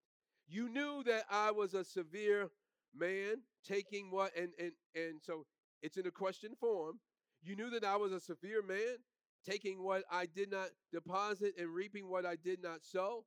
You 0.48 0.70
knew 0.70 1.02
that 1.06 1.24
I 1.28 1.50
was 1.50 1.74
a 1.74 1.84
severe 1.84 2.52
man, 2.96 3.38
taking 3.68 4.12
what, 4.12 4.38
and, 4.38 4.50
and, 4.60 4.74
and 4.94 5.16
so 5.24 5.48
it's 5.82 5.98
in 5.98 6.06
a 6.06 6.12
question 6.12 6.52
form. 6.60 7.00
You 7.42 7.56
knew 7.56 7.72
that 7.72 7.84
I 7.84 7.96
was 7.96 8.12
a 8.12 8.20
severe 8.20 8.62
man, 8.62 8.98
taking 9.44 9.82
what 9.82 10.04
I 10.12 10.28
did 10.28 10.52
not 10.52 10.68
deposit 10.94 11.54
and 11.58 11.74
reaping 11.74 12.08
what 12.08 12.28
I 12.28 12.36
did 12.36 12.62
not 12.62 12.84
sow. 12.84 13.26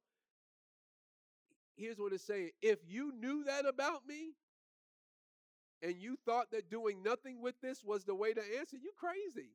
Here's 1.74 1.98
what 1.98 2.12
it's 2.12 2.24
saying 2.24 2.50
if 2.61 2.78
you 2.86 3.12
knew 3.18 3.42
that 3.44 3.66
about 3.66 4.07
me, 4.07 4.34
and 5.82 5.96
you 5.96 6.16
thought 6.24 6.53
that 6.53 6.70
doing 6.70 7.03
nothing 7.03 7.42
with 7.42 7.57
this 7.62 7.82
was 7.82 8.05
the 8.05 8.14
way 8.14 8.32
to 8.32 8.42
answer, 8.61 8.76
you 8.76 8.92
crazy. 8.96 9.50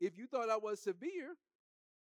If 0.00 0.16
you 0.16 0.28
thought 0.28 0.48
I 0.48 0.58
was 0.58 0.80
severe, 0.80 1.34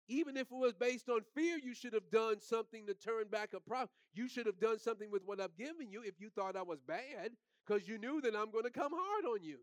even 0.09 0.35
if 0.35 0.47
it 0.51 0.57
was 0.57 0.73
based 0.73 1.07
on 1.07 1.21
fear, 1.35 1.57
you 1.63 1.73
should 1.73 1.93
have 1.93 2.09
done 2.11 2.41
something 2.41 2.87
to 2.87 2.93
turn 2.95 3.27
back 3.31 3.53
a 3.53 3.59
profit. 3.59 3.91
You 4.13 4.27
should 4.27 4.47
have 4.47 4.59
done 4.59 4.79
something 4.79 5.11
with 5.11 5.21
what 5.25 5.39
I've 5.39 5.55
given 5.55 5.91
you 5.91 6.01
if 6.03 6.19
you 6.19 6.29
thought 6.29 6.55
I 6.55 6.63
was 6.63 6.79
bad, 6.81 7.31
because 7.65 7.87
you 7.87 7.99
knew 7.99 8.19
that 8.21 8.35
I'm 8.35 8.51
going 8.51 8.65
to 8.65 8.71
come 8.71 8.91
hard 8.93 9.25
on 9.25 9.43
you. 9.43 9.59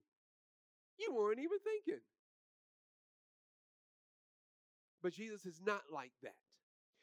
You 0.98 1.12
weren't 1.14 1.40
even 1.40 1.58
thinking. 1.58 2.00
But 5.02 5.12
Jesus 5.12 5.44
is 5.44 5.60
not 5.64 5.82
like 5.92 6.12
that. 6.22 6.36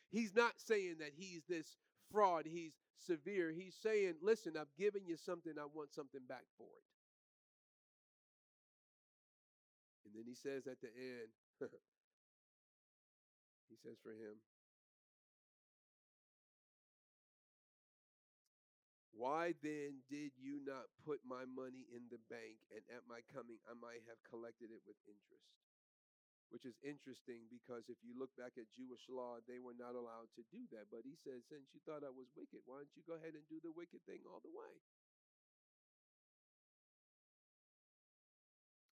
He's 0.09 0.33
not 0.33 0.53
saying 0.57 0.95
that 0.99 1.11
he's 1.15 1.41
this 1.47 1.77
fraud, 2.11 2.45
he's 2.45 2.73
severe. 2.97 3.51
He's 3.51 3.75
saying, 3.81 4.15
listen, 4.21 4.53
I've 4.59 4.73
given 4.77 5.05
you 5.05 5.17
something, 5.17 5.53
I 5.59 5.65
want 5.73 5.93
something 5.93 6.21
back 6.27 6.45
for 6.57 6.63
it. 6.63 6.83
And 10.05 10.13
then 10.15 10.23
he 10.27 10.35
says 10.35 10.67
at 10.67 10.79
the 10.81 10.89
end, 10.95 11.29
he 13.73 13.81
says 13.81 13.97
for 14.05 14.13
him, 14.13 14.37
Why 19.13 19.57
then 19.65 20.05
did 20.09 20.37
you 20.37 20.61
not 20.61 20.93
put 21.01 21.21
my 21.25 21.49
money 21.49 21.89
in 21.89 22.05
the 22.13 22.21
bank, 22.29 22.61
and 22.69 22.85
at 22.93 23.09
my 23.09 23.25
coming 23.33 23.57
I 23.65 23.73
might 23.73 24.05
have 24.05 24.21
collected 24.29 24.69
it 24.69 24.85
with 24.85 24.97
interest? 25.09 25.49
which 26.53 26.69
is 26.69 26.77
interesting 26.85 27.49
because 27.49 27.89
if 27.89 27.97
you 28.05 28.13
look 28.13 28.29
back 28.37 28.53
at 28.61 28.69
Jewish 28.77 29.09
law, 29.09 29.41
they 29.49 29.57
were 29.57 29.73
not 29.73 29.97
allowed 29.97 30.29
to 30.37 30.45
do 30.53 30.69
that. 30.69 30.85
But 30.93 31.01
he 31.01 31.17
said, 31.17 31.41
since 31.49 31.65
you 31.73 31.81
thought 31.81 32.05
I 32.05 32.13
was 32.13 32.29
wicked, 32.37 32.61
why 32.69 32.85
don't 32.85 32.93
you 32.93 33.01
go 33.09 33.17
ahead 33.17 33.33
and 33.33 33.41
do 33.49 33.57
the 33.57 33.73
wicked 33.73 34.05
thing 34.05 34.21
all 34.29 34.37
the 34.37 34.53
way? 34.53 34.69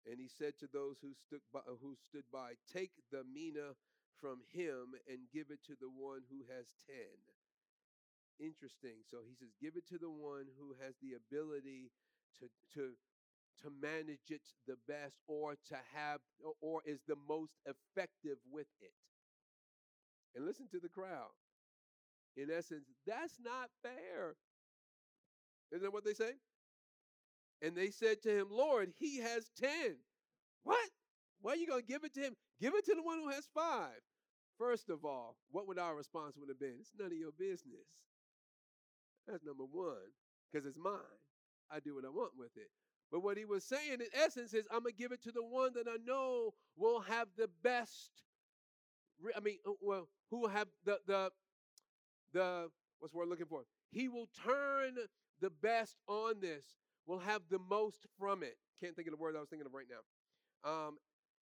And 0.08 0.16
he 0.16 0.32
said 0.32 0.56
to 0.64 0.68
those 0.72 0.96
who 1.04 1.12
stood 1.12 1.44
by, 1.52 1.60
who 1.68 1.92
stood 2.00 2.24
by, 2.32 2.56
take 2.72 2.96
the 3.12 3.28
mina 3.28 3.76
from 4.20 4.44
him 4.52 4.94
and 5.08 5.32
give 5.32 5.50
it 5.50 5.64
to 5.66 5.74
the 5.80 5.88
one 5.88 6.22
who 6.30 6.44
has 6.52 6.66
ten. 6.86 7.16
Interesting. 8.38 9.04
So 9.10 9.18
he 9.28 9.34
says, 9.34 9.52
give 9.60 9.76
it 9.76 9.86
to 9.88 9.98
the 9.98 10.10
one 10.10 10.48
who 10.56 10.76
has 10.80 10.94
the 11.02 11.16
ability 11.16 11.90
to 12.40 12.48
to 12.74 12.92
to 13.62 13.68
manage 13.82 14.30
it 14.30 14.40
the 14.66 14.76
best 14.88 15.16
or 15.26 15.56
to 15.68 15.76
have 15.94 16.20
or 16.60 16.80
is 16.86 17.00
the 17.06 17.16
most 17.28 17.52
effective 17.66 18.38
with 18.50 18.68
it. 18.80 18.92
And 20.34 20.46
listen 20.46 20.68
to 20.70 20.80
the 20.80 20.88
crowd. 20.88 21.34
In 22.36 22.48
essence, 22.50 22.86
that's 23.06 23.34
not 23.44 23.68
fair. 23.82 24.36
Isn't 25.72 25.82
that 25.82 25.92
what 25.92 26.04
they 26.04 26.14
say? 26.14 26.32
And 27.62 27.76
they 27.76 27.90
said 27.90 28.22
to 28.22 28.30
him, 28.30 28.46
Lord, 28.50 28.92
he 28.98 29.18
has 29.18 29.50
10. 29.60 29.70
What? 30.62 30.88
Why 31.42 31.52
are 31.52 31.56
you 31.56 31.66
going 31.66 31.82
to 31.82 31.86
give 31.86 32.04
it 32.04 32.14
to 32.14 32.20
him? 32.20 32.34
Give 32.60 32.74
it 32.74 32.84
to 32.86 32.94
the 32.94 33.02
one 33.02 33.18
who 33.18 33.28
has 33.30 33.48
five. 33.54 34.00
First 34.60 34.90
of 34.90 35.06
all, 35.06 35.36
what 35.50 35.66
would 35.66 35.78
our 35.78 35.96
response 35.96 36.36
would 36.36 36.50
have 36.50 36.60
been? 36.60 36.76
It's 36.78 36.92
none 36.98 37.06
of 37.06 37.16
your 37.16 37.32
business. 37.32 37.88
That's 39.26 39.42
number 39.42 39.64
one, 39.64 40.12
because 40.52 40.66
it's 40.66 40.76
mine. 40.76 41.18
I 41.72 41.80
do 41.80 41.94
what 41.94 42.04
I 42.04 42.10
want 42.10 42.32
with 42.36 42.50
it. 42.56 42.68
But 43.10 43.22
what 43.22 43.38
he 43.38 43.46
was 43.46 43.64
saying 43.64 43.94
in 43.94 44.06
essence 44.12 44.52
is, 44.52 44.66
I'm 44.70 44.82
going 44.82 44.92
to 44.92 44.98
give 45.02 45.12
it 45.12 45.22
to 45.22 45.32
the 45.32 45.42
one 45.42 45.72
that 45.74 45.86
I 45.88 45.96
know 46.04 46.52
will 46.76 47.00
have 47.00 47.28
the 47.38 47.48
best. 47.62 48.10
I 49.34 49.40
mean, 49.40 49.56
uh, 49.66 49.72
well, 49.80 50.08
who 50.30 50.46
have 50.46 50.68
the, 50.84 50.98
the, 51.06 51.30
the, 52.34 52.68
what's 52.98 53.14
what 53.14 53.26
we're 53.26 53.30
looking 53.30 53.46
for? 53.46 53.62
He 53.90 54.08
will 54.08 54.28
turn 54.44 54.96
the 55.40 55.50
best 55.62 55.96
on 56.06 56.40
this, 56.40 56.64
will 57.06 57.18
have 57.18 57.42
the 57.50 57.58
most 57.58 58.06
from 58.18 58.42
it. 58.42 58.58
Can't 58.82 58.94
think 58.94 59.08
of 59.08 59.12
the 59.12 59.22
word 59.22 59.36
I 59.36 59.40
was 59.40 59.48
thinking 59.48 59.66
of 59.66 59.72
right 59.72 59.86
now. 59.88 60.70
Um, 60.70 60.98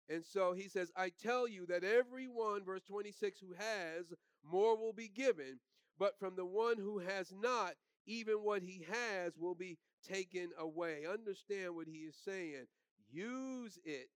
and 0.09 0.25
so 0.25 0.53
he 0.53 0.69
says, 0.69 0.91
I 0.97 1.11
tell 1.23 1.49
you 1.49 1.67
that 1.67 1.85
everyone, 1.85 2.65
verse 2.65 2.83
26, 2.89 3.41
who 3.41 3.55
has, 3.59 4.05
more 4.45 4.77
will 4.77 4.93
be 4.93 5.09
given, 5.09 5.59
but 5.99 6.19
from 6.19 6.37
the 6.37 6.45
one 6.45 6.77
who 6.79 6.99
has 6.99 7.33
not, 7.33 7.75
even 8.07 8.35
what 8.37 8.63
he 8.63 8.85
has 8.91 9.33
will 9.39 9.55
be 9.55 9.79
taken 10.07 10.51
away. 10.59 11.05
Understand 11.11 11.75
what 11.75 11.87
he 11.89 11.99
is 12.01 12.17
saying. 12.25 12.67
Use 13.11 13.79
it, 13.85 14.11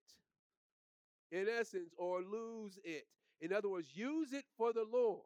in 1.33 1.47
essence, 1.49 1.93
or 1.97 2.21
lose 2.21 2.79
it. 2.85 3.07
In 3.41 3.53
other 3.53 3.69
words, 3.69 3.89
use 3.95 4.33
it 4.33 4.45
for 4.57 4.73
the 4.73 4.85
Lord. 4.91 5.23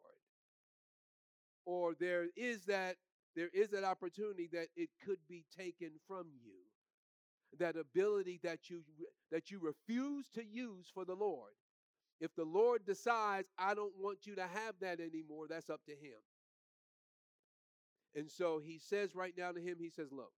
Or 1.65 1.93
there 1.99 2.27
is 2.35 2.65
that 2.65 2.97
there 3.35 3.49
is 3.53 3.69
that 3.71 3.83
opportunity 3.83 4.49
that 4.53 4.67
it 4.75 4.89
could 5.05 5.17
be 5.27 5.45
taken 5.57 5.91
from 6.07 6.27
you. 6.43 6.53
That 7.59 7.75
ability 7.77 8.39
that 8.43 8.69
you 8.69 8.81
that 9.31 9.51
you 9.51 9.59
refuse 9.59 10.29
to 10.35 10.43
use 10.43 10.87
for 10.93 11.05
the 11.05 11.15
Lord. 11.15 11.51
If 12.19 12.35
the 12.35 12.45
Lord 12.45 12.85
decides, 12.85 13.49
I 13.57 13.73
don't 13.73 13.93
want 13.99 14.19
you 14.25 14.35
to 14.35 14.43
have 14.43 14.75
that 14.81 14.99
anymore, 14.99 15.47
that's 15.49 15.69
up 15.69 15.81
to 15.87 15.91
him. 15.91 16.21
And 18.15 18.29
so 18.29 18.61
he 18.63 18.79
says 18.79 19.15
right 19.15 19.33
now 19.37 19.51
to 19.51 19.59
him, 19.59 19.77
he 19.79 19.89
says, 19.89 20.07
Look, 20.11 20.31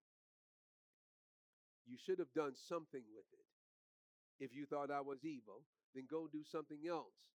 you 1.86 1.98
should 2.04 2.20
have 2.20 2.34
done 2.34 2.54
something 2.56 3.04
with 3.14 3.26
it. 3.34 4.44
If 4.44 4.56
you 4.56 4.66
thought 4.66 4.92
I 4.92 5.02
was 5.02 5.24
evil, 5.24 5.62
then 5.94 6.06
go 6.10 6.28
do 6.32 6.44
something 6.44 6.80
else, 6.90 7.38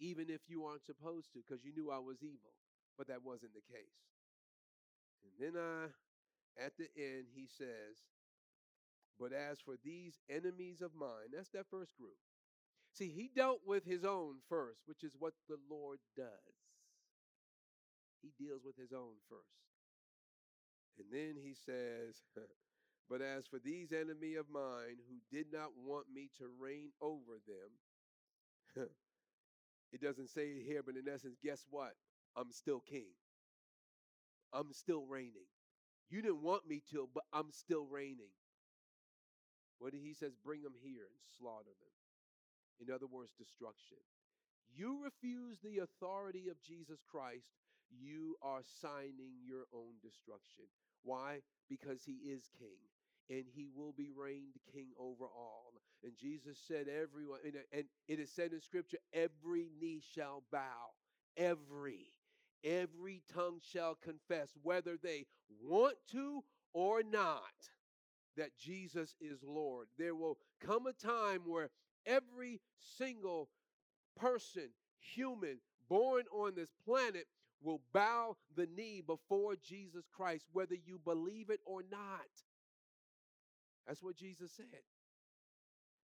even 0.00 0.28
if 0.28 0.40
you 0.48 0.64
aren't 0.64 0.84
supposed 0.84 1.32
to, 1.32 1.40
because 1.46 1.64
you 1.64 1.72
knew 1.74 1.90
I 1.90 1.98
was 1.98 2.22
evil. 2.22 2.52
But 2.98 3.08
that 3.08 3.24
wasn't 3.24 3.52
the 3.54 3.64
case. 3.72 4.02
And 5.24 5.32
then 5.54 5.60
I, 5.60 6.64
at 6.64 6.72
the 6.78 6.88
end, 6.96 7.26
he 7.34 7.46
says, 7.46 8.00
But 9.18 9.32
as 9.32 9.60
for 9.60 9.76
these 9.84 10.18
enemies 10.28 10.82
of 10.82 10.94
mine, 10.94 11.32
that's 11.32 11.50
that 11.50 11.66
first 11.70 11.96
group. 11.96 12.16
See, 12.92 13.10
he 13.10 13.30
dealt 13.34 13.60
with 13.66 13.84
his 13.84 14.04
own 14.04 14.36
first, 14.48 14.80
which 14.86 15.04
is 15.04 15.12
what 15.18 15.34
the 15.48 15.58
Lord 15.70 15.98
does. 16.16 16.56
He 18.22 18.32
deals 18.38 18.62
with 18.64 18.76
his 18.76 18.92
own 18.92 19.14
first. 19.28 19.42
And 20.98 21.06
then 21.12 21.36
he 21.42 21.54
says, 21.54 22.22
But 23.08 23.22
as 23.22 23.46
for 23.46 23.58
these 23.58 23.92
enemy 23.92 24.34
of 24.34 24.46
mine 24.50 24.98
who 25.08 25.20
did 25.30 25.46
not 25.52 25.70
want 25.76 26.06
me 26.12 26.28
to 26.38 26.48
reign 26.60 26.90
over 27.00 27.38
them, 27.46 28.88
it 29.92 30.00
doesn't 30.00 30.30
say 30.30 30.48
it 30.48 30.64
here, 30.66 30.82
but 30.82 30.96
in 30.96 31.08
essence, 31.12 31.38
guess 31.42 31.64
what? 31.70 31.94
I'm 32.36 32.52
still 32.52 32.80
king. 32.80 33.08
I'm 34.52 34.72
still 34.72 35.04
reigning. 35.06 35.46
You 36.10 36.22
didn't 36.22 36.42
want 36.42 36.66
me 36.68 36.82
to, 36.92 37.08
but 37.14 37.24
I'm 37.32 37.50
still 37.52 37.86
reigning. 37.86 38.30
What 39.78 39.92
he 39.94 40.14
says, 40.14 40.32
bring 40.44 40.62
them 40.62 40.74
here 40.80 41.08
and 41.10 41.22
slaughter 41.38 41.74
them. 41.80 41.96
In 42.80 42.94
other 42.94 43.06
words, 43.06 43.32
destruction. 43.38 43.98
You 44.74 45.02
refuse 45.02 45.58
the 45.60 45.78
authority 45.78 46.48
of 46.48 46.60
Jesus 46.62 47.00
Christ, 47.10 47.48
you 47.90 48.36
are 48.42 48.62
signing 48.80 49.40
your 49.44 49.64
own 49.72 49.94
destruction. 50.02 50.64
Why? 51.02 51.40
Because 51.68 52.02
he 52.04 52.18
is 52.28 52.50
king 52.58 52.80
and 53.28 53.44
he 53.54 53.68
will 53.74 53.92
be 53.92 54.10
reigned 54.16 54.54
king 54.72 54.88
over 54.98 55.24
all. 55.24 55.72
And 56.04 56.12
Jesus 56.16 56.58
said, 56.66 56.86
Everyone, 56.88 57.40
and 57.72 57.84
it 58.08 58.20
is 58.20 58.30
said 58.30 58.52
in 58.52 58.60
scripture, 58.60 58.98
every 59.12 59.68
knee 59.80 60.00
shall 60.14 60.42
bow. 60.52 60.94
Every, 61.36 62.12
every 62.64 63.22
tongue 63.34 63.60
shall 63.72 63.94
confess, 63.94 64.50
whether 64.62 64.96
they 64.96 65.26
want 65.62 65.96
to 66.12 66.44
or 66.72 67.02
not, 67.02 67.42
that 68.36 68.56
Jesus 68.56 69.14
is 69.20 69.42
Lord. 69.42 69.88
There 69.98 70.14
will 70.14 70.38
come 70.64 70.86
a 70.86 70.92
time 70.92 71.42
where 71.46 71.70
every 72.06 72.60
single 72.98 73.48
person, 74.16 74.68
human, 75.00 75.58
born 75.88 76.24
on 76.32 76.54
this 76.54 76.70
planet 76.84 77.26
will 77.62 77.80
bow 77.92 78.36
the 78.54 78.68
knee 78.76 79.02
before 79.06 79.56
Jesus 79.56 80.04
Christ, 80.14 80.46
whether 80.52 80.74
you 80.74 81.00
believe 81.04 81.50
it 81.50 81.60
or 81.64 81.82
not. 81.90 82.30
That's 83.86 84.02
what 84.02 84.16
Jesus 84.16 84.52
said. 84.52 84.82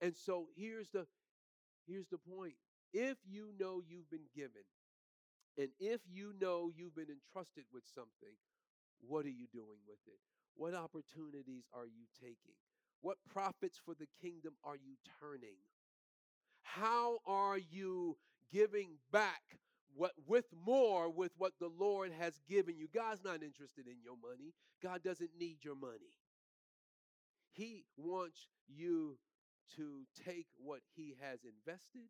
And 0.01 0.15
so 0.15 0.47
here's 0.55 0.89
the 0.89 1.05
here's 1.87 2.07
the 2.07 2.17
point. 2.17 2.53
If 2.93 3.17
you 3.27 3.49
know 3.59 3.81
you've 3.87 4.09
been 4.09 4.29
given, 4.35 4.63
and 5.57 5.69
if 5.79 6.01
you 6.09 6.33
know 6.39 6.71
you've 6.75 6.95
been 6.95 7.09
entrusted 7.09 7.65
with 7.73 7.83
something, 7.93 8.35
what 9.01 9.25
are 9.25 9.29
you 9.29 9.47
doing 9.51 9.79
with 9.87 9.99
it? 10.07 10.19
What 10.59 10.75
opportunities 10.75 11.63
are 11.73 11.85
you 11.85 12.03
taking? 12.19 12.59
What 12.99 13.15
profits 13.31 13.79
for 13.83 13.93
the 13.93 14.07
kingdom 14.21 14.55
are 14.65 14.75
you 14.75 14.97
turning? 15.21 15.55
How 16.63 17.19
are 17.25 17.57
you 17.57 18.17
giving 18.51 18.97
back 19.09 19.41
what 19.95 20.11
with 20.27 20.47
more 20.65 21.09
with 21.09 21.31
what 21.37 21.53
the 21.61 21.69
Lord 21.69 22.11
has 22.19 22.41
given 22.49 22.77
you? 22.77 22.89
God's 22.93 23.23
not 23.23 23.41
interested 23.41 23.87
in 23.87 24.03
your 24.03 24.17
money. 24.21 24.53
God 24.83 25.01
doesn't 25.01 25.29
need 25.39 25.59
your 25.63 25.75
money. 25.75 26.11
He 27.53 27.85
wants 27.95 28.49
you 28.67 29.17
to 29.77 30.01
take 30.25 30.47
what 30.57 30.81
he 30.93 31.15
has 31.21 31.39
invested 31.45 32.09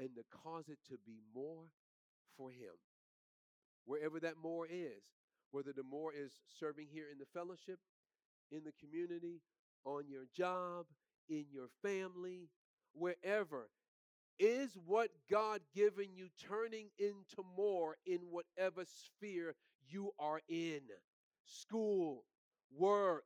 and 0.00 0.08
to 0.16 0.22
cause 0.42 0.68
it 0.68 0.78
to 0.88 0.98
be 1.06 1.20
more 1.32 1.66
for 2.36 2.50
him. 2.50 2.74
Wherever 3.84 4.18
that 4.18 4.34
more 4.42 4.66
is, 4.66 5.04
whether 5.50 5.72
the 5.72 5.82
more 5.82 6.12
is 6.12 6.32
serving 6.58 6.88
here 6.92 7.06
in 7.10 7.18
the 7.18 7.26
fellowship, 7.32 7.78
in 8.50 8.62
the 8.64 8.72
community, 8.80 9.40
on 9.84 10.04
your 10.08 10.24
job, 10.36 10.86
in 11.28 11.44
your 11.52 11.68
family, 11.82 12.48
wherever, 12.92 13.68
is 14.38 14.76
what 14.84 15.10
God 15.30 15.60
given 15.74 16.08
you 16.14 16.28
turning 16.48 16.88
into 16.98 17.42
more 17.56 17.96
in 18.06 18.18
whatever 18.30 18.84
sphere 18.84 19.54
you 19.88 20.12
are 20.18 20.40
in 20.48 20.80
school, 21.44 22.24
work, 22.76 23.24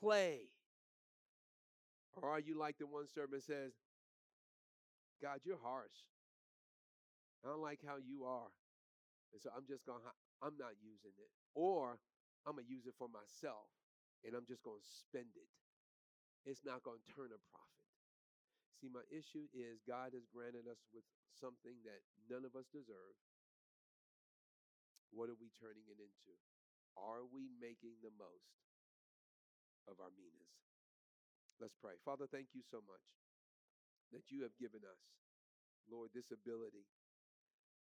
play? 0.00 0.40
Or 2.14 2.30
are 2.30 2.40
you 2.40 2.58
like 2.58 2.78
the 2.78 2.86
one 2.86 3.06
servant 3.06 3.42
says, 3.42 3.72
God, 5.22 5.40
you're 5.44 5.58
harsh. 5.62 6.06
I 7.44 7.48
don't 7.48 7.62
like 7.62 7.80
how 7.86 7.96
you 7.96 8.24
are. 8.24 8.50
And 9.32 9.42
so 9.42 9.50
I'm 9.56 9.64
just 9.68 9.84
going 9.84 9.98
to, 10.00 10.10
I'm 10.42 10.56
not 10.58 10.78
using 10.78 11.14
it. 11.18 11.30
Or 11.54 11.98
I'm 12.46 12.54
going 12.54 12.66
to 12.66 12.70
use 12.70 12.86
it 12.86 12.94
for 12.96 13.10
myself 13.10 13.68
and 14.22 14.34
I'm 14.34 14.46
just 14.46 14.62
going 14.62 14.78
to 14.78 14.88
spend 14.88 15.34
it. 15.34 15.50
It's 16.46 16.64
not 16.64 16.86
going 16.86 17.02
to 17.02 17.08
turn 17.12 17.34
a 17.34 17.40
profit. 17.50 17.88
See, 18.78 18.88
my 18.88 19.02
issue 19.10 19.50
is 19.50 19.82
God 19.82 20.14
has 20.14 20.30
granted 20.30 20.70
us 20.70 20.78
with 20.94 21.02
something 21.34 21.82
that 21.82 22.00
none 22.30 22.46
of 22.46 22.54
us 22.54 22.70
deserve. 22.70 23.18
What 25.10 25.26
are 25.26 25.38
we 25.40 25.50
turning 25.58 25.86
it 25.90 25.98
into? 25.98 26.32
Are 26.94 27.26
we 27.26 27.50
making 27.58 27.98
the 28.02 28.14
most 28.14 28.54
of 29.90 29.98
our 29.98 30.14
minas? 30.14 30.54
Let's 31.58 31.74
pray. 31.74 31.98
Father, 32.06 32.30
thank 32.30 32.54
you 32.54 32.62
so 32.62 32.78
much 32.86 33.02
that 34.14 34.30
you 34.30 34.46
have 34.46 34.54
given 34.62 34.86
us, 34.86 35.02
Lord, 35.90 36.14
this 36.14 36.30
ability, 36.30 36.86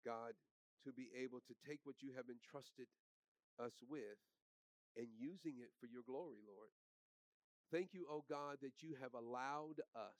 God, 0.03 0.35
to 0.83 0.91
be 0.91 1.09
able 1.23 1.39
to 1.47 1.53
take 1.67 1.79
what 1.83 2.01
you 2.01 2.11
have 2.15 2.25
entrusted 2.29 2.87
us 3.59 3.73
with 3.89 4.19
and 4.97 5.07
using 5.17 5.59
it 5.59 5.71
for 5.79 5.87
your 5.87 6.03
glory, 6.05 6.39
Lord. 6.45 6.71
Thank 7.71 7.93
you, 7.93 8.05
oh 8.09 8.23
God, 8.29 8.57
that 8.61 8.81
you 8.83 8.95
have 9.01 9.13
allowed 9.13 9.79
us 9.95 10.19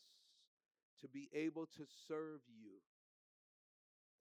to 1.02 1.08
be 1.08 1.30
able 1.34 1.66
to 1.78 1.86
serve 2.08 2.40
you. 2.48 2.80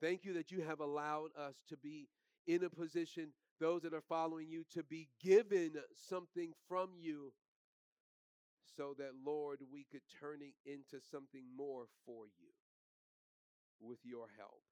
Thank 0.00 0.24
you 0.24 0.32
that 0.34 0.50
you 0.50 0.62
have 0.62 0.80
allowed 0.80 1.30
us 1.38 1.54
to 1.68 1.76
be 1.76 2.08
in 2.46 2.64
a 2.64 2.70
position, 2.70 3.32
those 3.60 3.82
that 3.82 3.94
are 3.94 4.02
following 4.08 4.48
you, 4.48 4.64
to 4.72 4.82
be 4.82 5.08
given 5.22 5.72
something 6.08 6.52
from 6.68 6.90
you 6.98 7.32
so 8.76 8.94
that, 8.98 9.10
Lord, 9.24 9.60
we 9.70 9.84
could 9.90 10.02
turn 10.20 10.38
it 10.40 10.54
into 10.68 11.04
something 11.10 11.44
more 11.56 11.84
for 12.06 12.24
you 12.26 12.48
with 13.80 13.98
your 14.04 14.26
help. 14.38 14.62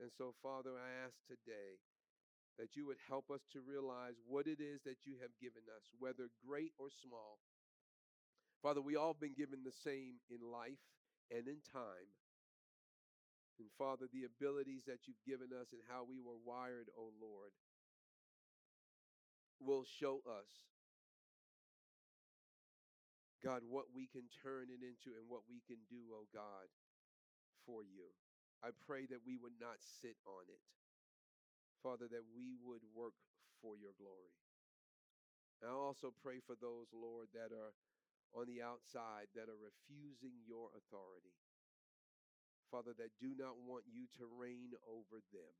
And 0.00 0.10
so, 0.12 0.34
Father, 0.42 0.76
I 0.76 1.04
ask 1.04 1.16
today 1.24 1.80
that 2.58 2.76
you 2.76 2.86
would 2.86 3.00
help 3.08 3.30
us 3.30 3.44
to 3.52 3.60
realize 3.64 4.16
what 4.28 4.46
it 4.46 4.60
is 4.60 4.80
that 4.84 5.04
you 5.04 5.16
have 5.20 5.32
given 5.40 5.64
us, 5.72 5.88
whether 5.98 6.28
great 6.44 6.72
or 6.78 6.88
small. 6.88 7.40
Father, 8.62 8.80
we 8.80 8.96
all 8.96 9.12
have 9.12 9.20
been 9.20 9.36
given 9.36 9.64
the 9.64 9.72
same 9.84 10.20
in 10.28 10.40
life 10.40 10.80
and 11.30 11.48
in 11.48 11.60
time. 11.72 12.12
And 13.58 13.68
Father, 13.78 14.04
the 14.12 14.28
abilities 14.28 14.84
that 14.84 15.08
you've 15.08 15.24
given 15.24 15.48
us 15.52 15.72
and 15.72 15.80
how 15.88 16.04
we 16.04 16.20
were 16.20 16.36
wired, 16.44 16.92
O 16.92 17.08
oh 17.08 17.12
Lord, 17.16 17.52
will 19.60 19.84
show 19.88 20.20
us 20.28 20.48
God, 23.46 23.62
what 23.68 23.94
we 23.94 24.10
can 24.10 24.26
turn 24.42 24.74
it 24.74 24.82
into 24.82 25.14
and 25.14 25.30
what 25.30 25.46
we 25.46 25.62
can 25.70 25.78
do, 25.86 26.10
oh 26.10 26.26
God, 26.34 26.66
for 27.62 27.86
you. 27.86 28.10
I 28.66 28.74
pray 28.74 29.06
that 29.06 29.22
we 29.22 29.38
would 29.38 29.54
not 29.62 29.78
sit 29.78 30.18
on 30.26 30.50
it. 30.50 30.58
Father, 31.86 32.10
that 32.10 32.26
we 32.34 32.58
would 32.58 32.82
work 32.90 33.14
for 33.62 33.78
your 33.78 33.94
glory. 33.94 34.34
I 35.62 35.70
also 35.70 36.10
pray 36.10 36.42
for 36.42 36.58
those, 36.58 36.90
Lord, 36.90 37.30
that 37.30 37.54
are 37.54 37.70
on 38.34 38.50
the 38.50 38.58
outside, 38.58 39.30
that 39.38 39.46
are 39.46 39.62
refusing 39.62 40.42
your 40.42 40.74
authority. 40.74 41.38
Father, 42.74 42.90
that 42.98 43.14
do 43.22 43.38
not 43.38 43.54
want 43.62 43.86
you 43.86 44.10
to 44.18 44.26
reign 44.26 44.74
over 44.82 45.22
them. 45.30 45.54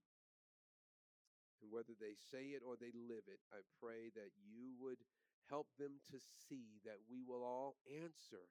And 1.62 1.70
whether 1.70 1.94
they 1.94 2.18
say 2.18 2.58
it 2.58 2.66
or 2.66 2.74
they 2.74 2.90
live 2.90 3.30
it, 3.30 3.38
I 3.54 3.62
pray 3.78 4.10
that 4.18 4.34
you 4.42 4.74
would 4.82 4.98
Help 5.48 5.68
them 5.78 6.02
to 6.10 6.18
see 6.48 6.82
that 6.84 6.98
we 7.08 7.22
will 7.22 7.44
all 7.44 7.76
answer, 7.86 8.50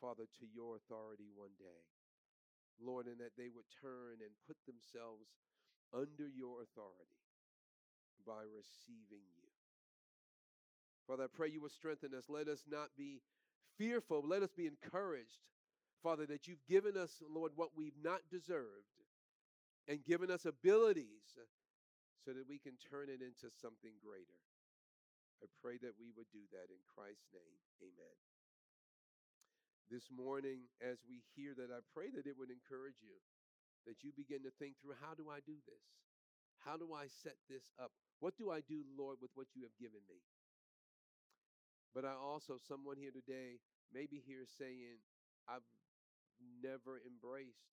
Father, 0.00 0.26
to 0.40 0.46
your 0.46 0.74
authority 0.74 1.30
one 1.30 1.54
day. 1.58 1.99
Lord, 2.82 3.06
and 3.06 3.18
that 3.18 3.36
they 3.36 3.48
would 3.48 3.68
turn 3.80 4.20
and 4.20 4.32
put 4.46 4.56
themselves 4.66 5.28
under 5.92 6.28
your 6.28 6.62
authority 6.62 7.20
by 8.26 8.42
receiving 8.46 9.24
you. 9.40 9.48
Father, 11.06 11.24
I 11.24 11.32
pray 11.32 11.48
you 11.50 11.60
will 11.60 11.68
strengthen 11.68 12.14
us. 12.14 12.28
Let 12.28 12.48
us 12.48 12.64
not 12.70 12.90
be 12.96 13.22
fearful. 13.76 14.22
Let 14.24 14.42
us 14.42 14.52
be 14.52 14.66
encouraged, 14.66 15.42
Father, 16.02 16.26
that 16.26 16.46
you've 16.46 16.64
given 16.68 16.96
us, 16.96 17.22
Lord, 17.28 17.52
what 17.56 17.70
we've 17.76 17.98
not 18.02 18.20
deserved 18.30 18.94
and 19.88 20.04
given 20.04 20.30
us 20.30 20.44
abilities 20.44 21.34
so 22.24 22.32
that 22.32 22.48
we 22.48 22.58
can 22.58 22.78
turn 22.78 23.08
it 23.08 23.22
into 23.24 23.50
something 23.60 23.98
greater. 24.04 24.38
I 25.42 25.46
pray 25.62 25.78
that 25.82 25.98
we 25.98 26.12
would 26.14 26.30
do 26.30 26.44
that 26.52 26.68
in 26.68 26.78
Christ's 26.94 27.32
name. 27.32 27.58
Amen. 27.82 28.29
This 29.90 30.06
morning, 30.06 30.70
as 30.78 31.02
we 31.02 31.18
hear 31.34 31.50
that, 31.58 31.74
I 31.74 31.82
pray 31.90 32.14
that 32.14 32.30
it 32.30 32.38
would 32.38 32.54
encourage 32.54 33.02
you, 33.02 33.18
that 33.90 34.06
you 34.06 34.14
begin 34.14 34.46
to 34.46 34.54
think 34.54 34.78
through 34.78 34.94
how 35.02 35.18
do 35.18 35.26
I 35.26 35.42
do 35.42 35.58
this? 35.66 35.84
How 36.62 36.78
do 36.78 36.94
I 36.94 37.10
set 37.10 37.34
this 37.50 37.66
up? 37.74 37.90
What 38.22 38.38
do 38.38 38.54
I 38.54 38.62
do, 38.62 38.86
Lord, 38.94 39.18
with 39.18 39.34
what 39.34 39.50
you 39.58 39.66
have 39.66 39.74
given 39.82 40.06
me? 40.06 40.22
But 41.90 42.06
I 42.06 42.14
also, 42.14 42.54
someone 42.54 43.02
here 43.02 43.10
today, 43.10 43.58
maybe 43.90 44.22
here 44.22 44.46
saying, 44.46 45.02
I've 45.50 45.66
never 46.62 47.02
embraced 47.02 47.66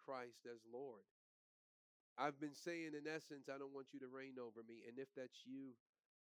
Christ 0.00 0.48
as 0.48 0.64
Lord. 0.64 1.04
I've 2.16 2.40
been 2.40 2.56
saying, 2.56 2.96
in 2.96 3.04
essence, 3.04 3.52
I 3.52 3.60
don't 3.60 3.76
want 3.76 3.92
you 3.92 4.00
to 4.00 4.08
reign 4.08 4.40
over 4.40 4.64
me. 4.64 4.80
And 4.88 4.96
if 4.96 5.12
that's 5.12 5.44
you, 5.44 5.76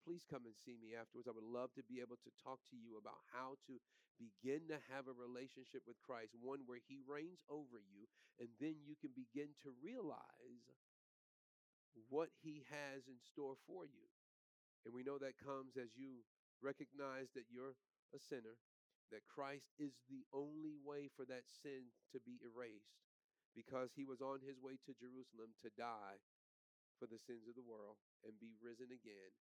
please 0.06 0.22
come 0.22 0.46
and 0.46 0.54
see 0.54 0.78
me 0.78 0.94
afterwards. 0.94 1.26
I 1.26 1.34
would 1.34 1.42
love 1.42 1.74
to 1.74 1.82
be 1.82 1.98
able 1.98 2.22
to 2.22 2.30
talk 2.38 2.62
to 2.70 2.78
you 2.78 2.94
about 2.94 3.18
how 3.34 3.58
to 3.66 3.82
begin 4.22 4.70
to 4.70 4.78
have 4.94 5.10
a 5.10 5.18
relationship 5.18 5.82
with 5.82 5.98
Christ, 5.98 6.38
one 6.38 6.62
where 6.70 6.78
He 6.86 7.02
reigns 7.02 7.42
over 7.50 7.82
you, 7.82 8.06
and 8.38 8.46
then 8.62 8.78
you 8.86 8.94
can 8.94 9.10
begin 9.18 9.50
to 9.66 9.74
realize 9.82 10.70
what 12.06 12.30
He 12.38 12.62
has 12.70 13.10
in 13.10 13.18
store 13.18 13.58
for 13.66 13.82
you. 13.82 14.06
And 14.86 14.94
we 14.94 15.02
know 15.02 15.18
that 15.18 15.42
comes 15.42 15.74
as 15.74 15.98
you 15.98 16.22
recognize 16.62 17.34
that 17.34 17.50
you're 17.50 17.74
a 18.14 18.22
sinner, 18.22 18.62
that 19.10 19.26
Christ 19.26 19.74
is 19.82 19.98
the 20.06 20.22
only 20.30 20.78
way 20.78 21.10
for 21.10 21.26
that 21.26 21.50
sin 21.50 21.90
to 22.14 22.22
be 22.22 22.38
erased 22.46 23.02
because 23.58 23.90
he 23.96 24.04
was 24.04 24.20
on 24.20 24.44
his 24.44 24.60
way 24.60 24.78
to 24.84 24.92
Jerusalem 24.94 25.56
to 25.64 25.72
die 25.74 26.22
for 27.00 27.08
the 27.08 27.18
sins 27.18 27.48
of 27.48 27.56
the 27.56 27.64
world 27.64 27.96
and 28.22 28.36
be 28.36 28.52
risen 28.60 28.92
again 28.92 29.32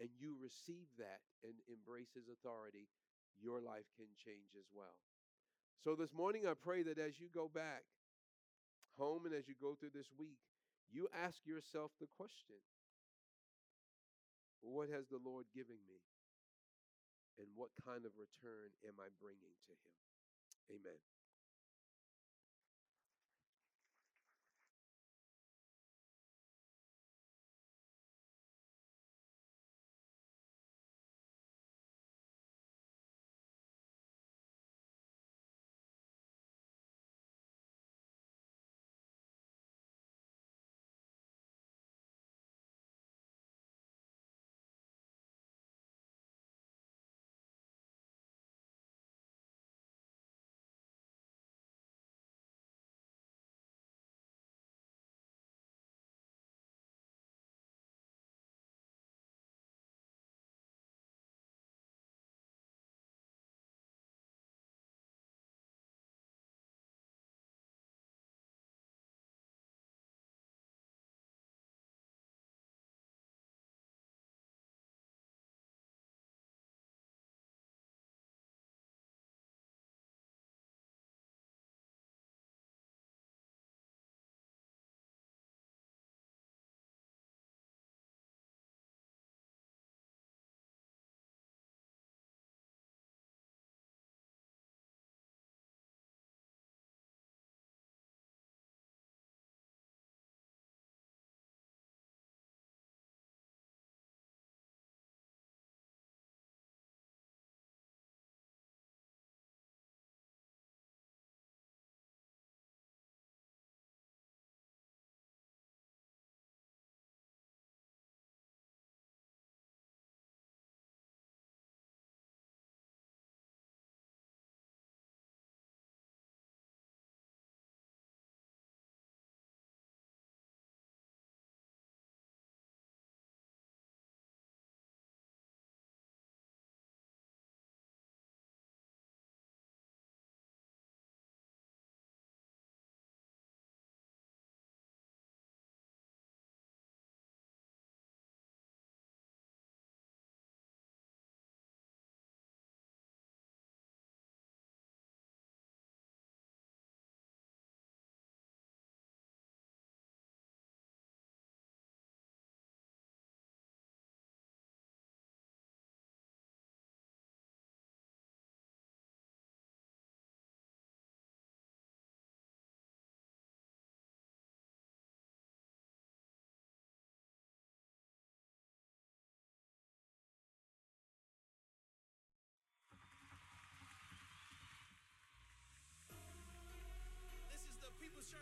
and 0.00 0.08
you 0.16 0.36
receive 0.40 0.88
that 0.98 1.20
and 1.44 1.58
embrace 1.68 2.12
his 2.14 2.28
authority, 2.28 2.88
your 3.40 3.60
life 3.60 3.88
can 3.96 4.08
change 4.16 4.56
as 4.56 4.68
well. 4.72 4.96
So 5.82 5.96
this 5.96 6.14
morning, 6.14 6.46
I 6.46 6.54
pray 6.54 6.82
that 6.86 6.98
as 6.98 7.18
you 7.18 7.26
go 7.32 7.50
back 7.50 7.82
home 8.98 9.26
and 9.26 9.34
as 9.34 9.48
you 9.48 9.54
go 9.58 9.74
through 9.74 9.94
this 9.94 10.12
week, 10.14 10.38
you 10.92 11.08
ask 11.10 11.42
yourself 11.46 11.90
the 11.98 12.10
question 12.16 12.60
what 14.62 14.88
has 14.94 15.10
the 15.10 15.18
Lord 15.18 15.50
given 15.50 15.82
me? 15.90 15.98
And 17.40 17.50
what 17.58 17.74
kind 17.82 18.06
of 18.06 18.14
return 18.14 18.70
am 18.86 19.02
I 19.02 19.10
bringing 19.18 19.58
to 19.66 19.74
Him? 19.74 20.78
Amen. 20.78 21.11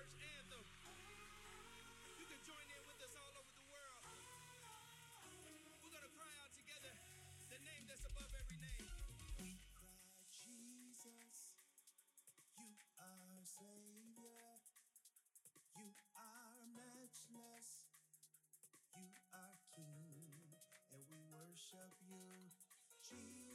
church 0.01 0.17
anthem. 0.41 0.65
You 2.17 2.25
can 2.25 2.41
join 2.41 2.65
in 2.73 2.83
with 2.89 2.97
us 3.05 3.13
all 3.21 3.37
over 3.37 3.53
the 3.53 3.69
world. 3.69 4.01
We're 5.85 5.93
going 5.93 6.09
to 6.09 6.15
cry 6.17 6.33
out 6.41 6.57
together 6.57 6.89
the 7.53 7.61
name 7.61 7.85
that's 7.85 8.09
above 8.09 8.33
every 8.33 8.57
name. 8.65 8.81
Cry, 9.37 9.61
Jesus, 10.33 11.61
you 12.57 12.81
are 12.97 13.45
Savior. 13.45 14.65
You 15.77 15.93
are 16.17 16.65
matchless. 16.73 17.93
You 18.97 19.21
are 19.37 19.57
King, 19.77 20.49
and 20.97 21.05
we 21.13 21.21
worship 21.29 21.93
you, 22.09 22.49
Jesus. 23.05 23.50